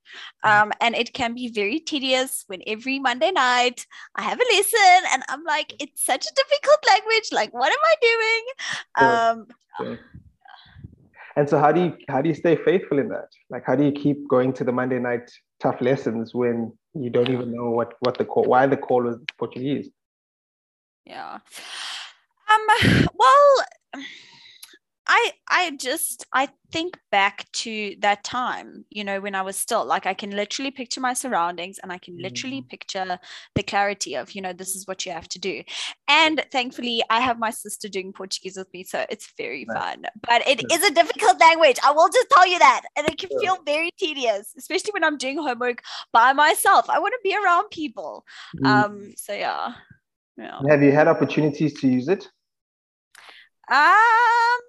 Um, 0.43 0.71
and 0.79 0.95
it 0.95 1.13
can 1.13 1.33
be 1.33 1.49
very 1.49 1.79
tedious 1.79 2.43
when 2.47 2.61
every 2.67 2.99
Monday 2.99 3.31
night 3.31 3.85
I 4.15 4.21
have 4.21 4.39
a 4.39 4.55
lesson 4.55 5.09
and 5.11 5.23
I'm 5.27 5.43
like, 5.43 5.73
it's 5.79 6.05
such 6.05 6.25
a 6.25 6.35
difficult 6.35 6.79
language. 6.87 7.29
Like, 7.31 7.51
what 7.53 7.71
am 7.71 7.79
I 7.83 7.95
doing? 8.01 8.43
Sure. 8.99 9.31
Um, 9.31 9.47
Sure. 9.79 9.99
And 11.35 11.49
so 11.49 11.57
how 11.57 11.71
do 11.71 11.81
you 11.81 11.97
how 12.09 12.21
do 12.21 12.27
you 12.27 12.35
stay 12.35 12.57
faithful 12.57 12.99
in 12.99 13.07
that? 13.09 13.29
Like 13.49 13.63
how 13.65 13.75
do 13.75 13.85
you 13.85 13.91
keep 13.91 14.27
going 14.27 14.51
to 14.53 14.63
the 14.63 14.73
Monday 14.73 14.99
night 14.99 15.31
tough 15.59 15.81
lessons 15.81 16.33
when 16.33 16.71
you 16.93 17.09
don't 17.09 17.29
even 17.29 17.53
know 17.53 17.69
what 17.69 17.93
what 17.99 18.17
the 18.17 18.25
call 18.25 18.43
why 18.43 18.65
the 18.65 18.77
call 18.77 19.03
was 19.03 19.17
Portuguese? 19.37 19.89
yeah 21.05 21.39
um 22.51 23.07
well 23.15 23.65
i 25.11 25.31
i 25.49 25.71
just 25.71 26.25
i 26.33 26.47
think 26.71 26.95
back 27.11 27.51
to 27.51 27.95
that 27.99 28.23
time 28.23 28.85
you 28.91 29.03
know 29.03 29.19
when 29.19 29.33
i 29.33 29.41
was 29.41 29.57
still 29.57 29.83
like 29.83 30.05
i 30.05 30.13
can 30.13 30.29
literally 30.29 30.69
picture 30.69 31.01
my 31.01 31.13
surroundings 31.13 31.79
and 31.81 31.91
i 31.91 31.97
can 31.97 32.15
literally 32.21 32.61
picture 32.61 33.17
the 33.55 33.63
clarity 33.63 34.13
of 34.15 34.31
you 34.33 34.41
know 34.41 34.53
this 34.53 34.75
is 34.75 34.85
what 34.87 35.05
you 35.05 35.11
have 35.11 35.27
to 35.27 35.39
do. 35.39 35.63
And 36.07 36.45
thankfully 36.51 37.01
i 37.09 37.19
have 37.21 37.39
my 37.39 37.49
sister 37.49 37.89
doing 37.89 38.13
portuguese 38.13 38.55
with 38.55 38.71
me 38.71 38.83
so 38.83 39.05
it's 39.09 39.33
very 39.35 39.65
fun. 39.65 40.03
But 40.27 40.47
it 40.47 40.61
Sure. 40.61 40.69
is 40.79 40.83
a 40.89 40.93
difficult 40.93 41.39
language 41.39 41.79
i 41.83 41.91
will 41.91 42.09
just 42.09 42.29
tell 42.29 42.47
you 42.47 42.59
that. 42.59 42.81
And 42.95 43.09
it 43.09 43.17
can 43.17 43.29
Sure. 43.31 43.39
feel 43.41 43.57
very 43.65 43.89
tedious 43.97 44.53
especially 44.57 44.91
when 44.93 45.03
i'm 45.03 45.17
doing 45.17 45.37
homework 45.37 45.81
by 46.13 46.33
myself. 46.33 46.87
I 46.89 46.99
want 46.99 47.13
to 47.13 47.19
be 47.23 47.35
around 47.35 47.69
people. 47.71 48.25
Mm. 48.63 48.67
um 48.67 49.13
so 49.17 49.33
yeah. 49.33 49.73
Yeah. 50.37 50.59
Have 50.69 50.83
you 50.83 50.91
had 50.91 51.07
opportunities 51.07 51.73
to 51.81 51.87
use 51.87 52.07
it? 52.07 52.29
Um, 53.71 54.59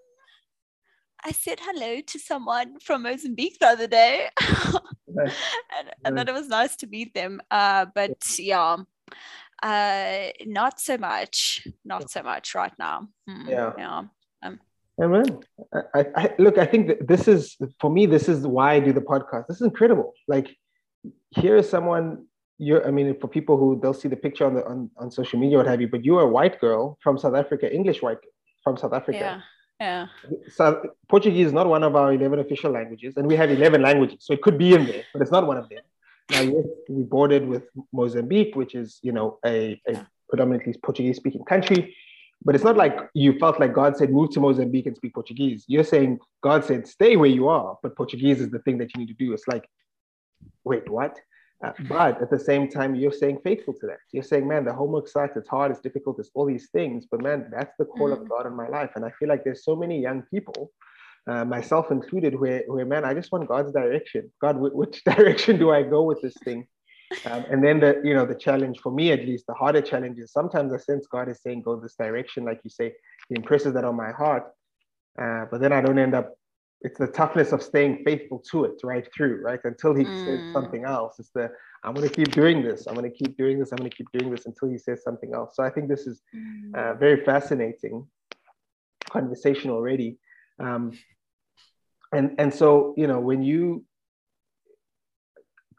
I 1.24 1.32
said 1.32 1.58
hello 1.60 2.00
to 2.00 2.18
someone 2.18 2.78
from 2.80 3.02
Mozambique 3.02 3.58
the 3.58 3.66
other 3.66 3.86
day, 3.86 4.28
and, 5.08 5.90
and 6.04 6.16
then 6.16 6.28
it 6.28 6.34
was 6.34 6.48
nice 6.48 6.76
to 6.76 6.86
meet 6.86 7.14
them. 7.14 7.40
Uh, 7.50 7.86
but 7.94 8.16
yeah, 8.38 8.76
uh, 9.62 10.26
not 10.46 10.80
so 10.80 10.96
much, 10.96 11.66
not 11.84 12.10
so 12.10 12.22
much 12.22 12.54
right 12.54 12.72
now. 12.78 13.08
Hmm, 13.28 13.48
Yeah. 13.48 13.72
yeah. 13.78 14.02
Yeah, 14.98 15.06
man. 15.06 15.38
I, 15.94 16.06
I, 16.14 16.34
look. 16.38 16.58
I 16.58 16.66
think 16.66 16.88
that 16.88 17.08
this 17.08 17.26
is 17.26 17.56
for 17.80 17.90
me. 17.90 18.04
This 18.04 18.28
is 18.28 18.46
why 18.46 18.74
I 18.74 18.80
do 18.80 18.92
the 18.92 19.00
podcast. 19.00 19.46
This 19.46 19.56
is 19.56 19.62
incredible. 19.62 20.12
Like, 20.28 20.54
here 21.30 21.56
is 21.56 21.68
someone. 21.68 22.26
You're. 22.58 22.86
I 22.86 22.90
mean, 22.90 23.18
for 23.18 23.26
people 23.26 23.56
who 23.56 23.80
they'll 23.80 23.94
see 23.94 24.08
the 24.08 24.16
picture 24.16 24.44
on 24.44 24.54
the 24.54 24.66
on, 24.66 24.90
on 24.98 25.10
social 25.10 25.38
media, 25.38 25.56
what 25.56 25.66
have 25.66 25.80
you. 25.80 25.88
But 25.88 26.04
you're 26.04 26.20
a 26.20 26.28
white 26.28 26.60
girl 26.60 26.98
from 27.02 27.16
South 27.16 27.34
Africa, 27.34 27.72
English 27.74 28.02
white 28.02 28.18
from 28.62 28.76
South 28.76 28.92
Africa. 28.92 29.18
Yeah, 29.18 29.40
yeah, 29.80 30.06
So 30.50 30.82
Portuguese 31.08 31.46
is 31.46 31.52
not 31.52 31.66
one 31.66 31.82
of 31.82 31.96
our 31.96 32.12
11 32.12 32.38
official 32.38 32.70
languages, 32.70 33.14
and 33.16 33.26
we 33.26 33.34
have 33.36 33.50
11 33.50 33.80
languages, 33.80 34.18
so 34.20 34.34
it 34.34 34.42
could 34.42 34.58
be 34.58 34.74
in 34.74 34.86
there, 34.86 35.04
but 35.12 35.22
it's 35.22 35.30
not 35.30 35.46
one 35.46 35.56
of 35.56 35.68
them. 35.68 35.80
Now, 36.30 36.42
yes, 36.42 36.66
we 36.88 37.02
bordered 37.02 37.46
with 37.46 37.64
Mozambique, 37.92 38.54
which 38.54 38.74
is, 38.74 39.00
you 39.02 39.12
know, 39.12 39.38
a, 39.44 39.80
a 39.88 40.06
predominantly 40.28 40.74
Portuguese-speaking 40.82 41.44
country, 41.44 41.96
but 42.44 42.54
it's 42.54 42.64
not 42.64 42.76
like 42.76 42.96
you 43.14 43.38
felt 43.38 43.58
like 43.58 43.72
God 43.72 43.96
said, 43.96 44.10
move 44.10 44.30
to 44.30 44.40
Mozambique 44.40 44.86
and 44.86 44.96
speak 44.96 45.14
Portuguese. 45.14 45.64
You're 45.66 45.84
saying 45.84 46.18
God 46.42 46.64
said, 46.64 46.86
stay 46.86 47.16
where 47.16 47.30
you 47.30 47.48
are, 47.48 47.78
but 47.82 47.96
Portuguese 47.96 48.40
is 48.40 48.50
the 48.50 48.60
thing 48.60 48.78
that 48.78 48.94
you 48.94 49.00
need 49.00 49.08
to 49.08 49.14
do. 49.14 49.32
It's 49.32 49.48
like, 49.48 49.68
wait, 50.64 50.88
what? 50.90 51.18
Uh, 51.64 51.72
but 51.80 52.20
at 52.22 52.30
the 52.30 52.38
same 52.38 52.70
time, 52.70 52.94
you're 52.94 53.12
saying 53.12 53.38
faithful 53.44 53.74
to 53.74 53.86
that. 53.86 53.98
You're 54.12 54.22
saying, 54.22 54.48
man, 54.48 54.64
the 54.64 54.72
homework 54.72 55.08
sucks, 55.08 55.36
it's 55.36 55.48
hard, 55.48 55.70
it's 55.70 55.80
difficult, 55.80 56.18
it's 56.18 56.30
all 56.34 56.46
these 56.46 56.70
things. 56.70 57.06
But 57.10 57.22
man, 57.22 57.50
that's 57.50 57.74
the 57.78 57.84
call 57.84 58.12
of 58.12 58.20
Mm. 58.20 58.28
God 58.28 58.46
in 58.46 58.54
my 58.54 58.68
life. 58.68 58.92
And 58.96 59.04
I 59.04 59.10
feel 59.18 59.28
like 59.28 59.44
there's 59.44 59.64
so 59.64 59.76
many 59.76 60.00
young 60.00 60.22
people, 60.22 60.72
uh, 61.26 61.44
myself 61.44 61.90
included, 61.90 62.34
where, 62.40 62.62
where, 62.66 62.86
man, 62.86 63.04
I 63.04 63.12
just 63.12 63.30
want 63.30 63.46
God's 63.46 63.72
direction. 63.72 64.32
God, 64.40 64.56
wh- 64.56 64.74
which 64.74 65.04
direction 65.16 65.58
do 65.58 65.70
I 65.70 65.82
go 65.82 66.02
with 66.02 66.22
this 66.22 66.40
thing? 66.44 66.66
Um, 67.26 67.44
and 67.50 67.62
then 67.62 67.80
the, 67.80 68.00
you 68.02 68.14
know, 68.14 68.24
the 68.24 68.34
challenge 68.34 68.80
for 68.80 68.90
me, 68.90 69.12
at 69.12 69.20
least, 69.26 69.46
the 69.46 69.52
harder 69.54 69.82
challenge 69.82 70.18
is 70.18 70.32
sometimes 70.32 70.72
I 70.72 70.78
sense 70.78 71.06
God 71.06 71.28
is 71.28 71.42
saying, 71.42 71.62
go 71.62 71.78
this 71.78 71.94
direction. 71.96 72.44
Like 72.46 72.60
you 72.64 72.70
say, 72.70 72.94
He 73.28 73.34
impresses 73.34 73.74
that 73.74 73.84
on 73.84 73.96
my 73.96 74.12
heart. 74.12 74.44
Uh, 75.20 75.44
but 75.50 75.60
then 75.60 75.72
I 75.72 75.82
don't 75.82 75.98
end 75.98 76.14
up 76.14 76.34
it's 76.82 76.98
the 76.98 77.06
toughness 77.06 77.52
of 77.52 77.62
staying 77.62 78.02
faithful 78.04 78.42
to 78.50 78.64
it 78.64 78.80
right 78.82 79.06
through, 79.14 79.42
right? 79.42 79.60
Until 79.64 79.94
he 79.94 80.04
says 80.04 80.40
Mm. 80.40 80.52
something 80.52 80.84
else. 80.84 81.18
It's 81.18 81.30
the 81.30 81.50
I'm 81.84 81.94
gonna 81.94 82.08
keep 82.08 82.32
doing 82.32 82.62
this, 82.62 82.86
I'm 82.86 82.94
gonna 82.94 83.10
keep 83.10 83.36
doing 83.36 83.58
this, 83.58 83.72
I'm 83.72 83.78
gonna 83.78 83.90
keep 83.90 84.10
doing 84.12 84.30
this 84.30 84.46
until 84.46 84.68
he 84.68 84.78
says 84.78 85.02
something 85.02 85.34
else. 85.34 85.56
So 85.56 85.62
I 85.62 85.70
think 85.70 85.88
this 85.88 86.06
is 86.06 86.22
Mm. 86.34 86.74
uh, 86.74 86.94
very 86.94 87.24
fascinating 87.24 88.06
conversation 89.10 89.70
already. 89.70 90.18
Um, 90.58 90.92
and 92.12 92.34
and 92.38 92.52
so 92.52 92.94
you 92.96 93.06
know 93.06 93.20
when 93.20 93.42
you 93.42 93.84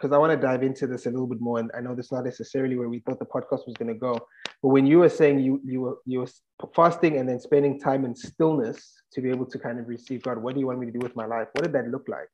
because 0.02 0.16
I 0.16 0.18
want 0.18 0.32
to 0.32 0.48
dive 0.48 0.64
into 0.64 0.88
this 0.88 1.06
a 1.06 1.12
little 1.12 1.28
bit 1.28 1.40
more, 1.40 1.60
and 1.60 1.70
I 1.78 1.82
know 1.82 1.94
this 1.94 2.08
is 2.08 2.12
not 2.12 2.26
necessarily 2.26 2.76
where 2.76 2.90
we 2.90 3.00
thought 3.00 3.20
the 3.20 3.26
podcast 3.26 3.68
was 3.68 3.76
going 3.78 3.94
to 3.94 4.00
go. 4.00 4.18
But 4.62 4.70
when 4.70 4.88
you 4.88 5.00
were 5.00 5.10
saying 5.10 5.40
you 5.40 5.62
you 5.64 5.82
were 5.82 5.98
you 6.06 6.20
were 6.20 6.30
fasting 6.76 7.18
and 7.18 7.30
then 7.30 7.40
spending 7.40 7.80
time 7.80 8.04
in 8.06 8.16
stillness 8.16 9.02
to 9.14 9.22
be 9.22 9.30
able 9.30 9.46
to 9.46 9.60
kind 9.60 9.80
of 9.80 9.88
receive 9.88 10.24
God, 10.24 10.40
what 10.40 10.56
do 10.56 10.60
you 10.60 10.68
want 10.68 10.80
me 10.80 10.88
to 10.88 10.92
do 10.92 11.00
with 11.00 11.16
my 11.16 11.26
life? 11.26 11.50
What 11.54 11.64
did 11.64 11.74
that 11.74 11.90
look 11.90 12.08
like? 12.08 12.30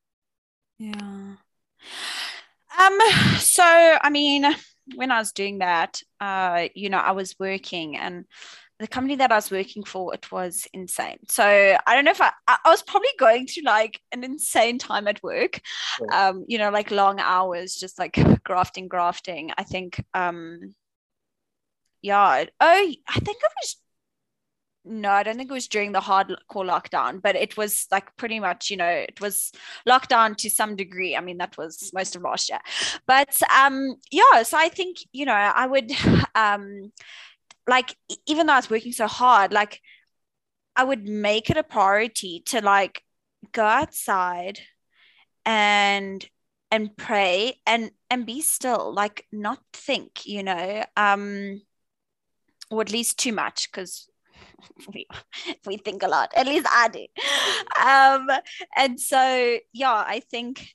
Yeah. 0.80 1.36
Um, 2.80 3.00
so 3.40 3.64
I 3.64 4.10
mean, 4.12 4.46
when 4.96 5.12
I 5.12 5.20
was 5.20 5.34
doing 5.34 5.60
that, 5.60 6.02
uh, 6.22 6.70
you 6.74 6.90
know, 6.90 7.00
I 7.00 7.12
was 7.12 7.36
working 7.38 7.98
and 7.98 8.26
the 8.80 8.88
company 8.88 9.16
that 9.16 9.32
I 9.32 9.36
was 9.36 9.50
working 9.50 9.84
for, 9.84 10.14
it 10.14 10.32
was 10.32 10.68
insane. 10.74 11.18
So 11.28 11.44
I 11.44 11.96
don't 11.96 12.06
know 12.06 12.12
if 12.12 12.22
I, 12.22 12.32
I 12.48 12.58
was 12.66 12.84
probably 12.84 13.10
going 13.18 13.48
through 13.48 13.64
like 13.64 14.00
an 14.12 14.24
insane 14.24 14.78
time 14.78 15.08
at 15.08 15.22
work. 15.24 15.60
Sure. 15.98 16.14
Um, 16.14 16.46
you 16.48 16.58
know, 16.58 16.70
like 16.70 16.92
long 16.92 17.20
hours, 17.20 17.76
just 17.76 17.98
like 17.98 18.18
grafting, 18.44 18.88
grafting. 18.88 19.52
I 19.58 19.64
think 19.64 20.04
um 20.14 20.76
yeah, 22.02 22.46
oh 22.60 22.94
I 23.08 23.20
think 23.20 23.38
it 23.38 23.52
was 23.62 23.78
no, 24.90 25.10
I 25.10 25.24
don't 25.24 25.36
think 25.36 25.50
it 25.52 25.54
was 25.54 25.68
during 25.68 25.92
the 25.92 26.00
hardcore 26.00 26.38
lockdown, 26.66 27.22
but 27.22 27.36
it 27.36 27.58
was 27.58 27.88
like 27.92 28.16
pretty 28.16 28.40
much, 28.40 28.70
you 28.70 28.78
know, 28.78 28.88
it 28.88 29.20
was 29.20 29.52
lockdown 29.88 30.38
to 30.38 30.50
some 30.50 30.76
degree. 30.76 31.16
I 31.16 31.20
mean, 31.20 31.40
that 31.40 31.58
was 31.58 31.92
most 31.94 32.16
of 32.16 32.22
last 32.22 32.50
year. 32.50 32.60
But 33.06 33.38
um, 33.54 33.96
yeah, 34.12 34.44
so 34.44 34.58
I 34.58 34.70
think, 34.70 34.98
you 35.12 35.26
know, 35.26 35.34
I 35.34 35.68
would 35.68 35.92
um 36.36 36.92
like 37.68 37.96
even 38.26 38.48
though 38.48 38.54
I 38.54 38.58
was 38.58 38.70
working 38.70 38.92
so 38.94 39.08
hard, 39.08 39.52
like 39.52 39.82
I 40.76 40.84
would 40.84 41.08
make 41.08 41.50
it 41.50 41.58
a 41.58 41.64
priority 41.64 42.42
to 42.48 42.62
like 42.62 43.04
go 43.52 43.66
outside 43.66 44.60
and 45.46 46.28
and 46.72 46.96
pray 46.98 47.60
and 47.66 47.92
and 48.10 48.26
be 48.26 48.42
still, 48.42 48.94
like 48.94 49.26
not 49.32 49.60
think, 49.74 50.26
you 50.26 50.44
know, 50.44 50.84
um, 50.96 51.62
or 52.70 52.82
at 52.82 52.92
least 52.92 53.18
too 53.20 53.34
much 53.34 53.72
because 53.72 54.10
we, 54.94 55.08
we 55.66 55.78
think 55.78 56.04
a 56.04 56.08
lot. 56.08 56.32
At 56.36 56.48
least 56.48 56.68
I 56.70 56.90
do. 56.90 57.06
Um, 57.86 58.30
and 58.76 59.00
so 59.00 59.58
yeah, 59.74 60.04
I 60.06 60.22
think 60.32 60.74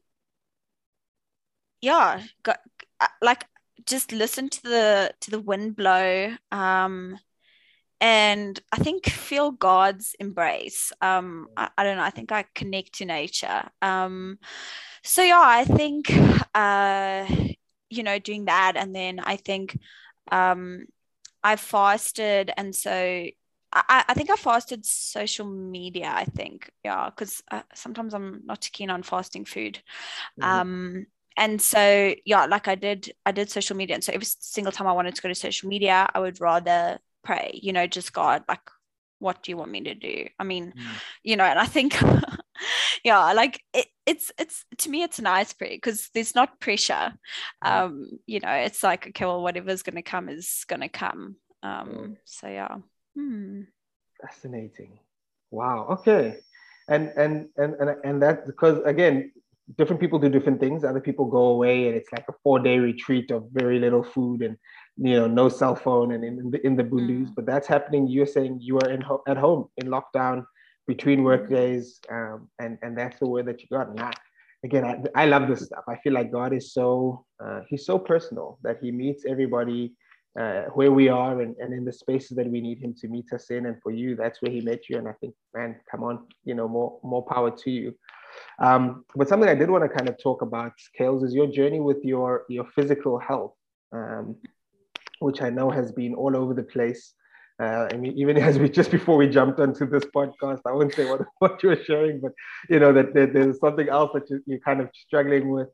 yeah, 1.80 2.22
got, 2.44 2.58
uh, 3.00 3.08
like 3.20 3.44
just 3.86 4.12
listen 4.12 4.48
to 4.48 4.62
the 4.62 5.14
to 5.20 5.30
the 5.30 5.40
wind 5.40 5.76
blow. 5.76 6.34
Um, 6.50 7.18
and 8.00 8.58
I 8.72 8.78
think 8.78 9.06
feel 9.06 9.52
God's 9.52 10.16
embrace. 10.18 10.92
Um, 11.00 11.46
I, 11.56 11.70
I 11.78 11.84
don't 11.84 11.96
know. 11.96 12.02
I 12.02 12.10
think 12.10 12.32
I 12.32 12.44
connect 12.54 12.94
to 12.94 13.04
nature. 13.04 13.62
Um, 13.80 14.38
so 15.04 15.22
yeah, 15.22 15.40
I 15.40 15.64
think 15.64 16.12
uh, 16.54 17.26
you 17.90 18.02
know 18.02 18.18
doing 18.18 18.46
that, 18.46 18.76
and 18.76 18.94
then 18.94 19.20
I 19.20 19.36
think 19.36 19.78
um, 20.30 20.86
I 21.44 21.56
fasted, 21.56 22.50
and 22.56 22.74
so 22.74 22.90
I, 23.72 24.04
I 24.08 24.14
think 24.14 24.30
I 24.30 24.36
fasted 24.36 24.84
social 24.84 25.46
media. 25.46 26.10
I 26.12 26.24
think 26.24 26.70
yeah, 26.84 27.08
because 27.08 27.42
uh, 27.50 27.62
sometimes 27.74 28.14
I'm 28.14 28.42
not 28.44 28.62
too 28.62 28.70
keen 28.72 28.90
on 28.90 29.02
fasting 29.02 29.44
food. 29.44 29.80
Mm-hmm. 30.40 30.42
Um, 30.42 31.06
and 31.36 31.60
so 31.60 32.14
yeah, 32.24 32.46
like 32.46 32.68
I 32.68 32.74
did, 32.74 33.12
I 33.26 33.32
did 33.32 33.50
social 33.50 33.76
media, 33.76 33.94
and 33.94 34.04
so 34.04 34.12
every 34.12 34.26
single 34.26 34.72
time 34.72 34.86
I 34.86 34.92
wanted 34.92 35.14
to 35.14 35.22
go 35.22 35.28
to 35.28 35.34
social 35.34 35.68
media, 35.68 36.08
I 36.14 36.20
would 36.20 36.40
rather 36.40 36.98
pray. 37.24 37.58
You 37.62 37.72
know, 37.72 37.86
just 37.86 38.12
God, 38.12 38.44
like, 38.48 38.60
what 39.18 39.42
do 39.42 39.50
you 39.52 39.56
want 39.56 39.70
me 39.70 39.80
to 39.82 39.94
do? 39.94 40.26
I 40.38 40.44
mean, 40.44 40.72
mm. 40.76 41.00
you 41.22 41.36
know, 41.36 41.44
and 41.44 41.58
I 41.58 41.66
think 41.66 41.96
yeah 43.04 43.32
like 43.32 43.62
it, 43.72 43.86
it's 44.06 44.32
it's 44.38 44.64
to 44.78 44.90
me 44.90 45.02
it's 45.02 45.20
nice 45.20 45.52
prayer 45.52 45.70
because 45.72 46.10
there's 46.14 46.34
not 46.34 46.60
pressure 46.60 47.12
um 47.62 48.06
you 48.26 48.40
know 48.40 48.52
it's 48.52 48.82
like 48.82 49.08
okay 49.08 49.24
well 49.24 49.42
whatever's 49.42 49.82
going 49.82 49.96
to 49.96 50.02
come 50.02 50.28
is 50.28 50.64
going 50.68 50.80
to 50.80 50.88
come 50.88 51.36
um 51.62 52.16
so 52.24 52.48
yeah 52.48 52.76
hmm. 53.14 53.62
fascinating 54.20 54.98
wow 55.50 55.86
okay 55.90 56.38
and 56.88 57.12
and 57.16 57.48
and 57.56 57.74
and, 57.74 57.96
and 58.04 58.22
that 58.22 58.46
because 58.46 58.78
again 58.84 59.32
different 59.78 60.00
people 60.00 60.18
do 60.18 60.28
different 60.28 60.60
things 60.60 60.84
other 60.84 61.00
people 61.00 61.24
go 61.24 61.46
away 61.46 61.86
and 61.86 61.96
it's 61.96 62.12
like 62.12 62.24
a 62.28 62.34
four 62.42 62.58
day 62.58 62.78
retreat 62.78 63.30
of 63.30 63.44
very 63.52 63.78
little 63.78 64.02
food 64.02 64.42
and 64.42 64.56
you 64.96 65.14
know 65.18 65.26
no 65.26 65.48
cell 65.48 65.74
phone 65.74 66.12
and 66.12 66.24
in, 66.24 66.50
the 66.50 66.66
in 66.66 66.76
the 66.76 66.84
bundus 66.84 67.30
mm. 67.30 67.34
but 67.34 67.46
that's 67.46 67.66
happening 67.66 68.06
you're 68.06 68.26
saying 68.26 68.58
you 68.60 68.78
are 68.78 68.90
in 68.90 69.00
ho- 69.00 69.22
at 69.26 69.36
home 69.36 69.66
in 69.78 69.86
lockdown 69.86 70.44
between 70.86 71.22
work 71.22 71.48
days, 71.48 72.00
um, 72.10 72.48
and 72.58 72.78
and 72.82 72.96
that's 72.96 73.18
the 73.20 73.26
word 73.26 73.46
that 73.46 73.60
you 73.62 73.68
got. 73.70 73.88
And 73.88 74.00
I, 74.00 74.12
again, 74.64 74.84
I, 74.84 75.22
I 75.22 75.26
love 75.26 75.48
this 75.48 75.64
stuff. 75.66 75.84
I 75.88 75.96
feel 75.96 76.12
like 76.12 76.32
God 76.32 76.52
is 76.52 76.72
so 76.72 77.24
uh, 77.44 77.60
He's 77.68 77.86
so 77.86 77.98
personal 77.98 78.58
that 78.62 78.78
He 78.82 78.90
meets 78.90 79.24
everybody 79.26 79.94
uh, 80.38 80.62
where 80.74 80.92
we 80.92 81.08
are 81.08 81.40
and, 81.40 81.54
and 81.58 81.72
in 81.72 81.84
the 81.84 81.92
spaces 81.92 82.36
that 82.36 82.48
we 82.48 82.60
need 82.60 82.78
Him 82.78 82.94
to 83.00 83.08
meet 83.08 83.32
us 83.32 83.50
in. 83.50 83.66
And 83.66 83.80
for 83.82 83.92
you, 83.92 84.16
that's 84.16 84.42
where 84.42 84.52
He 84.52 84.60
met 84.60 84.88
you. 84.88 84.98
And 84.98 85.08
I 85.08 85.12
think, 85.20 85.34
man, 85.54 85.76
come 85.90 86.02
on, 86.04 86.26
you 86.44 86.54
know, 86.54 86.68
more 86.68 86.98
more 87.02 87.24
power 87.24 87.50
to 87.50 87.70
you. 87.70 87.94
Um, 88.58 89.04
but 89.14 89.28
something 89.28 89.48
I 89.48 89.54
did 89.54 89.70
want 89.70 89.84
to 89.84 89.88
kind 89.88 90.08
of 90.08 90.18
talk 90.22 90.42
about, 90.42 90.72
Kales, 90.98 91.24
is 91.24 91.34
your 91.34 91.46
journey 91.46 91.80
with 91.80 92.04
your 92.04 92.44
your 92.48 92.66
physical 92.74 93.18
health, 93.18 93.54
um, 93.92 94.36
which 95.20 95.42
I 95.42 95.50
know 95.50 95.70
has 95.70 95.92
been 95.92 96.14
all 96.14 96.36
over 96.36 96.54
the 96.54 96.62
place. 96.62 97.14
Uh, 97.60 97.88
I 97.92 97.96
mean, 97.96 98.16
even 98.16 98.36
as 98.48 98.58
we 98.58 98.68
just 98.68 98.90
before 98.90 99.16
we 99.16 99.28
jumped 99.28 99.60
onto 99.60 99.86
this 99.86 100.04
podcast, 100.04 100.60
I 100.66 100.72
wouldn't 100.72 100.94
say 100.94 101.08
what, 101.08 101.22
what 101.38 101.62
you 101.62 101.70
were 101.70 101.82
sharing, 101.84 102.20
but 102.20 102.32
you 102.68 102.78
know 102.78 102.92
that, 102.92 103.14
there's 103.14 103.60
something 103.60 103.88
else 103.88 104.10
that 104.14 104.28
you, 104.30 104.42
you're 104.46 104.60
kind 104.60 104.80
of 104.80 104.88
struggling 104.94 105.50
with. 105.50 105.68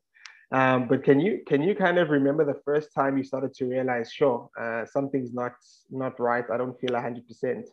Um, 0.50 0.88
but 0.88 1.04
can 1.04 1.20
you 1.20 1.42
can 1.46 1.62
you 1.62 1.74
kind 1.74 1.98
of 1.98 2.08
remember 2.08 2.44
the 2.44 2.60
first 2.64 2.94
time 2.94 3.18
you 3.18 3.24
started 3.24 3.52
to 3.54 3.66
realize, 3.66 4.10
sure, 4.10 4.48
uh, 4.58 4.86
something's 4.86 5.32
not 5.34 5.52
not 5.90 6.18
right. 6.18 6.44
I 6.52 6.56
don't 6.56 6.78
feel 6.80 6.98
hundred 6.98 7.26
percent. 7.28 7.68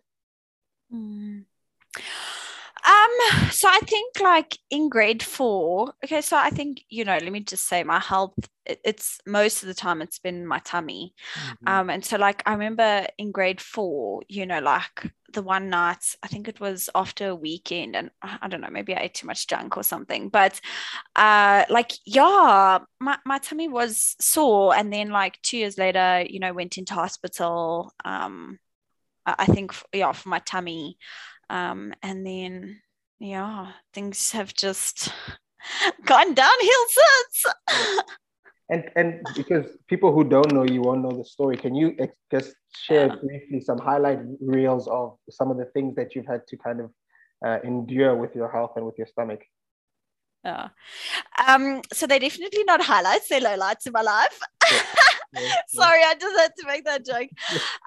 Um, 3.15 3.49
so 3.51 3.67
I 3.67 3.79
think 3.87 4.19
like 4.19 4.57
in 4.69 4.89
grade 4.89 5.23
four, 5.23 5.93
okay, 6.03 6.21
so 6.21 6.37
I 6.37 6.49
think, 6.49 6.83
you 6.89 7.05
know, 7.05 7.17
let 7.17 7.31
me 7.31 7.39
just 7.41 7.67
say 7.67 7.83
my 7.83 7.99
health, 7.99 8.33
it, 8.65 8.79
it's 8.83 9.19
most 9.25 9.63
of 9.63 9.67
the 9.67 9.73
time 9.73 10.01
it's 10.01 10.19
been 10.19 10.45
my 10.45 10.59
tummy. 10.59 11.13
Mm-hmm. 11.35 11.67
Um, 11.67 11.89
and 11.89 12.03
so 12.03 12.17
like 12.17 12.43
I 12.45 12.53
remember 12.53 13.07
in 13.17 13.31
grade 13.31 13.61
four, 13.61 14.23
you 14.27 14.45
know, 14.45 14.59
like 14.59 15.11
the 15.33 15.41
one 15.41 15.69
night, 15.69 16.15
I 16.23 16.27
think 16.27 16.47
it 16.47 16.59
was 16.59 16.89
after 16.95 17.29
a 17.29 17.35
weekend, 17.35 17.95
and 17.95 18.09
I 18.21 18.47
don't 18.47 18.61
know, 18.61 18.69
maybe 18.71 18.95
I 18.95 19.01
ate 19.01 19.15
too 19.15 19.27
much 19.27 19.47
junk 19.47 19.77
or 19.77 19.83
something, 19.83 20.29
but 20.29 20.59
uh 21.15 21.65
like 21.69 21.91
yeah, 22.05 22.79
my, 22.99 23.17
my 23.25 23.37
tummy 23.39 23.67
was 23.67 24.15
sore. 24.19 24.75
And 24.75 24.91
then 24.91 25.09
like 25.09 25.41
two 25.41 25.57
years 25.57 25.77
later, 25.77 26.25
you 26.27 26.39
know, 26.39 26.53
went 26.53 26.77
into 26.77 26.93
hospital. 26.93 27.93
Um 28.03 28.59
I 29.25 29.47
think 29.47 29.73
yeah, 29.91 30.11
for 30.11 30.29
my 30.29 30.39
tummy 30.39 30.97
um, 31.49 31.93
and 32.01 32.25
then 32.25 32.81
yeah 33.19 33.71
things 33.93 34.31
have 34.31 34.53
just 34.53 35.09
gone 36.05 36.33
downhill 36.33 36.85
since 36.89 37.53
and 38.69 38.89
and 38.95 39.25
because 39.35 39.65
people 39.87 40.11
who 40.11 40.23
don't 40.23 40.51
know 40.51 40.63
you 40.63 40.81
won't 40.81 41.01
know 41.01 41.11
the 41.11 41.25
story 41.25 41.55
can 41.55 41.75
you 41.75 41.95
ex- 41.99 42.17
just 42.31 42.55
share 42.75 43.07
yeah. 43.07 43.15
briefly 43.15 43.61
some 43.61 43.77
highlight 43.77 44.19
reels 44.41 44.87
of 44.87 45.17
some 45.29 45.51
of 45.51 45.57
the 45.57 45.65
things 45.65 45.95
that 45.95 46.15
you've 46.15 46.25
had 46.25 46.45
to 46.47 46.57
kind 46.57 46.79
of 46.81 46.91
uh, 47.45 47.59
endure 47.63 48.15
with 48.15 48.35
your 48.35 48.51
health 48.51 48.71
and 48.75 48.85
with 48.85 48.97
your 48.97 49.07
stomach 49.07 49.43
yeah 50.43 50.69
um 51.47 51.81
so 51.93 52.05
they're 52.07 52.19
definitely 52.19 52.63
not 52.63 52.81
highlights 52.81 53.29
they're 53.29 53.41
lowlights 53.41 53.87
in 53.87 53.93
my 53.93 54.01
life 54.01 54.39
yeah. 54.71 54.81
Yeah, 55.37 55.53
Sorry, 55.67 55.99
I 56.01 56.15
just 56.19 56.39
had 56.39 56.51
to 56.59 56.67
make 56.67 56.85
that 56.85 57.05
joke. 57.05 57.27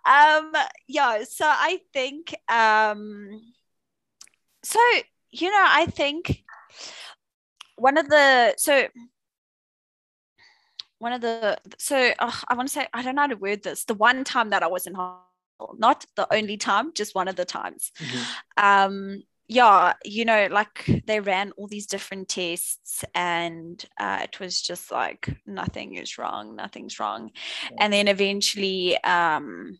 Um, 0.04 0.52
yeah, 0.86 1.24
so 1.24 1.46
I 1.46 1.80
think 1.94 2.34
um 2.46 3.40
so 4.62 4.78
you 5.30 5.50
know, 5.50 5.64
I 5.66 5.86
think 5.86 6.42
one 7.76 7.96
of 7.96 8.08
the 8.08 8.54
so 8.56 8.88
one 10.98 11.12
of 11.12 11.20
the 11.20 11.58
so 11.78 12.12
oh, 12.18 12.40
I 12.48 12.54
want 12.54 12.68
to 12.68 12.74
say 12.74 12.86
I 12.92 13.02
don't 13.02 13.14
know 13.14 13.22
how 13.22 13.28
to 13.28 13.36
word 13.36 13.62
this. 13.62 13.84
The 13.84 13.94
one 13.94 14.24
time 14.24 14.50
that 14.50 14.62
I 14.62 14.66
was 14.66 14.86
in 14.86 14.94
hospital, 14.94 15.76
not 15.78 16.04
the 16.16 16.32
only 16.32 16.56
time, 16.56 16.92
just 16.94 17.14
one 17.14 17.28
of 17.28 17.36
the 17.36 17.44
times. 17.44 17.92
Mm-hmm. 17.98 18.64
Um, 18.64 19.22
yeah, 19.50 19.94
you 20.04 20.26
know, 20.26 20.48
like 20.50 21.02
they 21.06 21.20
ran 21.20 21.52
all 21.52 21.68
these 21.68 21.86
different 21.86 22.28
tests, 22.28 23.02
and 23.14 23.82
uh, 23.98 24.20
it 24.22 24.38
was 24.40 24.60
just 24.60 24.90
like 24.90 25.34
nothing 25.46 25.94
is 25.94 26.18
wrong, 26.18 26.54
nothing's 26.54 27.00
wrong, 27.00 27.30
yeah. 27.70 27.76
and 27.80 27.92
then 27.92 28.08
eventually, 28.08 29.02
um, 29.04 29.78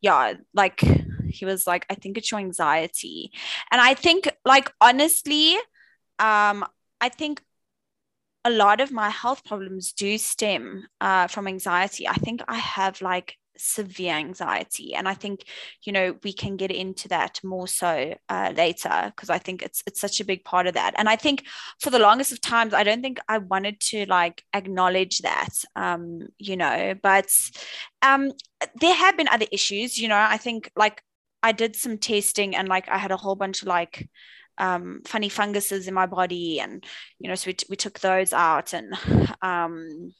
yeah, 0.00 0.34
like 0.52 0.82
he 1.28 1.44
was 1.44 1.66
like, 1.66 1.86
I 1.90 1.94
think 1.94 2.16
it's 2.16 2.30
your 2.30 2.40
anxiety. 2.40 3.32
And 3.70 3.80
I 3.80 3.94
think, 3.94 4.30
like, 4.44 4.72
honestly, 4.80 5.56
um, 6.18 6.64
I 7.00 7.08
think 7.08 7.42
a 8.44 8.50
lot 8.50 8.80
of 8.80 8.92
my 8.92 9.10
health 9.10 9.44
problems 9.44 9.92
do 9.92 10.18
stem 10.18 10.86
uh, 11.00 11.26
from 11.26 11.48
anxiety. 11.48 12.06
I 12.06 12.14
think 12.14 12.42
I 12.48 12.56
have 12.56 13.02
like 13.02 13.36
severe 13.58 14.14
anxiety 14.14 14.94
and 14.94 15.08
i 15.08 15.14
think 15.14 15.44
you 15.84 15.92
know 15.92 16.16
we 16.22 16.32
can 16.32 16.56
get 16.56 16.70
into 16.70 17.08
that 17.08 17.40
more 17.42 17.66
so 17.66 18.14
uh, 18.28 18.52
later 18.56 19.12
because 19.14 19.30
i 19.30 19.38
think 19.38 19.62
it's 19.62 19.82
it's 19.86 20.00
such 20.00 20.20
a 20.20 20.24
big 20.24 20.44
part 20.44 20.66
of 20.66 20.74
that 20.74 20.94
and 20.96 21.08
i 21.08 21.16
think 21.16 21.44
for 21.80 21.90
the 21.90 21.98
longest 21.98 22.32
of 22.32 22.40
times 22.40 22.74
i 22.74 22.82
don't 22.82 23.02
think 23.02 23.18
i 23.28 23.38
wanted 23.38 23.78
to 23.80 24.04
like 24.06 24.42
acknowledge 24.52 25.18
that 25.18 25.54
um 25.74 26.20
you 26.38 26.56
know 26.56 26.94
but 27.02 27.30
um 28.02 28.30
there 28.80 28.94
have 28.94 29.16
been 29.16 29.28
other 29.28 29.46
issues 29.52 29.98
you 29.98 30.08
know 30.08 30.26
i 30.28 30.36
think 30.36 30.70
like 30.76 31.02
I 31.42 31.52
did 31.52 31.76
some 31.76 31.98
testing 31.98 32.56
and 32.56 32.68
like 32.68 32.88
I 32.88 32.98
had 32.98 33.12
a 33.12 33.16
whole 33.16 33.36
bunch 33.36 33.62
of 33.62 33.68
like 33.68 34.08
um, 34.58 35.02
funny 35.06 35.28
funguses 35.28 35.88
in 35.88 35.94
my 35.94 36.06
body, 36.06 36.60
and 36.60 36.84
you 37.18 37.28
know, 37.28 37.34
so 37.34 37.48
we, 37.48 37.54
t- 37.54 37.66
we 37.68 37.76
took 37.76 38.00
those 38.00 38.32
out, 38.32 38.72
and 38.72 38.94
um, 39.42 40.14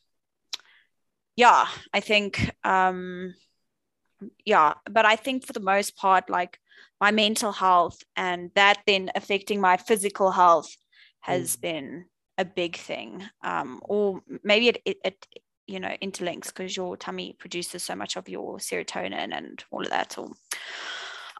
yeah, 1.37 1.67
I 1.93 2.01
think 2.01 2.51
um, 2.65 3.35
yeah, 4.45 4.75
but 4.91 5.05
I 5.07 5.17
think 5.17 5.47
for 5.47 5.53
the 5.53 5.61
most 5.61 5.97
part, 5.97 6.31
like 6.31 6.59
my 7.01 7.11
mental 7.11 7.53
health 7.53 7.99
and 8.17 8.51
that 8.55 8.79
then 8.87 9.11
affecting 9.15 9.61
my 9.61 9.77
physical 9.77 10.31
health 10.31 10.75
has 11.21 11.57
mm. 11.57 11.61
been 11.61 12.05
a 12.39 12.45
big 12.45 12.77
thing, 12.77 13.23
um, 13.43 13.81
or 13.85 14.21
maybe 14.43 14.69
it, 14.69 14.83
it, 14.85 14.97
it 15.05 15.27
you 15.67 15.81
know 15.81 15.95
interlinks 16.03 16.47
because 16.47 16.77
your 16.77 16.97
tummy 16.97 17.35
produces 17.39 17.83
so 17.83 17.95
much 17.95 18.17
of 18.17 18.29
your 18.29 18.59
serotonin 18.59 19.37
and 19.37 19.65
all 19.71 19.83
of 19.83 19.91
that. 19.91 20.17
Or 20.19 20.31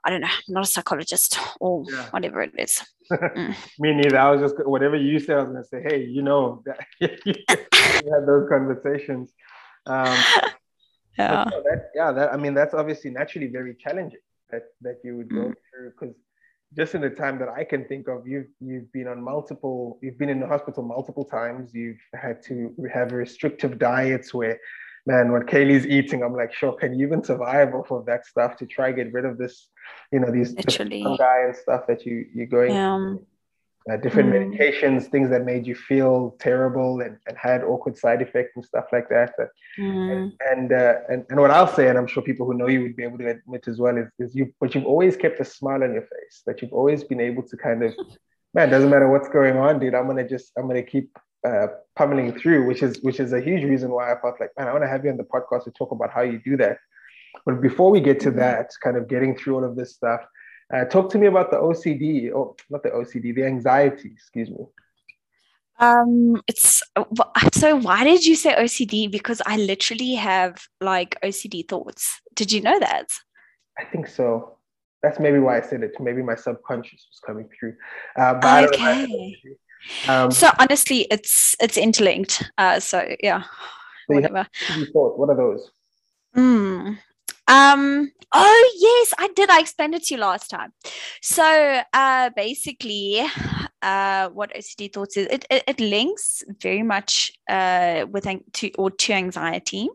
I 0.07 0.11
don't 0.11 0.21
know, 0.21 0.29
I'm 0.29 0.55
not 0.55 0.65
a 0.65 0.69
psychologist 0.69 1.37
or 1.61 1.85
yeah. 1.91 2.09
whatever 2.11 2.43
it 2.43 2.53
is. 2.57 2.83
Mm. 3.09 3.55
Me 3.79 3.95
neither. 3.95 4.19
I 4.19 4.31
was 4.33 4.41
just 4.41 4.67
whatever 4.67 4.97
you 4.97 5.21
said. 5.21 5.37
I 5.37 5.43
was 5.43 5.51
gonna 5.51 5.65
say, 5.65 5.81
hey, 5.81 6.03
you 6.03 6.23
know, 6.23 6.65
that 6.67 6.81
you 7.01 7.35
had 7.49 8.27
those 8.27 8.49
conversations. 8.49 9.33
Um, 9.87 10.19
yeah, 11.17 11.45
that, 11.45 11.91
yeah. 11.95 12.11
That 12.11 12.33
I 12.35 12.37
mean, 12.37 12.53
that's 12.53 12.75
obviously 12.75 13.13
naturally 13.13 13.47
very 13.47 13.77
challenging 13.77 14.19
that 14.51 14.65
that 14.81 14.97
you 15.05 15.17
would 15.19 15.29
go 15.29 15.45
mm. 15.51 15.55
through 15.71 15.91
because 15.91 16.17
just 16.77 16.97
in 16.97 17.01
the 17.01 17.11
time 17.11 17.39
that 17.39 17.49
I 17.49 17.63
can 17.63 17.85
think 17.85 18.09
of, 18.09 18.27
you've 18.27 18.49
you've 18.61 18.91
been 18.93 19.07
on 19.07 19.23
multiple, 19.23 20.01
you've 20.03 20.19
been 20.19 20.29
in 20.29 20.41
the 20.41 20.49
hospital 20.49 20.83
multiple 20.83 21.25
times. 21.25 21.73
You've 21.73 22.03
had 22.13 22.43
to 22.47 22.75
have 22.93 23.13
restrictive 23.13 23.79
diets 23.79 24.35
where 24.35 24.59
man, 25.07 25.33
when 25.33 25.43
Kaylee's 25.43 25.87
eating, 25.87 26.23
I'm 26.23 26.35
like, 26.35 26.53
sure, 26.53 26.73
can 26.73 26.99
you 26.99 27.07
even 27.07 27.23
survive 27.25 27.75
off 27.75 27.91
of 27.91 28.07
that 28.07 28.27
stuff 28.27 28.57
to 28.59 28.67
try 28.67 28.93
get 28.93 29.13
rid 29.13 29.25
of 29.25 29.39
this, 29.39 29.69
you 30.13 30.21
know, 30.21 30.31
these 30.31 30.55
fungi 31.05 31.45
and 31.47 31.57
stuff 31.57 31.87
that 31.89 32.05
you 32.07 32.27
you're 32.35 32.47
going 32.59 32.73
Yeah. 32.73 33.15
uh, 33.89 33.97
different 33.99 34.29
Mm. 34.31 34.37
medications, 34.37 35.07
things 35.15 35.31
that 35.31 35.45
made 35.45 35.65
you 35.65 35.77
feel 35.77 36.15
terrible 36.41 37.01
and, 37.05 37.19
and 37.29 37.37
had 37.39 37.63
awkward 37.63 37.97
side 37.97 38.21
effects 38.21 38.53
and 38.57 38.65
stuff 38.65 38.87
like 38.93 39.09
that. 39.09 39.33
Uh, 39.39 39.47
Mm. 39.79 40.33
And, 40.51 40.73
uh, 40.73 40.95
and 41.11 41.21
and 41.29 41.39
what 41.39 41.51
I'll 41.51 41.69
say, 41.79 41.89
and 41.89 41.99
I'm 41.99 42.07
sure 42.07 42.23
people 42.23 42.47
who 42.47 42.55
know 42.55 42.67
you 42.67 42.81
would 42.85 42.97
be 42.97 43.05
able 43.05 43.19
to 43.19 43.29
admit 43.29 43.69
as 43.69 43.79
well, 43.79 43.97
is, 44.03 44.09
is 44.19 44.35
you 44.35 44.45
but 44.61 44.75
you've 44.75 44.87
always 44.87 45.15
kept 45.17 45.39
a 45.39 45.45
smile 45.45 45.83
on 45.87 45.93
your 45.93 46.07
face. 46.15 46.37
That 46.47 46.57
you've 46.63 46.73
always 46.81 47.05
been 47.05 47.21
able 47.21 47.43
to 47.51 47.57
kind 47.67 47.81
of, 47.85 47.93
man, 48.55 48.71
doesn't 48.71 48.89
matter 48.91 49.09
what's 49.09 49.29
going 49.29 49.57
on, 49.59 49.79
dude. 49.79 49.95
I'm 49.95 50.07
gonna 50.07 50.27
just 50.37 50.47
I'm 50.57 50.67
gonna 50.67 50.83
keep 50.95 51.09
uh, 51.45 51.67
pummeling 51.97 52.39
through, 52.39 52.67
which 52.67 52.83
is 52.83 53.01
which 53.03 53.21
is 53.21 53.33
a 53.33 53.41
huge 53.41 53.65
reason 53.65 53.91
why 53.91 54.13
I 54.13 54.21
felt 54.21 54.41
like, 54.41 54.51
man, 54.59 54.69
I 54.69 54.73
want 54.73 54.85
to 54.85 54.89
have 54.89 55.05
you 55.05 55.11
on 55.11 55.17
the 55.17 55.25
podcast 55.25 55.65
to 55.65 55.71
talk 55.71 55.93
about 55.93 56.11
how 56.11 56.23
you 56.23 56.39
do 56.39 56.57
that. 56.59 56.79
But 57.45 57.61
before 57.61 57.91
we 57.91 58.01
get 58.01 58.21
to 58.21 58.31
that, 58.33 58.71
kind 58.83 58.97
of 58.97 59.09
getting 59.09 59.37
through 59.37 59.57
all 59.57 59.65
of 59.65 59.77
this 59.77 59.95
stuff, 59.95 60.21
uh, 60.73 60.85
talk 60.85 61.11
to 61.11 61.19
me 61.19 61.27
about 61.27 61.51
the 61.51 61.59
OCD, 61.59 62.33
or 62.35 62.57
not 62.71 62.83
the 62.83 62.91
OCD, 62.91 63.35
the 63.35 63.45
anxiety. 63.45 64.11
Excuse 64.13 64.51
me. 64.51 64.67
Um, 65.79 66.43
it's 66.49 66.83
so. 67.53 67.77
Why 67.77 68.05
did 68.05 68.25
you 68.25 68.35
say 68.35 68.55
OCD? 68.55 69.11
Because 69.11 69.43
I 69.45 69.57
literally 69.59 70.15
have 70.15 70.67
like 70.81 71.19
OCD 71.23 71.69
thoughts. 71.69 72.21
Did 72.35 72.51
you 72.51 72.63
know 72.63 72.79
that? 72.81 73.13
I 73.79 73.85
think 73.85 74.09
so. 74.09 74.57
That's 75.03 75.21
maybe 75.21 75.39
why 75.39 75.59
I 75.59 75.61
said 75.61 75.83
it. 75.83 75.93
Maybe 76.01 76.23
my 76.23 76.35
subconscious 76.35 77.07
was 77.11 77.21
coming 77.25 77.49
through. 77.59 77.77
Uh, 78.17 78.35
but 78.35 78.45
I 78.45 78.61
don't 78.63 78.71
know 78.71 78.77
if 78.77 78.83
I 78.83 79.01
said 79.01 79.11
Okay. 79.11 79.57
Um, 80.09 80.31
So 80.31 80.51
honestly, 80.59 81.07
it's 81.11 81.55
it's 81.61 81.77
interlinked. 81.77 82.51
Uh, 82.59 82.81
so 82.81 83.07
yeah, 83.23 83.43
So 83.43 84.15
whatever. 84.15 84.47
Thought, 84.93 85.19
what 85.19 85.31
are 85.31 85.37
those? 85.37 85.71
Mm. 86.37 86.99
Um, 87.49 88.13
oh 88.35 88.71
yes, 88.77 89.15
I 89.19 89.29
did. 89.29 89.51
I 89.51 89.61
explained 89.61 89.95
it 89.95 90.05
to 90.05 90.15
you 90.15 90.21
last 90.21 90.51
time. 90.51 90.73
So 91.23 91.83
uh 91.93 92.31
basically 92.37 93.25
uh 93.83 94.29
what 94.31 94.53
OCD 94.55 94.93
thoughts 94.93 95.17
is 95.17 95.29
it, 95.29 95.47
it, 95.51 95.63
it 95.69 95.81
links 95.81 96.43
very 96.61 96.83
much 96.83 97.31
uh 97.49 98.07
with 98.11 98.27
to 98.55 98.71
or 98.79 98.91
to 98.91 99.13
anxiety. 99.13 99.89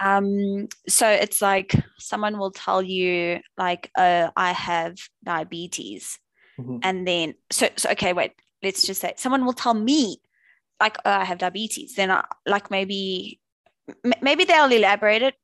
Um 0.00 0.68
so 0.88 1.08
it's 1.08 1.42
like 1.42 1.74
someone 1.98 2.38
will 2.38 2.52
tell 2.52 2.82
you 2.82 3.40
like 3.58 3.90
"Oh, 3.98 4.30
I 4.36 4.52
have 4.52 4.96
diabetes 5.24 6.18
Mhm. 6.58 6.80
and 6.82 7.06
then 7.08 7.34
so 7.50 7.68
so 7.76 7.90
okay 7.90 8.12
wait 8.12 8.32
let's 8.62 8.86
just 8.86 9.00
say 9.00 9.14
someone 9.16 9.44
will 9.44 9.52
tell 9.52 9.74
me 9.74 10.20
like 10.80 10.96
oh, 11.04 11.10
I 11.10 11.24
have 11.24 11.38
diabetes 11.38 11.94
then 11.94 12.10
I 12.10 12.24
like 12.46 12.70
maybe 12.70 13.40
m- 14.04 14.12
maybe 14.22 14.44
they'll 14.44 14.72
elaborate 14.72 15.22
it. 15.22 15.34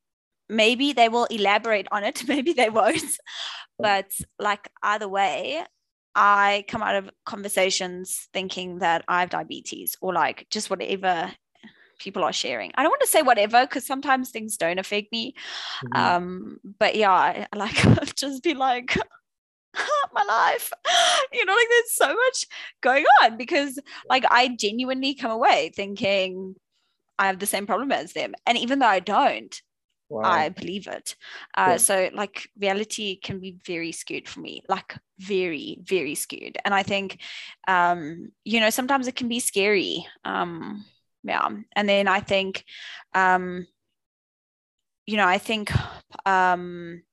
Maybe 0.49 0.93
they 0.93 1.09
will 1.09 1.25
elaborate 1.25 1.87
on 1.91 2.03
it. 2.05 2.23
Maybe 2.27 2.53
they 2.53 2.69
won't. 2.69 3.03
But 3.79 4.11
like 4.39 4.69
either 4.81 5.07
way 5.07 5.63
i 6.15 6.63
come 6.67 6.81
out 6.81 6.95
of 6.95 7.11
conversations 7.25 8.27
thinking 8.33 8.79
that 8.79 9.03
i 9.07 9.19
have 9.19 9.29
diabetes 9.29 9.95
or 10.01 10.13
like 10.13 10.47
just 10.49 10.67
whatever 10.71 11.31
people 11.99 12.23
are 12.23 12.33
sharing. 12.33 12.71
I 12.75 12.83
don't 12.83 12.91
want 12.91 13.01
to 13.01 13.07
say 13.07 13.21
whatever 13.21 13.65
because 13.65 13.85
sometimes 13.85 14.29
things 14.31 14.57
don't 14.57 14.79
affect 14.79 15.11
me. 15.11 15.33
Mhm. 15.83 15.97
um 15.99 16.57
but 16.79 16.95
yeah 16.95 17.45
like 17.55 17.85
I've 17.85 18.15
just 18.15 18.43
be 18.43 18.53
like 18.53 18.97
my 20.13 20.23
life 20.23 20.71
you 21.33 21.45
know 21.45 21.53
like 21.53 21.67
there's 21.69 21.93
so 21.93 22.13
much 22.13 22.45
going 22.81 23.05
on 23.23 23.37
because 23.37 23.79
like 24.09 24.25
i 24.29 24.47
genuinely 24.47 25.13
come 25.13 25.31
away 25.31 25.71
thinking 25.75 26.55
i 27.19 27.27
have 27.27 27.39
the 27.39 27.45
same 27.45 27.65
problem 27.65 27.91
as 27.91 28.13
them 28.13 28.33
and 28.45 28.57
even 28.57 28.79
though 28.79 28.87
i 28.87 28.99
don't 28.99 29.61
wow. 30.09 30.23
I 30.23 30.49
believe 30.49 30.87
it. 30.87 31.15
Uh, 31.55 31.71
Yeah. 31.71 31.77
So, 31.77 32.09
like, 32.13 32.49
reality 32.59 33.19
can 33.19 33.39
be 33.39 33.57
very 33.65 33.91
skewed 33.91 34.27
for 34.27 34.39
me, 34.39 34.63
like, 34.69 34.97
very, 35.19 35.79
very 35.83 36.15
skewed. 36.15 36.57
And 36.63 36.73
I 36.73 36.83
think, 36.83 37.19
um, 37.67 38.31
you 38.43 38.59
know, 38.59 38.69
sometimes 38.69 39.07
it 39.07 39.15
can 39.15 39.27
be 39.27 39.39
scary. 39.39 40.07
Um, 40.23 40.85
yeah. 41.23 41.49
And 41.75 41.89
then 41.89 42.07
I 42.07 42.21
think, 42.21 42.63
um, 43.13 43.67
you 45.05 45.17
know, 45.17 45.27
I 45.27 45.37
think, 45.37 45.71
um, 46.25 47.03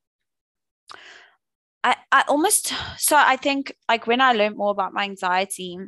I, 1.84 1.96
I 2.10 2.24
almost, 2.28 2.72
so 2.96 3.14
I 3.16 3.36
think, 3.36 3.76
like, 3.88 4.06
when 4.06 4.22
I 4.22 4.32
learned 4.32 4.56
more 4.56 4.70
about 4.70 4.94
my 4.94 5.04
anxiety, 5.04 5.78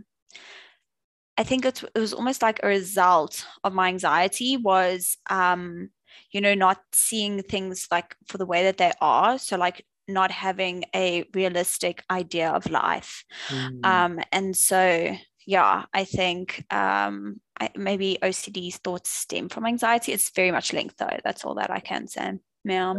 I 1.38 1.42
think 1.42 1.64
it, 1.64 1.82
it 1.82 1.98
was 1.98 2.12
almost 2.12 2.42
like 2.42 2.60
a 2.62 2.68
result 2.68 3.46
of 3.64 3.72
my 3.72 3.88
anxiety 3.88 4.58
was, 4.58 5.16
um, 5.30 5.90
you 6.32 6.42
know, 6.42 6.54
not 6.54 6.78
seeing 6.92 7.42
things 7.42 7.88
like 7.90 8.14
for 8.28 8.36
the 8.36 8.46
way 8.46 8.64
that 8.64 8.76
they 8.76 8.92
are. 9.00 9.38
So, 9.38 9.56
like, 9.56 9.86
not 10.06 10.30
having 10.30 10.84
a 10.94 11.24
realistic 11.34 12.04
idea 12.10 12.50
of 12.50 12.70
life. 12.70 13.24
Mm. 13.48 13.84
Um, 13.84 14.20
and 14.32 14.56
so, 14.56 15.16
yeah, 15.46 15.84
I 15.94 16.04
think 16.04 16.64
um, 16.70 17.40
I, 17.58 17.70
maybe 17.74 18.18
OCD's 18.22 18.76
thoughts 18.76 19.10
stem 19.10 19.48
from 19.48 19.66
anxiety. 19.66 20.12
It's 20.12 20.30
very 20.30 20.50
much 20.50 20.72
linked, 20.72 20.98
though. 20.98 21.18
That's 21.24 21.44
all 21.44 21.54
that 21.54 21.70
I 21.70 21.80
can 21.80 22.06
say. 22.06 22.32
Yeah. 22.64 22.94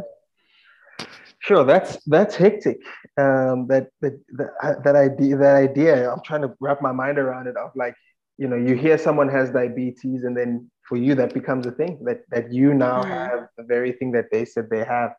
Sure, 1.39 1.63
that's 1.63 1.97
that's 2.05 2.35
hectic. 2.35 2.77
Um, 3.17 3.67
that 3.67 3.89
that 4.01 4.19
that, 4.37 4.83
that 4.83 4.95
idea 4.95 5.37
that 5.37 5.55
idea. 5.55 6.11
I'm 6.11 6.21
trying 6.23 6.41
to 6.41 6.53
wrap 6.59 6.81
my 6.81 6.91
mind 6.91 7.17
around 7.19 7.47
it. 7.47 7.55
Of 7.55 7.71
like, 7.75 7.95
you 8.37 8.47
know, 8.47 8.55
you 8.57 8.75
hear 8.75 8.97
someone 8.97 9.29
has 9.29 9.51
diabetes, 9.51 10.23
and 10.23 10.35
then 10.35 10.69
for 10.87 10.97
you 10.97 11.15
that 11.15 11.33
becomes 11.33 11.65
a 11.67 11.71
thing 11.71 11.99
that 12.05 12.21
that 12.31 12.51
you 12.51 12.73
now 12.73 13.03
Mhm. 13.03 13.29
have 13.29 13.47
the 13.57 13.63
very 13.63 13.91
thing 13.93 14.11
that 14.13 14.25
they 14.31 14.45
said 14.45 14.69
they 14.69 14.83
have. 14.83 15.11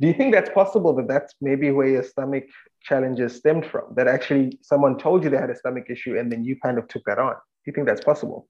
Do 0.00 0.06
you 0.08 0.14
think 0.14 0.34
that's 0.34 0.50
possible? 0.50 0.94
That 0.94 1.08
that's 1.08 1.34
maybe 1.40 1.70
where 1.70 1.88
your 1.88 2.02
stomach 2.02 2.44
challenges 2.82 3.36
stemmed 3.36 3.66
from? 3.66 3.94
That 3.96 4.08
actually 4.08 4.58
someone 4.62 4.98
told 4.98 5.22
you 5.22 5.30
they 5.30 5.36
had 5.36 5.50
a 5.50 5.56
stomach 5.56 5.86
issue, 5.90 6.18
and 6.18 6.32
then 6.32 6.42
you 6.44 6.56
kind 6.64 6.78
of 6.78 6.88
took 6.88 7.04
that 7.04 7.18
on. 7.18 7.34
Do 7.34 7.66
you 7.66 7.72
think 7.74 7.86
that's 7.86 8.04
possible? 8.04 8.48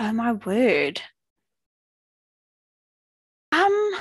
Oh, 0.00 0.12
my 0.12 0.32
word. 0.32 1.00
Um, 3.52 3.92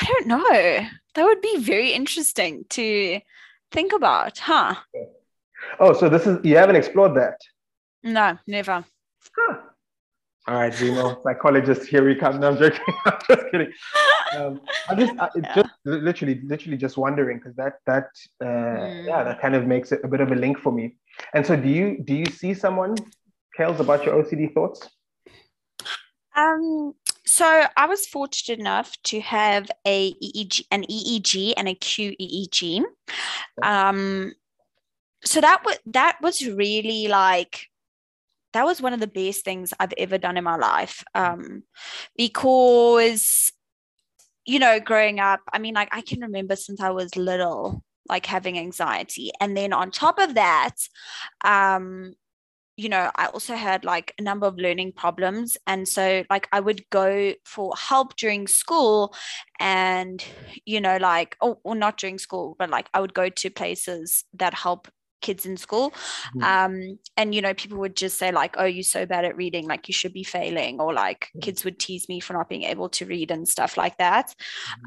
I 0.00 0.04
don't 0.04 0.26
know. 0.26 0.88
That 1.14 1.24
would 1.24 1.40
be 1.40 1.58
very 1.58 1.92
interesting 1.92 2.64
to 2.70 3.20
think 3.72 3.92
about, 3.92 4.38
huh? 4.38 4.76
Oh, 5.80 5.92
so 5.92 6.08
this 6.08 6.26
is 6.26 6.38
you 6.44 6.56
haven't 6.56 6.76
explored 6.76 7.16
that. 7.16 7.38
No, 8.04 8.38
never. 8.46 8.84
Huh. 9.36 9.56
All 10.46 10.54
right, 10.54 10.80
Remo, 10.80 11.20
psychologist, 11.24 11.86
here 11.88 12.04
we 12.06 12.14
come. 12.14 12.40
No, 12.40 12.48
I'm 12.48 12.56
joking. 12.56 12.80
I'm 13.04 13.18
just 13.28 13.42
kidding. 13.50 13.72
Um, 14.34 14.60
I 14.88 14.94
just, 14.94 15.12
I, 15.18 15.28
Yeah. 15.36 15.54
just 15.56 15.70
literally, 15.84 16.40
literally 16.42 16.78
just 16.78 16.96
wondering 16.96 17.38
because 17.38 17.54
that, 17.56 17.74
that, 17.86 18.06
uh, 18.42 19.02
yeah, 19.04 19.24
that 19.24 19.42
kind 19.42 19.54
of 19.54 19.66
makes 19.66 19.92
it 19.92 20.00
a 20.04 20.08
bit 20.08 20.20
of 20.20 20.30
a 20.32 20.34
link 20.34 20.58
for 20.58 20.72
me. 20.72 20.96
And 21.34 21.44
so, 21.44 21.54
do 21.54 21.68
you, 21.68 22.02
do 22.02 22.14
you 22.14 22.24
see 22.26 22.54
someone, 22.54 22.94
Kales, 23.58 23.78
about 23.80 24.04
your 24.06 24.22
OCD 24.22 24.54
thoughts? 24.54 24.88
Um, 26.34 26.94
so 27.28 27.66
I 27.76 27.86
was 27.86 28.06
fortunate 28.06 28.58
enough 28.58 28.96
to 29.04 29.20
have 29.20 29.70
a 29.86 30.14
EEG, 30.14 30.62
an 30.70 30.84
EEG 30.84 31.52
and 31.58 31.68
a 31.68 31.74
QEEG. 31.74 32.82
Um, 33.62 34.32
so 35.24 35.40
that 35.42 35.62
was 35.64 35.78
that 35.86 36.16
was 36.22 36.46
really 36.46 37.06
like 37.08 37.66
that 38.54 38.64
was 38.64 38.80
one 38.80 38.94
of 38.94 39.00
the 39.00 39.06
best 39.06 39.44
things 39.44 39.74
I've 39.78 39.92
ever 39.98 40.16
done 40.16 40.38
in 40.38 40.44
my 40.44 40.56
life. 40.56 41.04
Um, 41.14 41.64
because 42.16 43.52
you 44.46 44.58
know, 44.58 44.80
growing 44.80 45.20
up, 45.20 45.40
I 45.52 45.58
mean, 45.58 45.74
like 45.74 45.90
I 45.92 46.00
can 46.00 46.20
remember 46.20 46.56
since 46.56 46.80
I 46.80 46.90
was 46.90 47.14
little, 47.14 47.84
like 48.08 48.24
having 48.24 48.58
anxiety, 48.58 49.32
and 49.38 49.54
then 49.54 49.74
on 49.74 49.90
top 49.90 50.18
of 50.18 50.34
that, 50.36 50.76
um, 51.44 52.14
you 52.78 52.88
know, 52.88 53.10
I 53.16 53.26
also 53.26 53.56
had 53.56 53.84
like 53.84 54.14
a 54.18 54.22
number 54.22 54.46
of 54.46 54.56
learning 54.56 54.92
problems. 54.92 55.56
And 55.66 55.86
so, 55.86 56.22
like, 56.30 56.48
I 56.52 56.60
would 56.60 56.88
go 56.90 57.34
for 57.44 57.74
help 57.76 58.16
during 58.16 58.46
school 58.46 59.12
and, 59.58 60.24
you 60.64 60.80
know, 60.80 60.96
like, 60.96 61.36
or, 61.40 61.58
or 61.64 61.74
not 61.74 61.98
during 61.98 62.18
school, 62.18 62.54
but 62.56 62.70
like 62.70 62.88
I 62.94 63.00
would 63.00 63.14
go 63.14 63.28
to 63.30 63.50
places 63.50 64.24
that 64.34 64.54
help 64.54 64.86
kids 65.20 65.44
in 65.44 65.56
school. 65.56 65.92
Mhm. 66.36 66.42
Um, 66.44 66.98
and, 67.16 67.34
you 67.34 67.42
know, 67.42 67.52
people 67.52 67.78
would 67.78 67.96
just 67.96 68.16
say, 68.16 68.30
like, 68.30 68.54
oh, 68.56 68.64
you're 68.64 68.84
so 68.84 69.04
bad 69.06 69.24
at 69.24 69.36
reading, 69.36 69.66
like, 69.66 69.88
you 69.88 69.92
should 69.92 70.12
be 70.12 70.22
failing. 70.22 70.80
Or 70.80 70.94
like 70.94 71.30
kids 71.42 71.64
would 71.64 71.80
tease 71.80 72.08
me 72.08 72.20
for 72.20 72.34
not 72.34 72.48
being 72.48 72.62
able 72.62 72.90
to 72.90 73.06
read 73.06 73.32
and 73.32 73.48
stuff 73.48 73.76
like 73.76 73.98
that. 73.98 74.32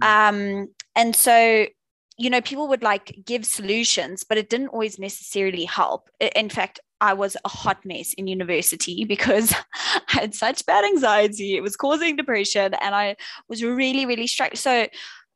Um, 0.01 0.67
and 0.95 1.13
so, 1.13 1.65
you 2.17 2.29
know, 2.29 2.39
people 2.39 2.69
would 2.69 2.83
like 2.83 3.19
give 3.25 3.45
solutions, 3.45 4.23
but 4.23 4.37
it 4.37 4.49
didn't 4.49 4.69
always 4.69 4.97
necessarily 4.97 5.65
help. 5.65 6.09
In 6.35 6.49
fact, 6.49 6.79
I 7.01 7.13
was 7.13 7.35
a 7.43 7.49
hot 7.49 7.83
mess 7.83 8.13
in 8.13 8.27
university 8.27 9.03
because 9.13 9.53
I 9.53 10.19
had 10.19 10.35
such 10.35 10.65
bad 10.65 10.85
anxiety. 10.85 11.57
It 11.57 11.61
was 11.61 11.75
causing 11.75 12.15
depression 12.15 12.73
and 12.75 12.95
I 12.95 13.17
was 13.49 13.63
really, 13.63 14.05
really 14.05 14.27
stressed. 14.27 14.57
So, 14.57 14.87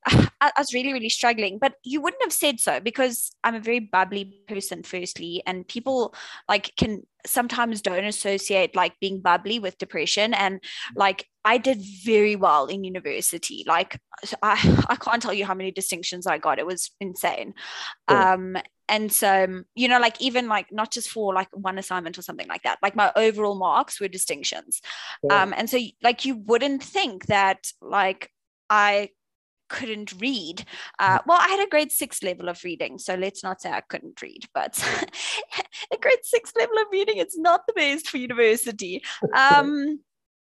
I, 0.07 0.29
I 0.41 0.51
was 0.57 0.73
really, 0.73 0.93
really 0.93 1.09
struggling. 1.09 1.57
But 1.59 1.75
you 1.83 2.01
wouldn't 2.01 2.23
have 2.23 2.33
said 2.33 2.59
so 2.59 2.79
because 2.79 3.31
I'm 3.43 3.55
a 3.55 3.59
very 3.59 3.79
bubbly 3.79 4.39
person, 4.47 4.83
firstly, 4.83 5.41
and 5.45 5.67
people 5.67 6.13
like 6.47 6.73
can 6.77 7.03
sometimes 7.25 7.81
don't 7.81 8.05
associate 8.05 8.75
like 8.75 8.99
being 8.99 9.19
bubbly 9.19 9.59
with 9.59 9.77
depression 9.77 10.33
and 10.33 10.63
like 10.95 11.27
i 11.43 11.57
did 11.57 11.81
very 12.03 12.35
well 12.35 12.67
in 12.67 12.83
university 12.83 13.63
like 13.67 13.99
i 14.41 14.85
i 14.89 14.95
can't 14.95 15.21
tell 15.21 15.33
you 15.33 15.45
how 15.45 15.53
many 15.53 15.71
distinctions 15.71 16.27
i 16.27 16.37
got. 16.37 16.59
It 16.59 16.65
was 16.65 16.91
insane. 16.99 17.53
Um 18.07 18.57
and 18.87 19.11
so 19.11 19.63
you 19.73 19.87
know 19.87 19.99
like 19.99 20.21
even 20.21 20.47
like 20.47 20.71
not 20.71 20.91
just 20.91 21.09
for 21.09 21.33
like 21.33 21.49
one 21.51 21.77
assignment 21.77 22.17
or 22.17 22.21
something 22.21 22.47
like 22.47 22.63
that 22.63 22.77
like 22.83 22.95
my 22.95 23.11
overall 23.15 23.55
marks 23.55 23.99
were 23.99 24.07
distinctions. 24.07 24.81
Um 25.29 25.53
and 25.57 25.69
so 25.69 25.79
like 26.03 26.25
you 26.25 26.35
wouldn't 26.35 26.83
think 26.83 27.25
that 27.27 27.67
like 27.81 28.31
i 28.69 29.09
couldn't 29.69 30.13
read. 30.19 30.65
Uh, 30.99 31.19
well, 31.25 31.39
I 31.39 31.47
had 31.47 31.65
a 31.65 31.69
grade 31.69 31.91
six 31.91 32.23
level 32.23 32.49
of 32.49 32.63
reading, 32.63 32.97
so 32.97 33.15
let's 33.15 33.43
not 33.43 33.61
say 33.61 33.71
I 33.71 33.81
couldn't 33.81 34.21
read, 34.21 34.47
but 34.53 34.77
a 35.93 35.97
grade 35.97 36.19
six 36.23 36.51
level 36.57 36.77
of 36.77 36.87
reading 36.91 37.17
it's 37.17 37.37
not 37.37 37.61
the 37.67 37.73
best 37.73 38.09
for 38.09 38.17
university. 38.17 39.03
Um, 39.35 39.99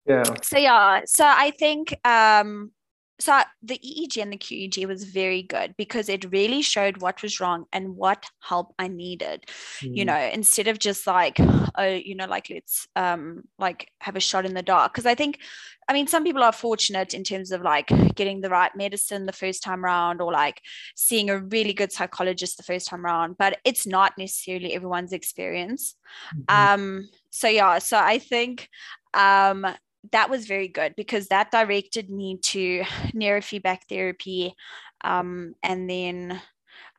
yeah. 0.07 0.25
So 0.43 0.59
yeah, 0.59 1.03
so 1.05 1.25
I 1.25 1.53
think 1.53 1.95
um, 2.05 2.73
so 3.21 3.43
the 3.63 3.79
EEG 3.79 4.23
and 4.23 4.33
the 4.33 4.39
QEEG 4.39 4.87
was 4.87 5.05
very 5.05 5.43
good 5.43 5.75
because 5.77 6.09
it 6.09 6.33
really 6.33 6.63
showed 6.63 7.03
what 7.03 7.23
was 7.23 7.39
wrong 7.39 7.67
and 7.73 7.97
what 7.97 8.25
help 8.41 8.75
I 8.79 8.89
needed. 8.89 9.45
Mm. 9.81 9.97
You 9.97 10.05
know, 10.07 10.31
instead 10.33 10.69
of 10.69 10.79
just 10.79 11.07
like, 11.07 11.39
oh, 11.77 11.87
you 11.87 12.15
know, 12.15 12.27
like 12.27 12.49
let's 12.51 12.89
um 12.97 13.43
like 13.59 13.91
have 14.01 14.17
a 14.17 14.21
shot 14.21 14.47
in 14.47 14.55
the 14.55 14.63
dark. 14.63 14.93
Because 14.93 15.07
I 15.07 15.15
think, 15.15 15.39
I 15.87 15.93
mean, 15.93 16.07
some 16.07 16.25
people 16.25 16.43
are 16.43 16.53
fortunate 16.53 17.13
in 17.13 17.23
terms 17.23 17.53
of 17.53 17.61
like 17.61 17.91
getting 18.15 18.41
the 18.41 18.49
right 18.49 18.75
medicine 18.75 19.27
the 19.27 19.33
first 19.33 19.63
time 19.63 19.85
around 19.85 20.23
or 20.23 20.33
like 20.33 20.63
seeing 20.97 21.29
a 21.29 21.41
really 21.41 21.75
good 21.75 21.93
psychologist 21.93 22.57
the 22.57 22.63
first 22.63 22.89
time 22.89 23.05
around, 23.05 23.37
but 23.39 23.59
it's 23.65 23.87
not 23.87 24.15
necessarily 24.17 24.73
everyone's 24.73 25.13
experience. 25.13 25.95
Mm-hmm. 26.35 26.75
Um, 26.75 27.09
so 27.29 27.49
yeah, 27.49 27.79
so 27.81 27.99
I 27.99 28.19
think 28.19 28.69
um 29.13 29.67
that 30.13 30.31
was 30.31 30.47
very 30.47 30.69
good 30.69 30.95
because 30.97 31.29
that 31.29 31.51
directed 31.51 32.11
me 32.11 32.39
to 32.39 32.81
neurofeedback 33.15 33.81
therapy 33.89 34.55
um, 35.03 35.55
and 35.63 35.89
then 35.89 36.41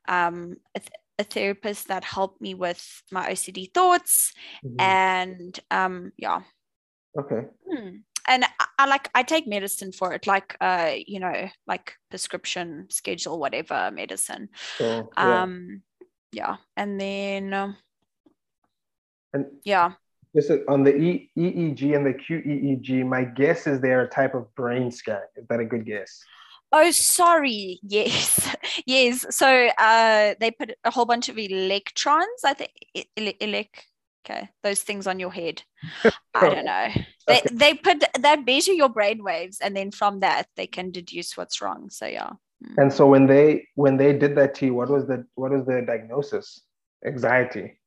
um, 0.07 0.55
a, 0.75 0.79
th- 0.79 0.91
a, 1.19 1.23
therapist 1.23 1.87
that 1.87 2.03
helped 2.03 2.41
me 2.41 2.53
with 2.53 3.03
my 3.11 3.29
OCD 3.29 3.71
thoughts 3.73 4.33
mm-hmm. 4.65 4.79
and 4.79 5.59
um, 5.69 6.11
yeah. 6.17 6.41
Okay. 7.17 7.47
Hmm. 7.69 7.89
And 8.27 8.45
I, 8.45 8.65
I, 8.79 8.85
like 8.87 9.09
I 9.13 9.23
take 9.23 9.47
medicine 9.47 9.91
for 9.91 10.13
it, 10.13 10.25
like 10.25 10.55
uh, 10.61 10.93
you 11.05 11.19
know, 11.19 11.49
like 11.67 11.95
prescription 12.09 12.87
schedule, 12.89 13.39
whatever 13.39 13.91
medicine. 13.93 14.49
yeah. 14.79 15.03
Um, 15.17 15.81
yeah, 16.31 16.57
and 16.77 16.99
then. 16.99 17.53
Uh, 17.53 17.73
and 19.33 19.45
yeah 19.63 19.93
just 20.35 20.51
on 20.67 20.83
the 20.83 20.95
e- 20.95 21.29
EEG 21.37 21.95
and 21.95 22.05
the 22.05 22.13
QEEG, 22.13 23.05
my 23.05 23.23
guess 23.23 23.67
is 23.67 23.81
they're 23.81 24.03
a 24.03 24.09
type 24.09 24.33
of 24.33 24.53
brain 24.55 24.91
scan. 24.91 25.21
Is 25.35 25.45
that 25.47 25.59
a 25.59 25.65
good 25.65 25.85
guess? 25.85 26.23
Oh, 26.71 26.89
sorry. 26.91 27.79
Yes, 27.83 28.55
yes. 28.85 29.25
So 29.35 29.69
uh, 29.77 30.35
they 30.39 30.51
put 30.51 30.73
a 30.83 30.91
whole 30.91 31.05
bunch 31.05 31.27
of 31.27 31.37
electrons. 31.37 32.43
I 32.45 32.53
think 32.53 32.71
ele- 33.17 33.33
elec. 33.41 33.67
Okay, 34.23 34.49
those 34.61 34.83
things 34.83 35.07
on 35.07 35.19
your 35.19 35.31
head. 35.31 35.63
I 36.35 36.49
don't 36.49 36.65
know. 36.65 36.89
They 37.27 37.39
okay. 37.39 37.49
they 37.51 37.73
put 37.73 38.03
that 38.19 38.45
measure 38.45 38.71
your 38.71 38.89
brain 38.89 39.23
waves, 39.23 39.59
and 39.59 39.75
then 39.75 39.91
from 39.91 40.19
that 40.19 40.47
they 40.55 40.67
can 40.67 40.91
deduce 40.91 41.35
what's 41.35 41.59
wrong. 41.61 41.89
So 41.89 42.05
yeah. 42.05 42.29
Hmm. 42.63 42.73
And 42.77 42.93
so 42.93 43.07
when 43.07 43.25
they 43.25 43.67
when 43.75 43.97
they 43.97 44.13
did 44.13 44.35
that 44.35 44.55
to 44.55 44.67
you, 44.67 44.75
what 44.75 44.89
was 44.89 45.07
the 45.07 45.25
what 45.35 45.51
was 45.51 45.65
the 45.65 45.83
diagnosis? 45.85 46.61
Anxiety 47.05 47.80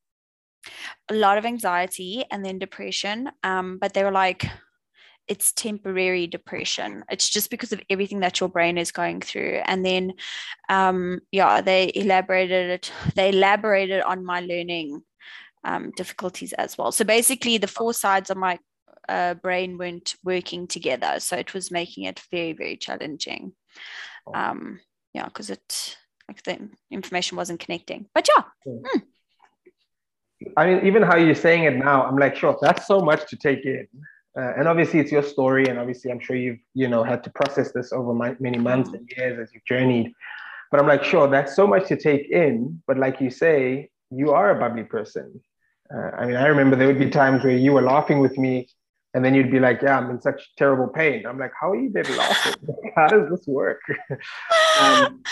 a 1.11 1.15
lot 1.15 1.39
of 1.39 1.45
anxiety 1.45 2.25
and 2.31 2.45
then 2.45 2.59
depression. 2.59 3.31
Um, 3.43 3.79
but 3.79 3.95
they 3.95 4.05
were 4.05 4.11
like, 4.11 4.47
it's 5.27 5.53
temporary 5.53 6.27
depression. 6.27 7.05
It's 7.11 7.31
just 7.31 7.51
because 7.51 7.73
of 7.73 7.81
everything 7.89 8.21
that 8.21 8.41
your 8.41 8.49
brain 8.49 8.77
is 8.77 8.93
going 8.93 9.21
through. 9.21 9.62
And 9.65 9.85
then, 9.85 10.12
um, 10.69 11.21
yeah, 11.33 11.61
they 11.61 11.91
elaborated 11.95 12.71
it. 12.71 12.93
They 13.15 13.31
elaborated 13.31 14.03
on 14.03 14.25
my 14.25 14.41
learning 14.41 15.03
um, 15.65 15.93
difficulties 15.97 16.53
as 16.53 16.77
well. 16.77 16.93
So 16.93 17.05
basically, 17.05 17.57
the 17.59 17.67
four 17.67 17.95
sides 17.95 18.29
of 18.29 18.37
my 18.37 18.59
uh, 19.09 19.35
brain 19.35 19.79
weren't 19.79 20.15
working 20.25 20.67
together. 20.67 21.21
So 21.21 21.37
it 21.37 21.55
was 21.55 21.71
making 21.71 22.05
it 22.05 22.21
very, 22.31 22.53
very 22.53 22.77
challenging. 22.77 23.53
Oh. 24.27 24.35
Um, 24.35 24.81
yeah, 25.15 25.25
because 25.25 25.51
it 25.51 25.97
like 26.29 26.43
the 26.43 26.69
information 26.91 27.37
wasn't 27.37 27.61
connecting. 27.61 28.07
But 28.15 28.29
yeah. 28.35 28.45
Mm. 28.67 29.03
I 30.57 30.66
mean, 30.66 30.87
even 30.87 31.03
how 31.03 31.16
you're 31.16 31.35
saying 31.35 31.64
it 31.64 31.76
now, 31.76 32.05
I'm 32.05 32.16
like, 32.16 32.37
sure, 32.37 32.57
that's 32.61 32.87
so 32.87 33.01
much 33.01 33.28
to 33.30 33.37
take 33.37 33.64
in. 33.64 33.87
Uh, 34.37 34.53
and 34.59 34.66
obviously, 34.66 34.99
it's 34.99 35.12
your 35.12 35.22
story, 35.22 35.66
and 35.68 35.78
obviously, 35.78 36.11
I'm 36.11 36.18
sure 36.18 36.35
you've 36.35 36.59
you 36.74 36.89
know 36.89 37.05
had 37.05 37.22
to 37.24 37.30
process 37.30 37.70
this 37.72 37.93
over 37.93 38.12
my, 38.12 38.35
many 38.41 38.59
months 38.59 38.91
and 38.93 39.09
years 39.16 39.39
as 39.39 39.55
you've 39.55 39.64
journeyed. 39.64 40.12
But 40.70 40.80
I'm 40.80 40.89
like, 40.89 41.05
sure, 41.05 41.28
that's 41.28 41.55
so 41.55 41.68
much 41.68 41.87
to 41.89 41.97
take 41.97 42.28
in. 42.30 42.82
But 42.89 42.99
like 42.99 43.20
you 43.20 43.30
say, 43.30 43.91
you 44.11 44.32
are 44.32 44.51
a 44.51 44.59
bubbly 44.59 44.82
person. 44.82 45.41
Uh, 45.95 46.11
I 46.18 46.26
mean, 46.26 46.37
I 46.37 46.47
remember 46.47 46.74
there 46.74 46.89
would 46.89 46.99
be 46.99 47.11
times 47.11 47.45
where 47.45 47.57
you 47.57 47.72
were 47.72 47.82
laughing 47.82 48.18
with 48.18 48.37
me, 48.37 48.68
and 49.14 49.24
then 49.24 49.35
you'd 49.35 49.53
be 49.53 49.61
like, 49.61 49.82
"Yeah, 49.82 49.99
I'm 49.99 50.11
in 50.11 50.20
such 50.20 50.51
terrible 50.57 50.89
pain." 50.89 51.26
I'm 51.26 51.39
like, 51.39 51.53
"How 51.61 51.70
are 51.70 51.76
you 51.76 51.91
there 51.91 52.03
laughing? 52.03 52.55
how 52.97 53.07
does 53.07 53.30
this 53.30 53.47
work?" 53.47 53.80
um, 54.80 55.22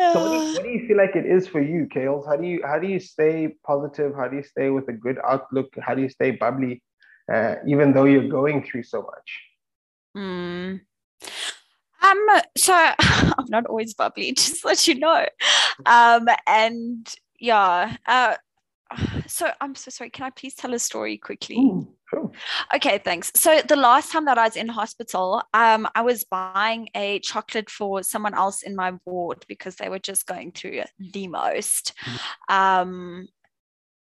so 0.00 0.20
what 0.20 0.28
do, 0.28 0.34
you, 0.34 0.52
what 0.54 0.62
do, 0.64 0.68
you, 0.70 0.86
feel 0.86 0.96
like 0.96 1.16
it 1.16 1.26
is 1.26 1.46
for 1.46 1.60
you, 1.60 1.86
Kales? 1.86 2.26
How 2.26 2.36
do 2.36 2.46
you 2.46 2.62
how 2.64 2.78
do 2.78 2.86
you 2.86 3.00
stay 3.00 3.54
positive? 3.64 4.14
How 4.14 4.28
do 4.28 4.36
you 4.36 4.42
stay 4.42 4.70
with 4.70 4.88
a 4.88 4.92
good 4.92 5.18
outlook? 5.26 5.72
How 5.80 5.94
do 5.94 6.02
you 6.02 6.08
stay 6.08 6.32
bubbly, 6.32 6.82
uh, 7.32 7.56
even 7.66 7.92
though 7.92 8.04
you're 8.04 8.28
going 8.28 8.64
through 8.64 8.84
so 8.84 9.02
much? 9.02 9.42
Mm. 10.16 10.80
Um, 12.02 12.26
so 12.56 12.72
I'm 12.98 13.46
not 13.48 13.66
always 13.66 13.94
bubbly, 13.94 14.32
just 14.36 14.64
let 14.64 14.86
you 14.86 14.96
know. 14.98 15.26
Um, 15.86 16.26
and 16.46 17.14
yeah, 17.38 17.96
uh, 18.06 18.36
so 19.26 19.50
I'm 19.60 19.74
so 19.74 19.90
sorry. 19.90 20.10
Can 20.10 20.26
I 20.26 20.30
please 20.30 20.54
tell 20.54 20.74
a 20.74 20.78
story 20.78 21.18
quickly? 21.18 21.56
Ooh, 21.56 21.88
sure. 22.14 22.32
Okay, 22.74 22.98
thanks. 23.04 23.30
So 23.34 23.60
the 23.66 23.76
last 23.76 24.12
time 24.12 24.24
that 24.26 24.38
I 24.38 24.44
was 24.44 24.56
in 24.56 24.68
hospital, 24.68 25.42
um, 25.52 25.88
I 25.94 26.02
was 26.02 26.24
buying 26.24 26.88
a 26.94 27.18
chocolate 27.20 27.70
for 27.70 28.02
someone 28.02 28.34
else 28.34 28.62
in 28.62 28.76
my 28.76 28.92
ward 29.04 29.44
because 29.48 29.76
they 29.76 29.88
were 29.88 29.98
just 29.98 30.26
going 30.26 30.52
through 30.52 30.82
the 30.98 31.28
most. 31.28 31.92
Mm. 32.48 32.54
Um, 32.54 33.28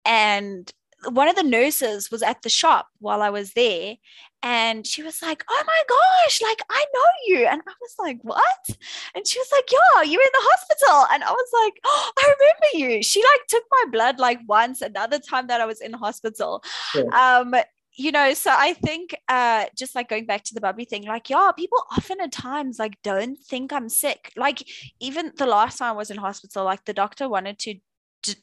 and 0.05 0.71
one 1.09 1.27
of 1.27 1.35
the 1.35 1.43
nurses 1.43 2.09
was 2.11 2.23
at 2.23 2.41
the 2.41 2.49
shop 2.49 2.87
while 2.99 3.21
I 3.21 3.29
was 3.29 3.53
there 3.53 3.95
and 4.41 4.85
she 4.85 5.03
was 5.03 5.21
like, 5.21 5.43
Oh 5.49 5.63
my 5.65 5.81
gosh, 5.89 6.41
like 6.41 6.61
I 6.69 6.85
know 6.93 7.05
you. 7.27 7.45
And 7.45 7.61
I 7.67 7.73
was 7.81 7.95
like, 7.99 8.19
What? 8.21 8.77
And 9.15 9.27
she 9.27 9.39
was 9.39 9.49
like, 9.51 9.69
Yeah, 9.71 10.03
you're 10.03 10.21
in 10.21 10.27
the 10.33 10.39
hospital. 10.39 11.07
And 11.13 11.23
I 11.23 11.31
was 11.31 11.49
like, 11.63 11.73
oh, 11.85 12.11
I 12.17 12.33
remember 12.39 12.93
you. 12.93 13.03
She 13.03 13.19
like 13.19 13.47
took 13.47 13.63
my 13.71 13.85
blood 13.91 14.19
like 14.19 14.39
once, 14.47 14.81
another 14.81 15.19
time 15.19 15.47
that 15.47 15.61
I 15.61 15.65
was 15.65 15.81
in 15.81 15.93
hospital. 15.93 16.63
Yeah. 16.95 17.03
Um, 17.39 17.55
you 17.95 18.11
know, 18.11 18.33
so 18.33 18.51
I 18.51 18.73
think 18.73 19.15
uh 19.27 19.65
just 19.77 19.95
like 19.95 20.09
going 20.09 20.25
back 20.25 20.43
to 20.45 20.53
the 20.53 20.61
bubbly 20.61 20.85
thing, 20.85 21.03
like, 21.03 21.29
yeah, 21.29 21.51
people 21.55 21.79
often 21.91 22.19
at 22.21 22.31
times 22.31 22.79
like 22.79 22.97
don't 23.03 23.37
think 23.37 23.71
I'm 23.71 23.89
sick. 23.89 24.31
Like, 24.35 24.67
even 24.99 25.31
the 25.37 25.45
last 25.45 25.77
time 25.77 25.89
I 25.93 25.97
was 25.97 26.09
in 26.11 26.17
hospital, 26.17 26.65
like 26.65 26.85
the 26.85 26.93
doctor 26.93 27.29
wanted 27.29 27.59
to 27.59 27.75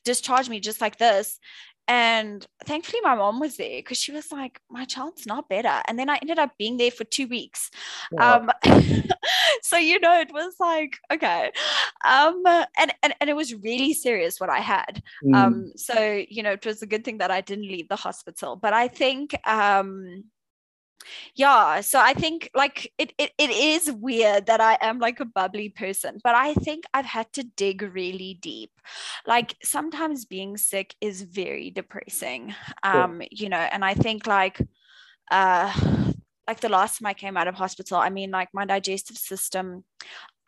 discharge 0.05 0.49
me 0.49 0.61
just 0.61 0.81
like 0.81 0.99
this 0.99 1.39
and 1.91 2.47
thankfully, 2.67 3.01
my 3.03 3.17
mom 3.17 3.41
was 3.41 3.57
there 3.57 3.79
because 3.79 3.99
she 3.99 4.13
was 4.13 4.31
like, 4.31 4.61
My 4.71 4.85
child's 4.85 5.27
not 5.27 5.49
better. 5.49 5.83
And 5.89 5.99
then 5.99 6.09
I 6.09 6.21
ended 6.23 6.39
up 6.39 6.57
being 6.57 6.77
there 6.77 6.93
for 6.93 7.03
two 7.03 7.27
weeks. 7.27 7.69
Um, 8.17 8.49
so, 9.63 9.77
you 9.77 9.99
know, 9.99 10.21
it 10.21 10.33
was 10.33 10.55
like, 10.61 10.99
okay. 11.13 11.51
Um, 12.05 12.45
and, 12.47 12.95
and, 13.03 13.13
and 13.21 13.29
it 13.29 13.35
was 13.35 13.57
really 13.57 13.93
serious 13.93 14.39
what 14.39 14.51
I 14.51 14.61
had. 14.61 15.03
Mm. 15.25 15.35
Um, 15.35 15.73
so, 15.75 16.23
you 16.29 16.45
know, 16.45 16.53
it 16.53 16.65
was 16.65 16.81
a 16.81 16.87
good 16.87 17.05
thing 17.05 17.19
that 17.19 17.33
I 17.33 17.41
didn't 17.41 17.67
leave 17.67 17.89
the 17.89 17.97
hospital. 17.97 18.55
But 18.55 18.73
I 18.73 18.87
think, 18.87 19.35
um, 19.45 20.23
yeah 21.35 21.81
so 21.81 21.99
i 22.01 22.13
think 22.15 22.51
like 22.55 22.93
it, 22.99 23.13
it 23.19 23.33
it 23.39 23.51
is 23.51 23.91
weird 23.91 24.47
that 24.47 24.61
i 24.61 24.77
am 24.81 24.99
like 24.99 25.21
a 25.21 25.25
bubbly 25.25 25.69
person 25.69 26.19
but 26.23 26.35
i 26.35 26.55
think 26.55 26.85
i've 26.95 27.05
had 27.05 27.31
to 27.33 27.43
dig 27.43 27.83
really 27.83 28.39
deep. 28.41 28.71
Like 29.27 29.57
sometimes 29.63 30.25
being 30.25 30.57
sick 30.57 30.95
is 31.01 31.23
very 31.23 31.71
depressing 31.71 32.55
um 32.83 33.23
you 33.31 33.49
know 33.49 33.59
and 33.59 33.85
i 33.85 33.95
think 33.95 34.27
like 34.27 34.61
uh 35.31 35.73
like 36.51 36.61
the 36.61 36.69
last 36.69 36.99
time 36.99 37.07
I 37.07 37.15
came 37.15 37.37
out 37.37 37.47
of 37.47 37.55
hospital, 37.55 37.97
I 37.99 38.11
mean, 38.11 38.33
like 38.33 38.49
my 38.53 38.65
digestive 38.65 39.17
system, 39.17 39.85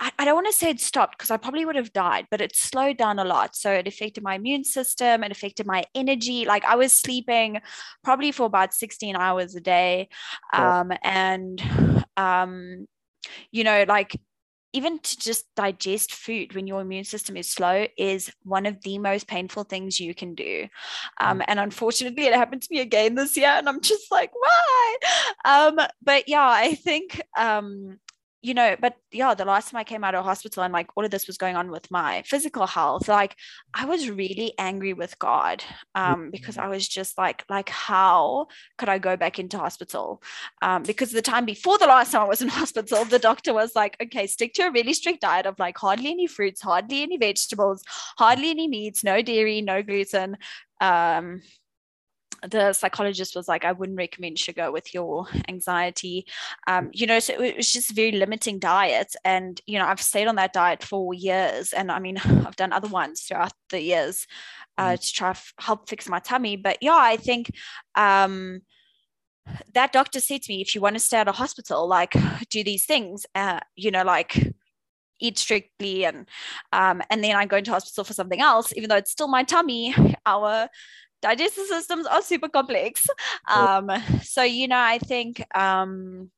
I, 0.02 0.10
I 0.18 0.24
don't 0.24 0.34
want 0.34 0.48
to 0.48 0.52
say 0.52 0.68
it 0.68 0.80
stopped 0.80 1.16
because 1.16 1.30
I 1.30 1.36
probably 1.36 1.64
would 1.64 1.76
have 1.76 1.92
died, 1.92 2.26
but 2.28 2.40
it 2.40 2.56
slowed 2.56 2.96
down 2.96 3.20
a 3.20 3.24
lot. 3.24 3.54
So 3.54 3.70
it 3.70 3.86
affected 3.86 4.24
my 4.24 4.34
immune 4.34 4.64
system, 4.64 5.22
it 5.22 5.30
affected 5.30 5.64
my 5.64 5.84
energy. 5.94 6.44
Like 6.44 6.64
I 6.64 6.74
was 6.74 6.92
sleeping 6.92 7.60
probably 8.02 8.32
for 8.32 8.44
about 8.44 8.74
16 8.74 9.14
hours 9.14 9.54
a 9.54 9.60
day. 9.60 10.08
Um, 10.52 10.92
and, 11.04 12.04
um, 12.16 12.86
you 13.52 13.62
know, 13.62 13.84
like 13.86 14.16
even 14.72 14.98
to 14.98 15.18
just 15.18 15.44
digest 15.54 16.14
food 16.14 16.54
when 16.54 16.66
your 16.66 16.80
immune 16.80 17.04
system 17.04 17.36
is 17.36 17.48
slow 17.48 17.86
is 17.96 18.32
one 18.42 18.66
of 18.66 18.82
the 18.82 18.98
most 18.98 19.28
painful 19.28 19.64
things 19.64 20.00
you 20.00 20.14
can 20.14 20.34
do. 20.34 20.66
Um, 21.20 21.38
mm. 21.38 21.44
and 21.46 21.60
unfortunately, 21.60 22.24
it 22.24 22.34
happened 22.34 22.62
to 22.62 22.68
me 22.70 22.80
again 22.80 23.14
this 23.14 23.36
year, 23.36 23.50
and 23.50 23.68
I'm 23.68 23.80
just 23.82 24.10
like, 24.10 24.32
why? 24.34 24.96
Um, 25.44 25.78
but 26.02 26.26
yeah, 26.26 26.48
I 26.48 26.74
think 26.74 27.20
um, 27.36 27.98
you 28.42 28.54
know, 28.54 28.74
but 28.80 28.96
yeah, 29.12 29.34
the 29.34 29.44
last 29.44 29.70
time 29.70 29.78
I 29.78 29.84
came 29.84 30.02
out 30.02 30.16
of 30.16 30.24
hospital 30.24 30.64
and 30.64 30.72
like 30.72 30.88
all 30.96 31.04
of 31.04 31.12
this 31.12 31.28
was 31.28 31.38
going 31.38 31.54
on 31.54 31.70
with 31.70 31.88
my 31.92 32.22
physical 32.26 32.66
health, 32.66 33.06
like 33.06 33.36
I 33.72 33.84
was 33.84 34.10
really 34.10 34.52
angry 34.58 34.94
with 34.94 35.16
God 35.20 35.62
um, 35.94 36.30
because 36.32 36.58
I 36.58 36.66
was 36.66 36.88
just 36.88 37.16
like, 37.16 37.44
like 37.48 37.68
how 37.68 38.48
could 38.78 38.88
I 38.88 38.98
go 38.98 39.16
back 39.16 39.38
into 39.38 39.58
hospital? 39.58 40.20
Um, 40.60 40.82
because 40.82 41.12
the 41.12 41.22
time 41.22 41.44
before 41.44 41.78
the 41.78 41.86
last 41.86 42.10
time 42.10 42.22
I 42.22 42.28
was 42.28 42.42
in 42.42 42.48
hospital, 42.62 43.04
the 43.04 43.20
doctor 43.20 43.54
was 43.54 43.76
like, 43.76 43.96
okay, 44.02 44.26
stick 44.26 44.54
to 44.54 44.62
a 44.62 44.72
really 44.72 44.92
strict 44.92 45.20
diet 45.20 45.46
of 45.46 45.60
like 45.60 45.78
hardly 45.78 46.10
any 46.10 46.26
fruits, 46.26 46.60
hardly 46.60 47.02
any 47.02 47.18
vegetables, 47.18 47.84
hardly 48.18 48.50
any 48.50 48.66
meats, 48.66 49.04
no 49.04 49.22
dairy, 49.22 49.62
no 49.62 49.84
gluten. 49.84 50.36
Um, 50.80 51.42
the 52.48 52.72
psychologist 52.72 53.36
was 53.36 53.48
like, 53.48 53.64
I 53.64 53.72
wouldn't 53.72 53.98
recommend 53.98 54.38
sugar 54.38 54.72
with 54.72 54.92
your 54.92 55.26
anxiety. 55.48 56.26
Um, 56.66 56.90
you 56.92 57.06
know, 57.06 57.18
so 57.18 57.40
it 57.40 57.56
was 57.56 57.72
just 57.72 57.94
very 57.94 58.12
limiting 58.12 58.58
diet. 58.58 59.14
And, 59.24 59.60
you 59.66 59.78
know, 59.78 59.86
I've 59.86 60.00
stayed 60.00 60.26
on 60.26 60.36
that 60.36 60.52
diet 60.52 60.82
for 60.82 61.14
years. 61.14 61.72
And 61.72 61.92
I 61.92 61.98
mean, 61.98 62.18
I've 62.24 62.56
done 62.56 62.72
other 62.72 62.88
ones 62.88 63.22
throughout 63.22 63.52
the 63.70 63.80
years 63.80 64.26
uh, 64.78 64.90
mm. 64.90 65.00
to 65.00 65.12
try 65.12 65.30
f- 65.30 65.54
help 65.58 65.88
fix 65.88 66.08
my 66.08 66.18
tummy. 66.18 66.56
But 66.56 66.78
yeah, 66.80 66.98
I 66.98 67.16
think 67.16 67.50
um, 67.94 68.62
that 69.74 69.92
doctor 69.92 70.20
said 70.20 70.42
to 70.42 70.52
me, 70.52 70.60
if 70.60 70.74
you 70.74 70.80
want 70.80 70.96
to 70.96 71.00
stay 71.00 71.18
at 71.18 71.28
a 71.28 71.32
hospital, 71.32 71.86
like 71.86 72.14
do 72.50 72.64
these 72.64 72.84
things, 72.84 73.26
uh, 73.34 73.60
you 73.76 73.90
know, 73.90 74.02
like 74.02 74.52
eat 75.20 75.38
strictly 75.38 76.04
and 76.04 76.28
um, 76.72 77.00
and 77.08 77.22
then 77.22 77.36
I 77.36 77.46
go 77.46 77.56
into 77.56 77.70
hospital 77.70 78.04
for 78.04 78.12
something 78.12 78.40
else, 78.40 78.72
even 78.76 78.88
though 78.88 78.96
it's 78.96 79.12
still 79.12 79.28
my 79.28 79.44
tummy, 79.44 79.94
our 80.26 80.68
digestive 81.22 81.66
systems 81.66 82.06
are 82.06 82.22
super 82.22 82.48
complex. 82.48 83.06
Um, 83.48 83.90
so 84.22 84.42
you 84.42 84.68
know, 84.68 84.78
I 84.78 84.98
think 84.98 85.44
um, 85.56 86.30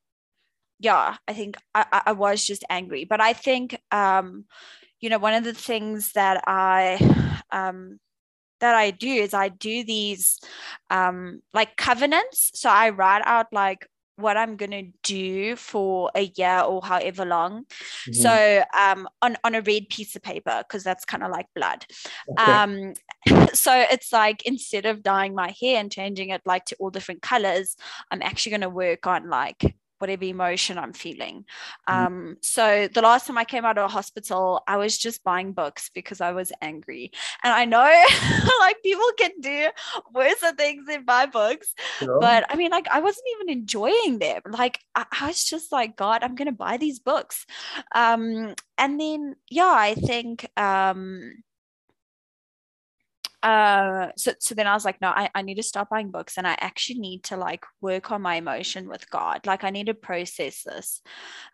yeah, 0.79 1.17
I 1.27 1.33
think 1.33 1.57
I, 1.75 2.03
I 2.07 2.13
was 2.13 2.45
just 2.45 2.65
angry, 2.69 3.05
but 3.05 3.21
I 3.21 3.33
think 3.33 3.81
um, 3.91 4.45
you 5.01 5.09
know, 5.11 5.19
one 5.19 5.35
of 5.35 5.45
the 5.45 5.55
things 5.55 6.13
that 6.13 6.43
I 6.47 6.99
um 7.51 7.99
that 8.61 8.75
I 8.75 8.91
do 8.91 9.09
is 9.09 9.35
I 9.35 9.49
do 9.49 9.85
these 9.85 10.41
um 10.91 11.43
like 11.53 11.77
covenants. 11.77 12.51
So 12.55 12.71
I 12.71 12.91
write 12.91 13.23
out 13.25 13.47
like 13.53 13.89
what 14.17 14.37
I'm 14.37 14.57
gonna 14.57 14.85
do 15.03 15.57
for 15.57 16.11
a 16.15 16.33
year 16.37 16.61
or 16.61 16.83
however 16.83 17.25
long. 17.25 17.65
Mm-hmm. 17.65 18.13
So 18.13 18.65
um, 18.77 19.09
on 19.23 19.37
on 19.45 19.55
a 19.55 19.63
red 19.63 19.89
piece 19.89 20.15
of 20.17 20.23
paper 20.23 20.63
because 20.67 20.85
that's 20.85 21.05
kind 21.05 21.23
of 21.23 21.31
like 21.31 21.47
blood. 21.55 21.85
Okay. 22.39 22.53
Um, 22.53 22.95
so 23.55 23.73
it's 23.91 24.13
like 24.13 24.45
instead 24.47 24.87
of 24.87 25.03
dyeing 25.03 25.35
my 25.35 25.55
hair 25.61 25.79
and 25.81 25.91
changing 25.91 26.31
it 26.31 26.43
like 26.45 26.65
to 26.67 26.77
all 26.79 26.91
different 26.91 27.23
colors, 27.23 27.77
I'm 28.11 28.23
actually 28.23 28.53
gonna 28.53 28.69
work 28.69 29.07
on 29.07 29.29
like 29.29 29.77
whatever 29.99 30.25
emotion 30.25 30.79
I'm 30.79 30.93
feeling. 30.93 31.45
Mm-hmm. 31.89 32.07
Um, 32.07 32.37
so 32.41 32.89
the 32.93 33.03
last 33.03 33.27
time 33.27 33.39
I 33.39 33.45
came 33.45 33.65
out 33.65 33.79
of 33.79 33.85
a 33.87 33.89
hospital, 33.93 34.63
I 34.67 34.77
was 34.77 34.99
just 34.99 35.25
buying 35.25 35.53
books 35.53 35.91
because 35.95 36.21
I 36.21 36.33
was 36.33 36.53
angry. 36.61 37.13
And 37.43 37.53
I 37.53 37.65
know 37.65 37.81
like 38.61 38.83
people 38.83 39.11
can 39.19 39.33
do 39.41 39.69
worse 40.13 40.43
things 40.57 40.87
than 40.87 41.05
buy 41.05 41.27
books. 41.27 41.75
Sure. 41.99 42.21
But 42.21 42.45
I 42.49 42.57
mean, 42.57 42.71
like 42.71 42.89
I 42.89 43.01
wasn't 43.01 43.27
even 43.37 43.59
enjoying 43.59 44.19
them. 44.19 44.43
Like 44.47 44.81
I, 44.95 45.07
I 45.21 45.27
was 45.29 45.45
just 45.45 45.73
like, 45.73 45.97
God, 45.97 46.23
I'm 46.23 46.35
gonna 46.35 46.53
buy 46.53 46.77
these 46.77 46.99
books. 46.99 47.47
Um, 47.95 48.55
and 48.79 49.01
then 49.01 49.37
yeah, 49.51 49.73
I 49.73 49.95
think 49.95 50.47
um 50.57 51.43
uh 53.45 54.09
so 54.17 54.33
so 54.41 54.55
then 54.55 54.67
i 54.67 54.73
was 54.73 54.87
like 54.87 55.01
no 55.03 55.09
I, 55.09 55.29
I 55.35 55.43
need 55.43 55.57
to 55.57 55.63
stop 55.63 55.91
buying 55.91 56.11
books 56.11 56.39
and 56.39 56.47
i 56.47 56.57
actually 56.59 56.99
need 56.99 57.25
to 57.25 57.37
like 57.37 57.65
work 57.83 58.11
on 58.11 58.23
my 58.23 58.37
emotion 58.37 58.89
with 58.89 59.11
god 59.11 59.47
like 59.47 59.65
i 59.65 59.71
need 59.71 59.87
to 59.87 59.95
process 59.95 60.63
this 60.63 61.03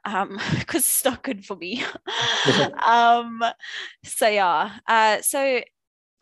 um 0.05 0.39
because 0.59 0.83
it's 0.83 1.05
not 1.05 1.25
good 1.25 1.45
for 1.45 1.57
me 1.57 1.85
um 2.87 3.43
so 4.05 4.29
yeah 4.29 4.71
uh 4.87 5.21
so 5.21 5.61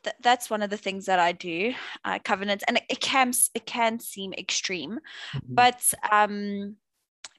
th- 0.05 0.17
that's 0.23 0.49
one 0.49 0.63
of 0.63 0.71
the 0.71 0.79
things 0.79 1.05
that 1.05 1.19
i 1.19 1.33
do 1.33 1.75
uh, 2.07 2.19
covenants 2.25 2.65
and 2.67 2.79
it, 2.79 2.85
it 2.89 3.01
can 3.01 3.33
it 3.55 3.67
can 3.67 4.01
seem 4.01 4.33
extreme 4.33 4.99
mm-hmm. 5.35 5.55
but 5.55 5.93
um 6.11 6.77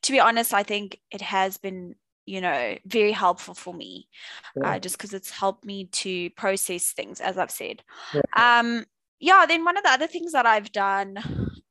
to 0.04 0.12
be 0.12 0.20
honest 0.20 0.54
i 0.54 0.62
think 0.62 1.00
it 1.10 1.22
has 1.22 1.58
been 1.58 1.96
you 2.30 2.42
know 2.42 2.78
very 2.86 3.12
helpful 3.12 3.56
for 3.56 3.74
me 3.74 4.08
yeah. 4.56 4.76
uh, 4.76 4.80
just 4.80 4.98
because 4.98 5.14
it's 5.14 5.32
helped 5.32 5.66
me 5.66 5.86
to 5.86 6.30
process 6.32 6.92
things 6.92 7.20
as 7.20 7.38
i've 7.38 7.52
said 7.52 7.82
yeah. 8.14 8.60
um 8.60 8.86
yeah 9.20 9.46
then 9.48 9.66
one 9.66 9.78
of 9.78 9.84
the 9.84 9.90
other 9.90 10.08
things 10.08 10.32
that 10.34 10.46
i've 10.46 10.72
done 10.72 11.18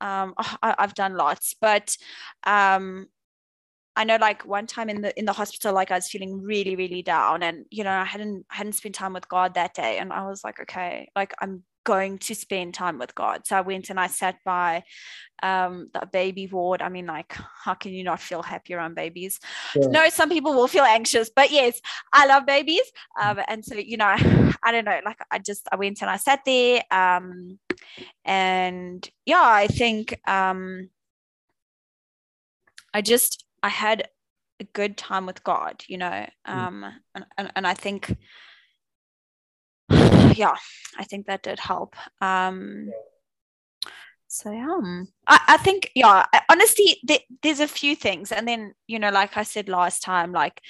um 0.01 0.35
I, 0.63 0.75
have 0.79 0.95
done 0.95 1.17
lots 1.17 1.55
but 1.61 1.97
um 2.45 3.07
I 3.97 4.05
know 4.05 4.17
like 4.21 4.47
one 4.47 4.69
time 4.69 4.89
in 4.89 5.01
the 5.01 5.19
in 5.19 5.25
the 5.25 5.33
hospital, 5.33 5.75
like 5.75 5.91
I 5.91 5.97
was 5.97 6.09
feeling 6.09 6.41
really, 6.41 6.77
really 6.77 7.03
down. 7.03 7.43
And 7.43 7.65
you 7.69 7.83
know, 7.83 7.91
I 7.91 8.05
hadn't 8.05 8.47
hadn't 8.49 8.75
spent 8.75 8.95
time 8.95 9.13
with 9.13 9.29
God 9.29 9.55
that 9.55 9.75
day. 9.75 9.99
And 9.99 10.13
I 10.13 10.25
was 10.29 10.45
like, 10.45 10.61
okay, 10.61 11.09
like 11.17 11.35
I'm 11.41 11.65
going 11.85 12.19
to 12.19 12.35
spend 12.35 12.75
time 12.75 12.99
with 12.99 13.15
God. 13.15 13.47
So 13.47 13.57
I 13.57 13.61
went 13.63 13.91
and 13.91 13.99
I 13.99 14.09
sat 14.09 14.37
by 14.45 14.85
um, 15.43 15.89
the 15.93 16.07
baby 16.07 16.47
ward. 16.47 16.83
I 16.83 16.89
mean, 16.89 17.07
like, 17.07 17.35
how 17.65 17.75
can 17.75 17.93
you 17.93 18.05
not 18.05 18.21
feel 18.21 18.43
happy 18.43 18.75
around 18.75 18.95
babies? 18.95 19.41
Yeah. 19.75 19.87
No, 19.87 20.09
some 20.09 20.29
people 20.29 20.55
will 20.55 20.69
feel 20.69 20.85
anxious, 20.85 21.31
but 21.35 21.51
yes, 21.51 21.81
I 22.13 22.27
love 22.27 22.47
babies. 22.47 22.83
Um, 23.21 23.41
and 23.49 23.65
so, 23.65 23.77
you 23.77 23.97
know, 23.97 24.07
I 24.63 24.73
don't 24.73 24.85
know, 24.85 25.01
like, 25.05 25.19
I 25.31 25.39
just, 25.39 25.69
I 25.71 25.77
went 25.77 26.03
and 26.03 26.11
I 26.11 26.17
sat 26.17 26.41
there. 26.45 26.83
Um, 26.91 27.59
and 28.25 29.09
yeah, 29.25 29.43
I 29.43 29.67
think 29.67 30.19
um, 30.29 30.91
I 32.93 33.03
just, 33.03 33.45
I 33.63 33.69
had 33.69 34.09
a 34.61 34.65
good 34.65 34.97
time 34.97 35.27
with 35.27 35.45
God, 35.45 35.85
you 35.87 35.99
know, 35.99 36.07
mm. 36.07 36.29
um, 36.47 36.85
mm. 36.85 36.93
and, 37.15 37.27
and, 37.37 37.53
and 37.57 37.67
I 37.67 37.75
think 37.75 38.17
yeah, 40.39 40.57
I 40.97 41.05
think 41.05 41.27
that 41.27 41.43
did 41.43 41.59
help. 41.59 41.97
Um, 42.21 42.91
so 44.29 44.53
yeah, 44.53 44.71
um, 44.71 45.09
I, 45.27 45.41
I 45.49 45.57
think 45.57 45.91
yeah, 45.95 46.25
honestly, 46.51 47.01
th- 47.07 47.25
there's 47.43 47.61
a 47.61 47.69
few 47.69 47.97
things, 47.97 48.31
and 48.31 48.47
then 48.47 48.75
you 48.87 48.99
know, 48.99 49.11
like 49.11 49.37
I 49.37 49.43
said 49.43 49.69
last 49.69 50.03
time, 50.03 50.33
like 50.33 50.61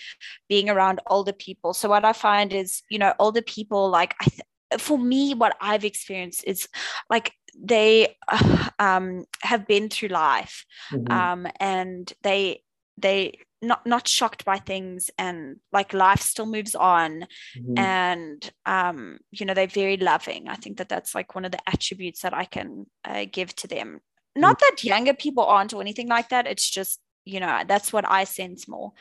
being 0.48 0.70
around 0.70 1.00
older 1.08 1.32
people. 1.32 1.74
So 1.74 1.88
what 1.88 2.04
I 2.04 2.12
find 2.12 2.52
is, 2.52 2.82
you 2.88 2.98
know, 2.98 3.12
older 3.18 3.42
people, 3.42 3.90
like 3.90 4.14
I, 4.20 4.26
th- 4.26 4.80
for 4.80 4.96
me, 4.96 5.34
what 5.34 5.56
I've 5.60 5.84
experienced 5.84 6.44
is 6.44 6.68
like 7.10 7.32
they 7.60 8.16
um, 8.78 9.24
have 9.42 9.66
been 9.66 9.88
through 9.88 10.10
life, 10.10 10.64
mm-hmm. 10.92 11.12
um, 11.12 11.46
and 11.58 12.12
they 12.22 12.62
they 12.96 13.38
not 13.60 13.84
not 13.86 14.06
shocked 14.06 14.44
by 14.44 14.58
things 14.58 15.10
and 15.18 15.56
like 15.72 15.92
life 15.92 16.20
still 16.20 16.46
moves 16.46 16.74
on 16.74 17.26
mm-hmm. 17.56 17.78
and 17.78 18.50
um 18.66 19.18
you 19.30 19.44
know 19.44 19.54
they're 19.54 19.66
very 19.66 19.96
loving. 19.96 20.48
I 20.48 20.54
think 20.54 20.78
that 20.78 20.88
that's 20.88 21.14
like 21.14 21.34
one 21.34 21.44
of 21.44 21.52
the 21.52 21.68
attributes 21.68 22.22
that 22.22 22.34
i 22.34 22.44
can 22.44 22.86
uh, 23.04 23.26
give 23.30 23.54
to 23.56 23.68
them. 23.68 24.00
Not 24.36 24.58
mm-hmm. 24.58 24.74
that 24.76 24.84
younger 24.84 25.14
people 25.14 25.44
aren't 25.44 25.74
or 25.74 25.80
anything 25.80 26.08
like 26.08 26.28
that. 26.28 26.46
It's 26.46 26.70
just 26.70 27.00
you 27.24 27.40
know 27.40 27.62
that's 27.66 27.92
what 27.92 28.08
i 28.08 28.24
sense 28.24 28.66
more. 28.68 28.92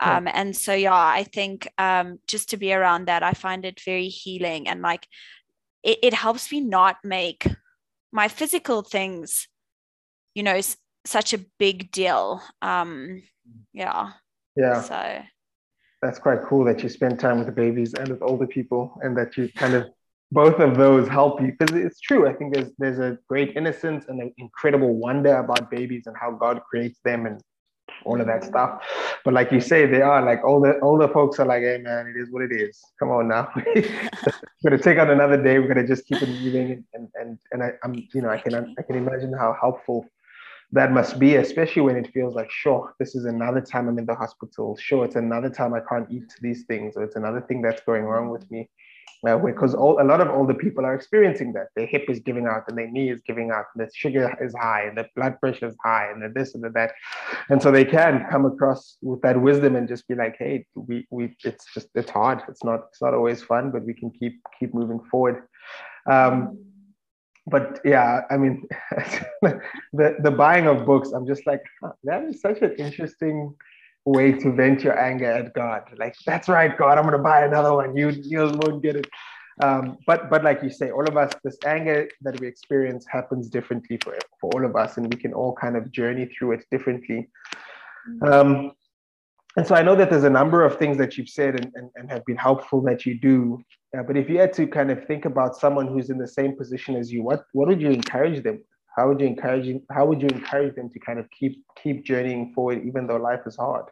Um 0.00 0.28
and 0.32 0.56
so 0.56 0.72
yeah 0.72 0.94
i 0.94 1.24
think 1.24 1.68
um 1.76 2.18
just 2.26 2.50
to 2.50 2.56
be 2.56 2.72
around 2.72 3.06
that 3.06 3.22
i 3.22 3.32
find 3.32 3.64
it 3.66 3.80
very 3.84 4.08
healing 4.08 4.66
and 4.66 4.80
like 4.80 5.06
it, 5.82 5.98
it 6.02 6.14
helps 6.14 6.50
me 6.50 6.60
not 6.60 6.96
make 7.04 7.46
my 8.12 8.28
physical 8.28 8.80
things 8.82 9.46
you 10.34 10.42
know 10.42 10.60
such 11.06 11.32
a 11.32 11.44
big 11.58 11.90
deal. 11.90 12.42
Um 12.62 13.22
yeah. 13.72 14.12
Yeah. 14.56 14.82
So. 14.82 15.22
That's 16.02 16.18
quite 16.18 16.42
cool 16.42 16.64
that 16.64 16.82
you 16.82 16.88
spend 16.88 17.18
time 17.18 17.38
with 17.38 17.46
the 17.46 17.52
babies 17.52 17.94
and 17.94 18.08
with 18.08 18.22
older 18.22 18.46
people 18.46 18.98
and 19.02 19.16
that 19.16 19.36
you 19.36 19.50
kind 19.54 19.74
of 19.74 19.86
both 20.32 20.60
of 20.60 20.76
those 20.76 21.08
help 21.08 21.40
you. 21.40 21.54
Because 21.58 21.74
it's 21.76 22.00
true. 22.00 22.28
I 22.28 22.32
think 22.34 22.54
there's 22.54 22.72
there's 22.78 22.98
a 22.98 23.18
great 23.28 23.56
innocence 23.56 24.06
and 24.08 24.20
an 24.20 24.32
incredible 24.38 24.94
wonder 24.94 25.36
about 25.36 25.70
babies 25.70 26.06
and 26.06 26.16
how 26.16 26.32
god 26.32 26.62
creates 26.68 27.00
them 27.04 27.26
and 27.26 27.40
all 28.04 28.20
of 28.20 28.26
that 28.26 28.40
mm-hmm. 28.40 28.50
stuff. 28.50 28.82
But 29.24 29.34
like 29.34 29.50
you 29.52 29.60
say 29.60 29.86
they 29.86 30.02
are 30.02 30.22
like 30.24 30.44
all 30.44 30.56
older 30.56 30.84
older 30.84 31.08
folks 31.08 31.38
are 31.38 31.46
like 31.46 31.62
hey 31.62 31.78
man 31.78 32.06
it 32.06 32.16
is 32.20 32.30
what 32.30 32.42
it 32.42 32.52
is. 32.52 32.80
Come 32.98 33.10
on 33.10 33.28
now. 33.28 33.50
We're 33.56 34.70
gonna 34.70 34.78
take 34.78 34.98
out 34.98 35.10
another 35.10 35.42
day. 35.42 35.58
We're 35.58 35.68
gonna 35.68 35.86
just 35.86 36.06
keep 36.06 36.22
it 36.22 36.28
moving 36.28 36.84
and 36.94 37.08
and 37.14 37.38
and 37.52 37.62
I, 37.62 37.72
i'm 37.82 37.94
you 38.12 38.22
know 38.22 38.30
i 38.30 38.38
can 38.38 38.74
i 38.78 38.82
can 38.82 38.96
imagine 38.96 39.32
how 39.32 39.56
helpful 39.60 40.06
that 40.72 40.92
must 40.92 41.18
be, 41.18 41.36
especially 41.36 41.82
when 41.82 41.96
it 41.96 42.12
feels 42.12 42.34
like, 42.34 42.50
sure, 42.50 42.94
this 42.98 43.14
is 43.14 43.24
another 43.24 43.60
time 43.60 43.88
I'm 43.88 43.98
in 43.98 44.06
the 44.06 44.14
hospital. 44.14 44.76
Sure, 44.76 45.04
it's 45.04 45.16
another 45.16 45.50
time 45.50 45.74
I 45.74 45.80
can't 45.88 46.10
eat 46.10 46.34
these 46.40 46.64
things, 46.64 46.96
or 46.96 47.04
it's 47.04 47.16
another 47.16 47.40
thing 47.40 47.62
that's 47.62 47.82
going 47.82 48.04
wrong 48.04 48.30
with 48.30 48.50
me. 48.50 48.68
uh, 49.26 49.38
because 49.38 49.74
all, 49.74 50.00
a 50.00 50.04
lot 50.04 50.20
of 50.20 50.28
older 50.28 50.54
people 50.54 50.84
are 50.84 50.94
experiencing 50.94 51.52
that. 51.54 51.68
Their 51.74 51.86
hip 51.86 52.04
is 52.08 52.20
giving 52.20 52.46
out 52.46 52.64
and 52.68 52.76
their 52.76 52.88
knee 52.90 53.10
is 53.10 53.20
giving 53.26 53.50
out, 53.50 53.64
and 53.74 53.86
the 53.86 53.90
sugar 53.94 54.34
is 54.40 54.54
high, 54.54 54.84
and 54.84 54.96
the 54.96 55.06
blood 55.16 55.40
pressure 55.40 55.66
is 55.66 55.76
high, 55.84 56.10
and 56.10 56.34
this 56.34 56.54
and 56.54 56.64
that. 56.74 56.92
And 57.48 57.62
so 57.62 57.70
they 57.70 57.84
can 57.84 58.26
come 58.30 58.44
across 58.44 58.98
with 59.02 59.22
that 59.22 59.40
wisdom 59.40 59.76
and 59.76 59.88
just 59.88 60.06
be 60.08 60.14
like, 60.14 60.36
hey, 60.38 60.66
we, 60.74 61.06
we 61.10 61.34
it's 61.44 61.66
just 61.72 61.88
it's 61.94 62.10
hard. 62.10 62.42
It's 62.48 62.64
not 62.64 62.86
it's 62.90 63.02
not 63.02 63.14
always 63.14 63.42
fun, 63.42 63.70
but 63.70 63.84
we 63.84 63.94
can 63.94 64.10
keep 64.10 64.40
keep 64.58 64.74
moving 64.74 65.00
forward. 65.10 65.44
Um, 66.10 66.58
but 67.46 67.80
yeah, 67.84 68.22
I 68.30 68.36
mean, 68.36 68.66
the 69.42 70.16
the 70.20 70.30
buying 70.30 70.66
of 70.66 70.84
books, 70.84 71.12
I'm 71.12 71.26
just 71.26 71.46
like, 71.46 71.62
that 72.04 72.24
is 72.24 72.40
such 72.40 72.62
an 72.62 72.74
interesting 72.78 73.54
way 74.04 74.32
to 74.32 74.52
vent 74.52 74.82
your 74.82 74.98
anger 74.98 75.30
at 75.30 75.54
God. 75.54 75.82
Like, 75.96 76.14
that's 76.24 76.48
right, 76.48 76.76
God, 76.76 76.98
I'm 76.98 77.04
gonna 77.04 77.18
buy 77.18 77.44
another 77.44 77.74
one. 77.74 77.96
You 77.96 78.10
you 78.10 78.40
won't 78.40 78.82
get 78.82 78.96
it. 78.96 79.08
Um, 79.62 79.96
but 80.06 80.28
but 80.28 80.44
like 80.44 80.62
you 80.62 80.70
say, 80.70 80.90
all 80.90 81.06
of 81.08 81.16
us, 81.16 81.32
this 81.44 81.56
anger 81.64 82.08
that 82.22 82.38
we 82.40 82.46
experience 82.46 83.06
happens 83.08 83.48
differently 83.48 83.98
for 84.02 84.16
for 84.40 84.50
all 84.54 84.64
of 84.64 84.74
us, 84.76 84.96
and 84.96 85.12
we 85.12 85.18
can 85.18 85.32
all 85.32 85.54
kind 85.54 85.76
of 85.76 85.90
journey 85.92 86.26
through 86.26 86.52
it 86.52 86.64
differently. 86.70 87.28
Mm-hmm. 88.08 88.32
Um, 88.32 88.72
and 89.56 89.66
so 89.66 89.74
I 89.74 89.82
know 89.82 89.96
that 89.96 90.10
there's 90.10 90.24
a 90.24 90.30
number 90.30 90.64
of 90.64 90.78
things 90.78 90.98
that 90.98 91.16
you've 91.16 91.30
said 91.30 91.58
and, 91.58 91.72
and, 91.74 91.90
and 91.94 92.10
have 92.10 92.24
been 92.26 92.36
helpful 92.36 92.82
that 92.82 93.06
you 93.06 93.18
do. 93.18 93.62
Uh, 93.96 94.02
but 94.02 94.16
if 94.16 94.28
you 94.28 94.38
had 94.38 94.52
to 94.52 94.66
kind 94.66 94.90
of 94.90 95.06
think 95.06 95.24
about 95.24 95.56
someone 95.56 95.86
who's 95.86 96.10
in 96.10 96.18
the 96.18 96.26
same 96.26 96.56
position 96.56 96.96
as 96.96 97.12
you, 97.12 97.22
what 97.22 97.44
what 97.52 97.68
would 97.68 97.80
you 97.80 97.90
encourage 97.90 98.42
them? 98.42 98.62
How 98.96 99.08
would 99.08 99.20
you 99.20 99.26
encourage 99.26 99.74
how 99.90 100.06
would 100.06 100.20
you 100.20 100.28
encourage 100.28 100.74
them 100.74 100.90
to 100.90 100.98
kind 100.98 101.18
of 101.18 101.30
keep 101.30 101.64
keep 101.82 102.04
journeying 102.04 102.52
forward 102.54 102.82
even 102.84 103.06
though 103.06 103.16
life 103.16 103.40
is 103.46 103.56
hard? 103.56 103.86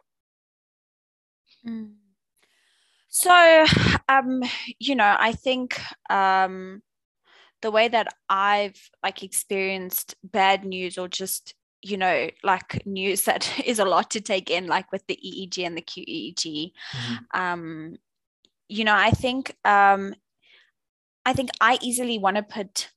Mm. 1.67 1.93
So, 3.07 3.65
um, 4.09 4.43
you 4.77 4.95
know, 4.95 5.15
I 5.17 5.31
think 5.31 5.79
um, 6.09 6.81
the 7.61 7.71
way 7.71 7.87
that 7.87 8.07
I've 8.29 8.89
like 9.01 9.23
experienced 9.23 10.15
bad 10.23 10.65
news 10.65 10.97
or 10.97 11.07
just 11.07 11.55
you 11.81 11.97
know 11.97 12.29
like 12.43 12.85
news 12.85 13.23
that 13.23 13.49
is 13.65 13.79
a 13.79 13.85
lot 13.85 14.11
to 14.11 14.21
take 14.21 14.51
in, 14.51 14.67
like 14.67 14.91
with 14.91 15.07
the 15.07 15.17
EEG 15.17 15.65
and 15.65 15.77
the 15.77 15.81
QEEG. 15.81 16.73
Mm-hmm. 16.93 17.41
Um, 17.41 17.97
you 18.67 18.83
know, 18.83 18.95
I 18.95 19.11
think 19.11 19.55
um, 19.65 20.15
I 21.25 21.33
think 21.33 21.49
I 21.61 21.77
easily 21.81 22.19
want 22.19 22.37
to 22.37 22.43
put 22.43 22.89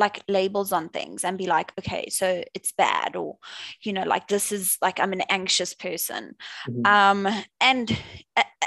like 0.00 0.22
labels 0.26 0.72
on 0.72 0.88
things 0.88 1.22
and 1.22 1.36
be 1.38 1.46
like 1.46 1.72
okay 1.78 2.08
so 2.08 2.42
it's 2.54 2.72
bad 2.72 3.14
or 3.14 3.36
you 3.82 3.92
know 3.92 4.02
like 4.02 4.26
this 4.28 4.50
is 4.50 4.78
like 4.80 4.98
i'm 4.98 5.12
an 5.12 5.20
anxious 5.28 5.74
person 5.74 6.34
mm-hmm. 6.68 6.86
um 6.86 7.44
and 7.60 7.96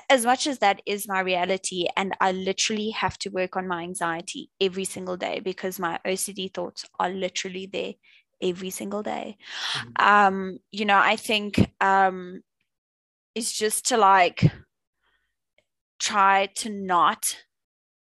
as 0.09 0.26
much 0.26 0.45
as 0.45 0.59
that 0.59 0.82
is 0.86 1.07
my 1.07 1.19
reality 1.19 1.88
and 1.97 2.13
i 2.21 2.32
literally 2.32 2.91
have 2.91 3.17
to 3.17 3.30
work 3.30 3.57
on 3.57 3.67
my 3.67 3.82
anxiety 3.82 4.49
every 4.61 4.86
single 4.86 5.17
day 5.17 5.39
because 5.39 5.80
my 5.80 5.99
ocd 6.05 6.53
thoughts 6.53 6.86
are 6.99 7.09
literally 7.09 7.65
there 7.65 7.93
every 8.41 8.69
single 8.69 9.01
day 9.01 9.36
mm-hmm. 9.76 10.07
um 10.07 10.59
you 10.71 10.86
know 10.86 10.99
i 10.99 11.15
think 11.15 11.71
um 11.82 12.41
it's 13.34 13.51
just 13.51 13.88
to 13.88 13.97
like 13.97 14.43
try 16.03 16.47
to 16.53 16.69
not 16.69 17.37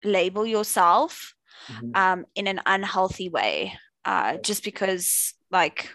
label 0.04 0.46
yourself 0.46 1.34
mm-hmm. 1.66 1.90
um, 1.94 2.24
in 2.34 2.46
an 2.46 2.60
unhealthy 2.64 3.28
way, 3.28 3.74
uh, 4.04 4.36
just 4.36 4.62
because, 4.62 5.34
like, 5.50 5.90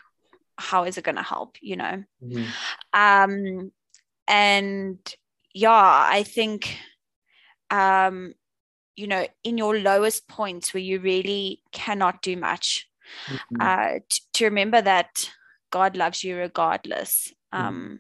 how 0.58 0.84
is 0.84 0.98
it 0.98 1.06
going 1.06 1.16
to 1.16 1.24
help, 1.24 1.58
you 1.62 1.78
know? 1.78 2.04
Mm-hmm. 2.22 2.44
Um, 2.94 3.72
and 4.28 5.16
yeah, 5.54 5.72
I 5.72 6.24
think, 6.24 6.78
um, 7.72 8.34
you 8.96 9.08
know, 9.08 9.26
in 9.44 9.58
your 9.58 9.80
lowest 9.80 10.28
points 10.28 10.74
where 10.74 10.84
you 10.84 11.00
really 11.00 11.62
cannot 11.72 12.22
do 12.22 12.36
much, 12.36 12.88
mm-hmm. 13.28 13.62
uh, 13.62 14.00
t- 14.10 14.22
to 14.34 14.46
remember 14.46 14.82
that 14.82 15.32
God 15.72 15.96
loves 15.96 16.24
you 16.24 16.36
regardless. 16.36 17.32
Mm-hmm. 17.54 17.66
Um, 17.66 18.00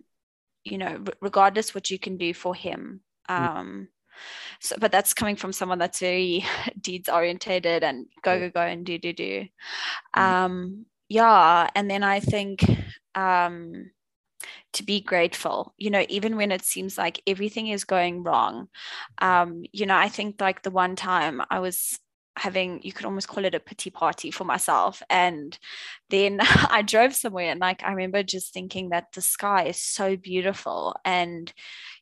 you 0.63 0.77
know, 0.77 1.03
r- 1.07 1.13
regardless 1.21 1.73
what 1.73 1.89
you 1.89 1.97
can 1.97 2.17
do 2.17 2.33
for 2.33 2.53
Him. 2.53 3.01
Mm-hmm. 3.29 3.57
Um, 3.57 3.87
so 4.59 4.75
but 4.79 4.91
that's 4.91 5.13
coming 5.13 5.35
from 5.35 5.53
someone 5.53 5.79
that's 5.79 5.99
very 5.99 6.45
deeds 6.81 7.09
orientated 7.09 7.83
and 7.83 8.05
go 8.21 8.39
go 8.39 8.49
go 8.49 8.61
and 8.61 8.85
do 8.85 8.97
do 8.97 9.13
do 9.13 9.41
mm-hmm. 9.41 10.21
um 10.21 10.85
yeah 11.09 11.69
and 11.75 11.89
then 11.89 12.03
i 12.03 12.19
think 12.19 12.63
um 13.15 13.89
to 14.73 14.83
be 14.83 14.99
grateful 15.01 15.73
you 15.77 15.89
know 15.89 16.05
even 16.09 16.35
when 16.35 16.51
it 16.51 16.63
seems 16.63 16.97
like 16.97 17.21
everything 17.27 17.67
is 17.67 17.83
going 17.83 18.23
wrong 18.23 18.67
um 19.19 19.63
you 19.71 19.85
know 19.85 19.95
i 19.95 20.09
think 20.09 20.41
like 20.41 20.63
the 20.63 20.71
one 20.71 20.95
time 20.95 21.41
i 21.49 21.59
was 21.59 21.99
having 22.35 22.81
you 22.81 22.91
could 22.91 23.05
almost 23.05 23.27
call 23.27 23.45
it 23.45 23.53
a 23.53 23.59
pity 23.59 23.89
party 23.89 24.31
for 24.31 24.43
myself 24.43 25.03
and 25.09 25.59
then 26.09 26.39
i 26.69 26.81
drove 26.81 27.13
somewhere 27.13 27.51
and 27.51 27.59
like 27.59 27.83
i 27.83 27.91
remember 27.91 28.23
just 28.23 28.53
thinking 28.53 28.89
that 28.89 29.05
the 29.13 29.21
sky 29.21 29.65
is 29.65 29.77
so 29.77 30.17
beautiful 30.17 30.95
and 31.05 31.53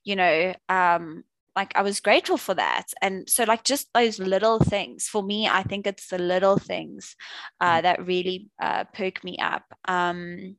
you 0.03 0.15
know 0.15 0.53
um 0.69 1.23
like 1.55 1.73
I 1.75 1.81
was 1.81 1.99
grateful 1.99 2.37
for 2.37 2.53
that. 2.53 2.87
And 3.01 3.29
so 3.29 3.43
like 3.43 3.63
just 3.63 3.89
those 3.93 4.19
little 4.19 4.59
things 4.59 5.07
for 5.07 5.21
me, 5.21 5.47
I 5.47 5.63
think 5.63 5.85
it's 5.85 6.07
the 6.07 6.17
little 6.17 6.57
things 6.57 7.15
uh, 7.59 7.79
mm. 7.79 7.81
that 7.83 8.05
really 8.05 8.49
uh, 8.61 8.85
perk 8.93 9.23
me 9.23 9.37
up. 9.37 9.63
Um, 9.85 10.55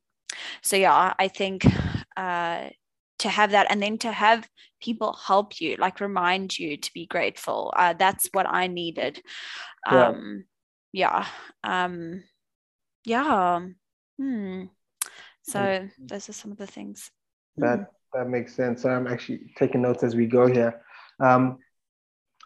so 0.62 0.76
yeah, 0.76 1.14
I 1.18 1.28
think 1.28 1.66
uh, 2.16 2.68
to 3.20 3.28
have 3.28 3.53
that 3.53 3.68
and 3.70 3.82
then 3.82 3.99
to 3.99 4.12
have 4.12 4.49
people 4.82 5.12
help 5.12 5.61
you, 5.61 5.76
like 5.76 6.01
remind 6.01 6.59
you 6.59 6.76
to 6.76 6.93
be 6.93 7.07
grateful. 7.07 7.72
Uh, 7.76 7.95
that's 7.95 8.28
what 8.32 8.47
I 8.49 8.66
needed. 8.66 9.22
Um, 9.88 10.45
yeah. 10.93 11.26
Yeah. 11.64 11.84
Um, 11.84 12.24
yeah. 13.05 13.61
Hmm. 14.18 14.64
So 15.43 15.88
those 15.99 16.28
are 16.28 16.34
some 16.34 16.53
of 16.53 16.59
the 16.59 16.66
things. 16.66 17.11
That 17.57 17.78
hmm 17.78 17.84
that 18.15 18.29
makes 18.29 18.55
sense. 18.55 18.85
I'm 18.85 19.07
actually 19.07 19.41
taking 19.57 19.83
notes 19.83 20.03
as 20.03 20.15
we 20.15 20.27
go 20.27 20.47
here. 20.47 20.83
Um, 21.21 21.59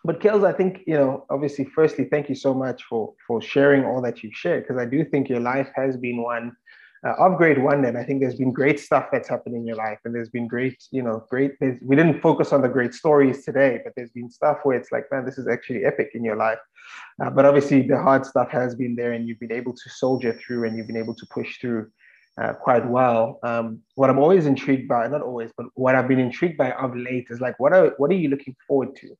but 0.04 0.20
Kels, 0.20 0.46
I 0.46 0.52
think 0.52 0.82
you 0.86 0.94
know, 0.94 1.26
obviously, 1.30 1.64
firstly, 1.64 2.04
thank 2.04 2.28
you 2.28 2.34
so 2.34 2.54
much 2.54 2.84
for 2.84 3.14
for 3.26 3.42
sharing 3.42 3.84
all 3.84 4.00
that 4.02 4.22
you've 4.22 4.34
shared 4.34 4.62
because 4.62 4.80
I 4.80 4.86
do 4.86 5.04
think 5.04 5.28
your 5.28 5.40
life 5.40 5.68
has 5.74 5.96
been 5.96 6.22
one 6.22 6.56
uh, 7.04 7.14
of 7.18 7.36
great 7.36 7.60
wonder, 7.60 7.88
and 7.88 7.98
I 7.98 8.04
think 8.04 8.20
there's 8.20 8.36
been 8.36 8.52
great 8.52 8.80
stuff 8.80 9.06
that's 9.12 9.28
happened 9.28 9.54
in 9.54 9.66
your 9.66 9.76
life, 9.76 9.98
and 10.04 10.14
there's 10.14 10.28
been 10.28 10.46
great, 10.46 10.82
you 10.90 11.02
know, 11.02 11.24
great. 11.28 11.52
We 11.60 11.96
didn't 11.96 12.20
focus 12.20 12.52
on 12.52 12.62
the 12.62 12.68
great 12.68 12.94
stories 12.94 13.44
today, 13.44 13.80
but 13.84 13.92
there's 13.96 14.10
been 14.10 14.30
stuff 14.30 14.58
where 14.62 14.76
it's 14.76 14.92
like, 14.92 15.04
man, 15.12 15.24
this 15.24 15.38
is 15.38 15.46
actually 15.46 15.84
epic 15.84 16.10
in 16.14 16.24
your 16.24 16.36
life. 16.36 16.58
Uh, 17.22 17.30
but 17.30 17.44
obviously, 17.44 17.82
the 17.82 17.98
hard 17.98 18.24
stuff 18.24 18.50
has 18.50 18.74
been 18.74 18.96
there, 18.96 19.12
and 19.12 19.28
you've 19.28 19.40
been 19.40 19.52
able 19.52 19.72
to 19.72 19.90
soldier 19.90 20.32
through, 20.32 20.64
and 20.64 20.76
you've 20.76 20.86
been 20.86 20.96
able 20.96 21.14
to 21.14 21.26
push 21.30 21.60
through 21.60 21.90
uh, 22.40 22.52
quite 22.52 22.86
well. 22.86 23.38
Um, 23.42 23.80
what 23.94 24.10
I'm 24.10 24.18
always 24.18 24.46
intrigued 24.46 24.88
by, 24.88 25.06
not 25.08 25.22
always, 25.22 25.50
but 25.56 25.66
what 25.74 25.94
I've 25.94 26.08
been 26.08 26.18
intrigued 26.18 26.56
by 26.56 26.72
of 26.72 26.96
late 26.96 27.26
is 27.30 27.40
like, 27.40 27.58
what 27.58 27.72
are 27.72 27.94
what 27.98 28.10
are 28.10 28.14
you 28.14 28.28
looking 28.28 28.56
forward 28.66 28.94
to? 28.96 29.16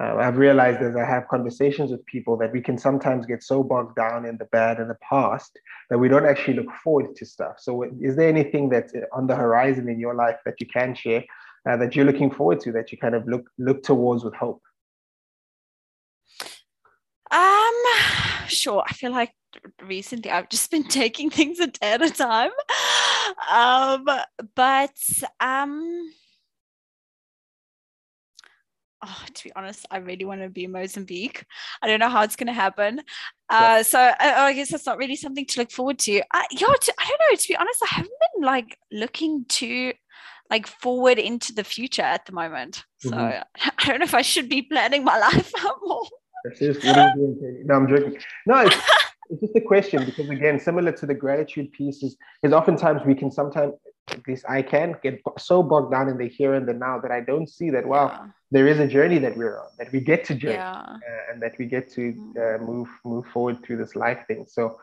Uh, 0.00 0.16
I've 0.16 0.38
realized 0.38 0.80
as 0.80 0.96
I 0.96 1.04
have 1.04 1.28
conversations 1.28 1.90
with 1.90 2.04
people 2.06 2.36
that 2.38 2.50
we 2.50 2.62
can 2.62 2.78
sometimes 2.78 3.26
get 3.26 3.42
so 3.42 3.62
bogged 3.62 3.94
down 3.94 4.24
in 4.24 4.38
the 4.38 4.46
bad 4.46 4.78
and 4.78 4.88
the 4.88 4.96
past 5.06 5.58
that 5.90 5.98
we 5.98 6.08
don't 6.08 6.24
actually 6.24 6.54
look 6.54 6.72
forward 6.82 7.14
to 7.16 7.26
stuff. 7.26 7.56
So, 7.58 7.82
is 8.00 8.16
there 8.16 8.28
anything 8.28 8.70
that's 8.70 8.94
on 9.12 9.26
the 9.26 9.36
horizon 9.36 9.88
in 9.88 10.00
your 10.00 10.14
life 10.14 10.36
that 10.46 10.60
you 10.60 10.66
can 10.66 10.94
share 10.94 11.24
uh, 11.68 11.76
that 11.76 11.94
you're 11.94 12.06
looking 12.06 12.30
forward 12.30 12.60
to 12.60 12.72
that 12.72 12.90
you 12.90 12.98
kind 12.98 13.14
of 13.14 13.26
look 13.28 13.48
look 13.58 13.82
towards 13.82 14.24
with 14.24 14.34
hope? 14.34 14.62
Um, 17.30 17.74
sure. 18.46 18.82
I 18.86 18.92
feel 18.94 19.10
like 19.10 19.34
recently 19.82 20.30
I've 20.30 20.48
just 20.48 20.70
been 20.70 20.84
taking 20.88 21.30
things 21.30 21.60
a 21.60 21.66
day 21.66 21.92
at 21.92 22.02
a 22.02 22.10
time. 22.10 22.50
Um, 23.50 24.08
but 24.54 24.96
um, 25.40 26.12
oh, 29.04 29.24
to 29.34 29.44
be 29.44 29.52
honest, 29.54 29.86
I 29.90 29.98
really 29.98 30.24
want 30.24 30.42
to 30.42 30.48
be 30.48 30.64
in 30.64 30.72
Mozambique. 30.72 31.44
I 31.80 31.86
don't 31.86 32.00
know 32.00 32.08
how 32.08 32.22
it's 32.22 32.36
going 32.36 32.46
to 32.46 32.52
happen. 32.52 33.00
Uh, 33.48 33.82
so 33.82 33.98
I, 33.98 34.46
I, 34.46 34.52
guess 34.52 34.70
that's 34.70 34.86
not 34.86 34.98
really 34.98 35.16
something 35.16 35.44
to 35.46 35.60
look 35.60 35.70
forward 35.70 35.98
to. 36.00 36.20
Uh, 36.32 36.42
yeah, 36.50 36.68
to, 36.80 36.94
I 36.98 37.04
don't 37.08 37.20
know. 37.30 37.36
To 37.36 37.48
be 37.48 37.56
honest, 37.56 37.82
I 37.82 37.94
haven't 37.96 38.12
been 38.34 38.44
like 38.44 38.78
looking 38.90 39.44
to 39.48 39.92
like 40.50 40.66
forward 40.66 41.18
into 41.18 41.52
the 41.52 41.64
future 41.64 42.02
at 42.02 42.26
the 42.26 42.32
moment. 42.32 42.84
So 42.98 43.10
mm-hmm. 43.10 43.68
I 43.78 43.84
don't 43.86 43.98
know 44.00 44.04
if 44.04 44.14
I 44.14 44.22
should 44.22 44.48
be 44.48 44.62
planning 44.62 45.04
my 45.04 45.18
life 45.32 45.52
out 45.64 45.78
more. 45.82 46.06
That's 46.44 46.58
just 46.58 46.84
what 46.84 46.98
are 46.98 47.12
you 47.16 47.36
doing? 47.40 47.62
No, 47.66 47.74
I'm 47.74 47.88
joking. 47.88 48.18
No, 48.46 48.58
it's, 48.60 48.76
it's 49.32 49.40
just 49.40 49.56
a 49.56 49.60
question 49.60 50.04
because 50.04 50.28
again, 50.28 50.60
similar 50.60 50.92
to 50.92 51.06
the 51.06 51.14
gratitude 51.14 51.72
pieces, 51.72 52.16
is 52.42 52.52
oftentimes 52.52 53.00
we 53.06 53.14
can 53.14 53.30
sometimes 53.30 53.72
at 54.10 54.26
least 54.28 54.44
I 54.48 54.60
can 54.60 54.94
get 55.02 55.22
so 55.38 55.62
bogged 55.62 55.90
down 55.92 56.08
in 56.08 56.18
the 56.18 56.28
here 56.28 56.54
and 56.54 56.68
the 56.68 56.74
now 56.74 57.00
that 57.00 57.10
I 57.10 57.20
don't 57.20 57.48
see 57.48 57.70
that 57.70 57.86
wow, 57.86 58.08
yeah. 58.08 58.26
there 58.50 58.68
is 58.68 58.78
a 58.78 58.86
journey 58.86 59.18
that 59.18 59.34
we're 59.36 59.58
on, 59.58 59.68
that 59.78 59.90
we 59.90 60.00
get 60.00 60.24
to 60.26 60.34
journey, 60.34 60.54
yeah. 60.54 60.80
uh, 60.80 61.32
and 61.32 61.42
that 61.42 61.54
we 61.58 61.64
get 61.64 61.90
to 61.92 62.12
mm-hmm. 62.12 62.62
uh, 62.62 62.66
move 62.66 62.88
move 63.04 63.26
forward 63.28 63.64
through 63.64 63.78
this 63.78 63.96
life 63.96 64.20
thing. 64.28 64.46
So. 64.48 64.78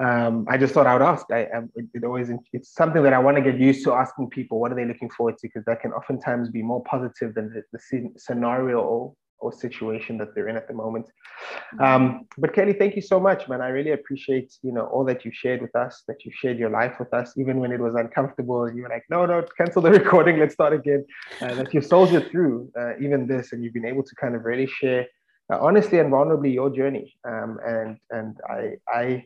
Um, 0.00 0.46
I 0.48 0.56
just 0.58 0.74
thought 0.74 0.86
I 0.86 0.92
would 0.92 1.02
ask. 1.02 1.26
I, 1.32 1.40
I 1.40 1.58
it, 1.74 1.86
it, 1.92 2.04
always 2.04 2.30
it's 2.52 2.72
something 2.72 3.02
that 3.02 3.12
I 3.12 3.18
want 3.18 3.36
to 3.36 3.42
get 3.42 3.58
used 3.58 3.82
to 3.82 3.94
asking 3.94 4.30
people 4.30 4.60
what 4.60 4.70
are 4.70 4.76
they 4.76 4.84
looking 4.84 5.10
forward 5.10 5.38
to 5.38 5.48
because 5.48 5.64
that 5.64 5.80
can 5.80 5.92
oftentimes 5.92 6.50
be 6.50 6.62
more 6.62 6.84
positive 6.84 7.34
than 7.34 7.52
the, 7.52 7.64
the 7.72 8.12
scenario 8.16 9.16
or 9.40 9.52
situation 9.52 10.18
that 10.18 10.34
they're 10.34 10.48
in 10.48 10.56
at 10.56 10.68
the 10.68 10.74
moment. 10.74 11.06
Mm-hmm. 11.06 11.82
Um, 11.82 12.26
but 12.36 12.52
Kelly, 12.54 12.72
thank 12.72 12.96
you 12.96 13.02
so 13.02 13.20
much, 13.20 13.48
man. 13.48 13.60
I 13.60 13.68
really 13.68 13.92
appreciate 13.92 14.54
you 14.62 14.72
know 14.72 14.86
all 14.86 15.04
that 15.04 15.24
you 15.24 15.30
shared 15.32 15.60
with 15.62 15.74
us, 15.76 16.02
that 16.08 16.24
you 16.24 16.32
shared 16.34 16.58
your 16.58 16.70
life 16.70 16.98
with 16.98 17.12
us, 17.14 17.34
even 17.36 17.58
when 17.60 17.72
it 17.72 17.80
was 17.80 17.94
uncomfortable. 17.94 18.64
And 18.64 18.76
You 18.76 18.84
were 18.84 18.88
like, 18.88 19.04
no, 19.10 19.26
no, 19.26 19.44
cancel 19.56 19.82
the 19.82 19.90
recording, 20.00 20.38
let's 20.38 20.54
start 20.54 20.72
again. 20.72 21.04
Uh, 21.40 21.54
that 21.54 21.72
you 21.72 21.80
soldiered 21.80 22.30
through 22.30 22.70
uh, 22.78 22.98
even 22.98 23.26
this, 23.26 23.52
and 23.52 23.62
you've 23.62 23.74
been 23.74 23.86
able 23.86 24.02
to 24.02 24.14
kind 24.16 24.34
of 24.34 24.44
really 24.44 24.66
share 24.66 25.06
uh, 25.52 25.58
honestly 25.60 25.98
and 25.98 26.12
vulnerably 26.12 26.52
your 26.52 26.70
journey. 26.70 27.16
Um, 27.24 27.58
and 27.64 27.98
and 28.10 28.36
I 28.48 28.76
I 28.88 29.24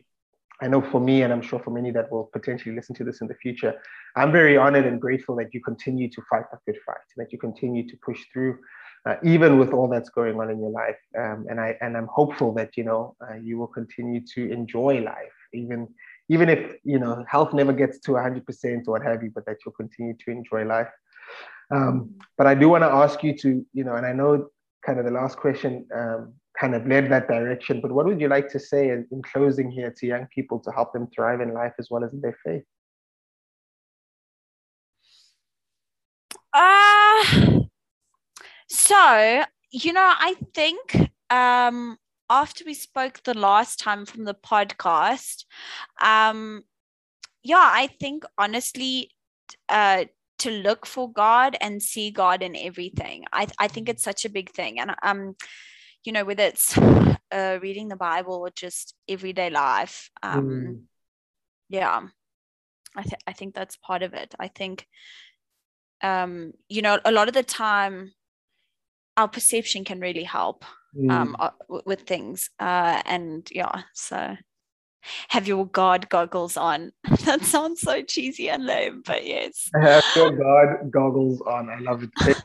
I 0.61 0.67
know 0.67 0.81
for 0.81 1.01
me, 1.01 1.23
and 1.23 1.33
I'm 1.33 1.41
sure 1.41 1.59
for 1.59 1.71
many 1.71 1.91
that 1.91 2.11
will 2.11 2.29
potentially 2.31 2.75
listen 2.75 2.95
to 2.95 3.03
this 3.03 3.21
in 3.21 3.27
the 3.27 3.35
future, 3.35 3.73
I'm 4.15 4.31
very 4.31 4.55
honored 4.55 4.85
and 4.85 5.01
grateful 5.01 5.35
that 5.37 5.53
you 5.53 5.61
continue 5.61 6.09
to 6.09 6.21
fight 6.29 6.45
that 6.51 6.59
good 6.65 6.77
fight, 6.85 7.07
that 7.17 7.33
you 7.33 7.39
continue 7.39 7.87
to 7.89 7.97
push 7.97 8.21
through, 8.31 8.59
uh, 9.05 9.15
even 9.23 9.59
with 9.59 9.73
all 9.73 9.87
that's 9.87 10.09
going 10.09 10.39
on 10.39 10.49
in 10.49 10.59
your 10.59 10.69
life. 10.69 10.97
Um, 11.17 11.45
and 11.49 11.59
I 11.59 11.77
and 11.81 11.97
I'm 11.97 12.07
hopeful 12.07 12.53
that 12.53 12.77
you 12.77 12.83
know 12.83 13.15
uh, 13.21 13.35
you 13.35 13.57
will 13.57 13.67
continue 13.67 14.21
to 14.33 14.51
enjoy 14.51 15.01
life, 15.01 15.37
even 15.53 15.87
even 16.29 16.49
if 16.49 16.75
you 16.83 16.99
know 16.99 17.23
health 17.27 17.53
never 17.53 17.73
gets 17.73 17.99
to 17.99 18.11
100% 18.11 18.87
or 18.87 18.91
what 18.91 19.03
have 19.03 19.23
you, 19.23 19.31
but 19.33 19.45
that 19.45 19.57
you'll 19.65 19.73
continue 19.73 20.15
to 20.25 20.31
enjoy 20.31 20.63
life. 20.65 20.89
Um, 21.71 22.15
but 22.37 22.47
I 22.47 22.55
do 22.55 22.69
want 22.69 22.83
to 22.83 22.89
ask 22.89 23.23
you 23.23 23.35
to, 23.37 23.65
you 23.73 23.83
know, 23.83 23.95
and 23.95 24.05
I 24.05 24.13
know 24.13 24.49
kind 24.85 24.99
of 24.99 25.05
the 25.05 25.11
last 25.11 25.37
question 25.37 25.87
um, 25.95 26.33
kind 26.59 26.75
of 26.75 26.85
led 26.87 27.09
that 27.11 27.27
direction. 27.27 27.81
But 27.81 27.91
what 27.91 28.05
would 28.05 28.21
you 28.21 28.27
like 28.27 28.49
to 28.49 28.59
say 28.59 28.89
in, 28.89 29.07
in 29.11 29.21
closing 29.21 29.71
here 29.71 29.91
to 29.91 30.05
young 30.05 30.27
people 30.27 30.59
to 30.59 30.71
help 30.71 30.93
them 30.93 31.07
thrive 31.07 31.41
in 31.41 31.53
life 31.53 31.73
as 31.79 31.87
well 31.89 32.03
as 32.03 32.13
in 32.13 32.21
their 32.21 32.37
faith? 32.43 32.63
Uh, 36.53 37.52
so, 38.73 39.43
you 39.71 39.93
know, 39.93 40.13
I 40.17 40.35
think 40.55 41.11
um, 41.29 41.97
after 42.27 42.63
we 42.65 42.73
spoke 42.73 43.21
the 43.23 43.37
last 43.37 43.79
time 43.79 44.05
from 44.05 44.23
the 44.23 44.33
podcast, 44.33 45.45
um, 46.01 46.63
yeah, 47.43 47.57
I 47.61 47.87
think 47.99 48.23
honestly, 48.35 49.11
uh, 49.69 50.05
to 50.39 50.49
look 50.49 50.87
for 50.87 51.11
God 51.11 51.55
and 51.61 51.83
see 51.83 52.09
God 52.09 52.41
in 52.41 52.55
everything. 52.55 53.25
I, 53.31 53.47
I 53.59 53.67
think 53.67 53.89
it's 53.89 54.03
such 54.03 54.25
a 54.25 54.29
big 54.29 54.49
thing. 54.49 54.79
And, 54.79 54.95
um, 55.03 55.35
you 56.03 56.11
know, 56.11 56.25
whether 56.25 56.43
it's 56.43 56.75
uh, 56.77 57.59
reading 57.61 57.89
the 57.89 57.95
Bible 57.95 58.33
or 58.33 58.49
just 58.49 58.95
everyday 59.07 59.51
life, 59.51 60.09
um, 60.23 60.49
mm. 60.49 60.81
yeah, 61.69 62.01
I, 62.95 63.03
th- 63.03 63.21
I 63.27 63.33
think 63.33 63.53
that's 63.53 63.77
part 63.77 64.01
of 64.01 64.15
it. 64.15 64.33
I 64.39 64.47
think, 64.47 64.87
um, 66.01 66.53
you 66.69 66.81
know, 66.81 66.99
a 67.05 67.11
lot 67.11 67.27
of 67.27 67.35
the 67.35 67.43
time, 67.43 68.13
our 69.17 69.27
perception 69.27 69.83
can 69.83 69.99
really 69.99 70.23
help 70.23 70.65
mm. 70.95 71.11
um, 71.11 71.35
uh, 71.39 71.51
with 71.85 72.01
things. 72.01 72.49
Uh, 72.59 73.01
and 73.05 73.47
yeah, 73.51 73.83
so 73.93 74.35
have 75.29 75.47
your 75.47 75.65
God 75.65 76.09
goggles 76.09 76.57
on. 76.57 76.91
that 77.25 77.43
sounds 77.43 77.81
so 77.81 78.01
cheesy 78.01 78.49
and 78.49 78.65
lame, 78.65 79.03
but 79.05 79.25
yes. 79.25 79.69
Have 79.81 80.03
your 80.15 80.31
God 80.31 80.91
goggles 80.91 81.41
on. 81.41 81.69
I 81.69 81.79
love 81.79 82.03
it. 82.03 82.43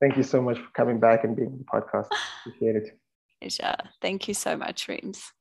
Thank 0.00 0.16
you 0.16 0.22
so 0.22 0.40
much 0.40 0.58
for 0.58 0.68
coming 0.74 0.98
back 0.98 1.24
and 1.24 1.36
being 1.36 1.48
on 1.48 1.58
the 1.58 1.64
podcast. 1.64 2.08
Appreciate 2.46 2.76
it. 2.76 2.98
Pleasure. 3.40 3.76
Thank 4.00 4.28
you 4.28 4.34
so 4.34 4.56
much, 4.56 4.88
Reams. 4.88 5.32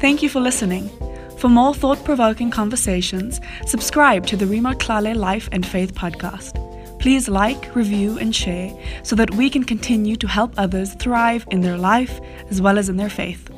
Thank 0.00 0.22
you 0.22 0.28
for 0.28 0.40
listening. 0.40 0.90
For 1.38 1.50
more 1.50 1.74
thought 1.74 2.02
provoking 2.02 2.50
conversations, 2.50 3.42
subscribe 3.66 4.26
to 4.28 4.36
the 4.36 4.46
Remo 4.46 4.72
Tlale 4.72 5.14
Life 5.14 5.50
and 5.52 5.66
Faith 5.66 5.94
podcast. 5.94 6.62
Please 6.98 7.28
like, 7.28 7.76
review, 7.76 8.18
and 8.18 8.34
share 8.34 8.72
so 9.02 9.14
that 9.16 9.34
we 9.34 9.50
can 9.50 9.62
continue 9.62 10.16
to 10.16 10.26
help 10.26 10.54
others 10.56 10.94
thrive 10.94 11.46
in 11.50 11.60
their 11.60 11.76
life 11.76 12.20
as 12.50 12.62
well 12.62 12.78
as 12.78 12.88
in 12.88 12.96
their 12.96 13.10
faith. 13.10 13.50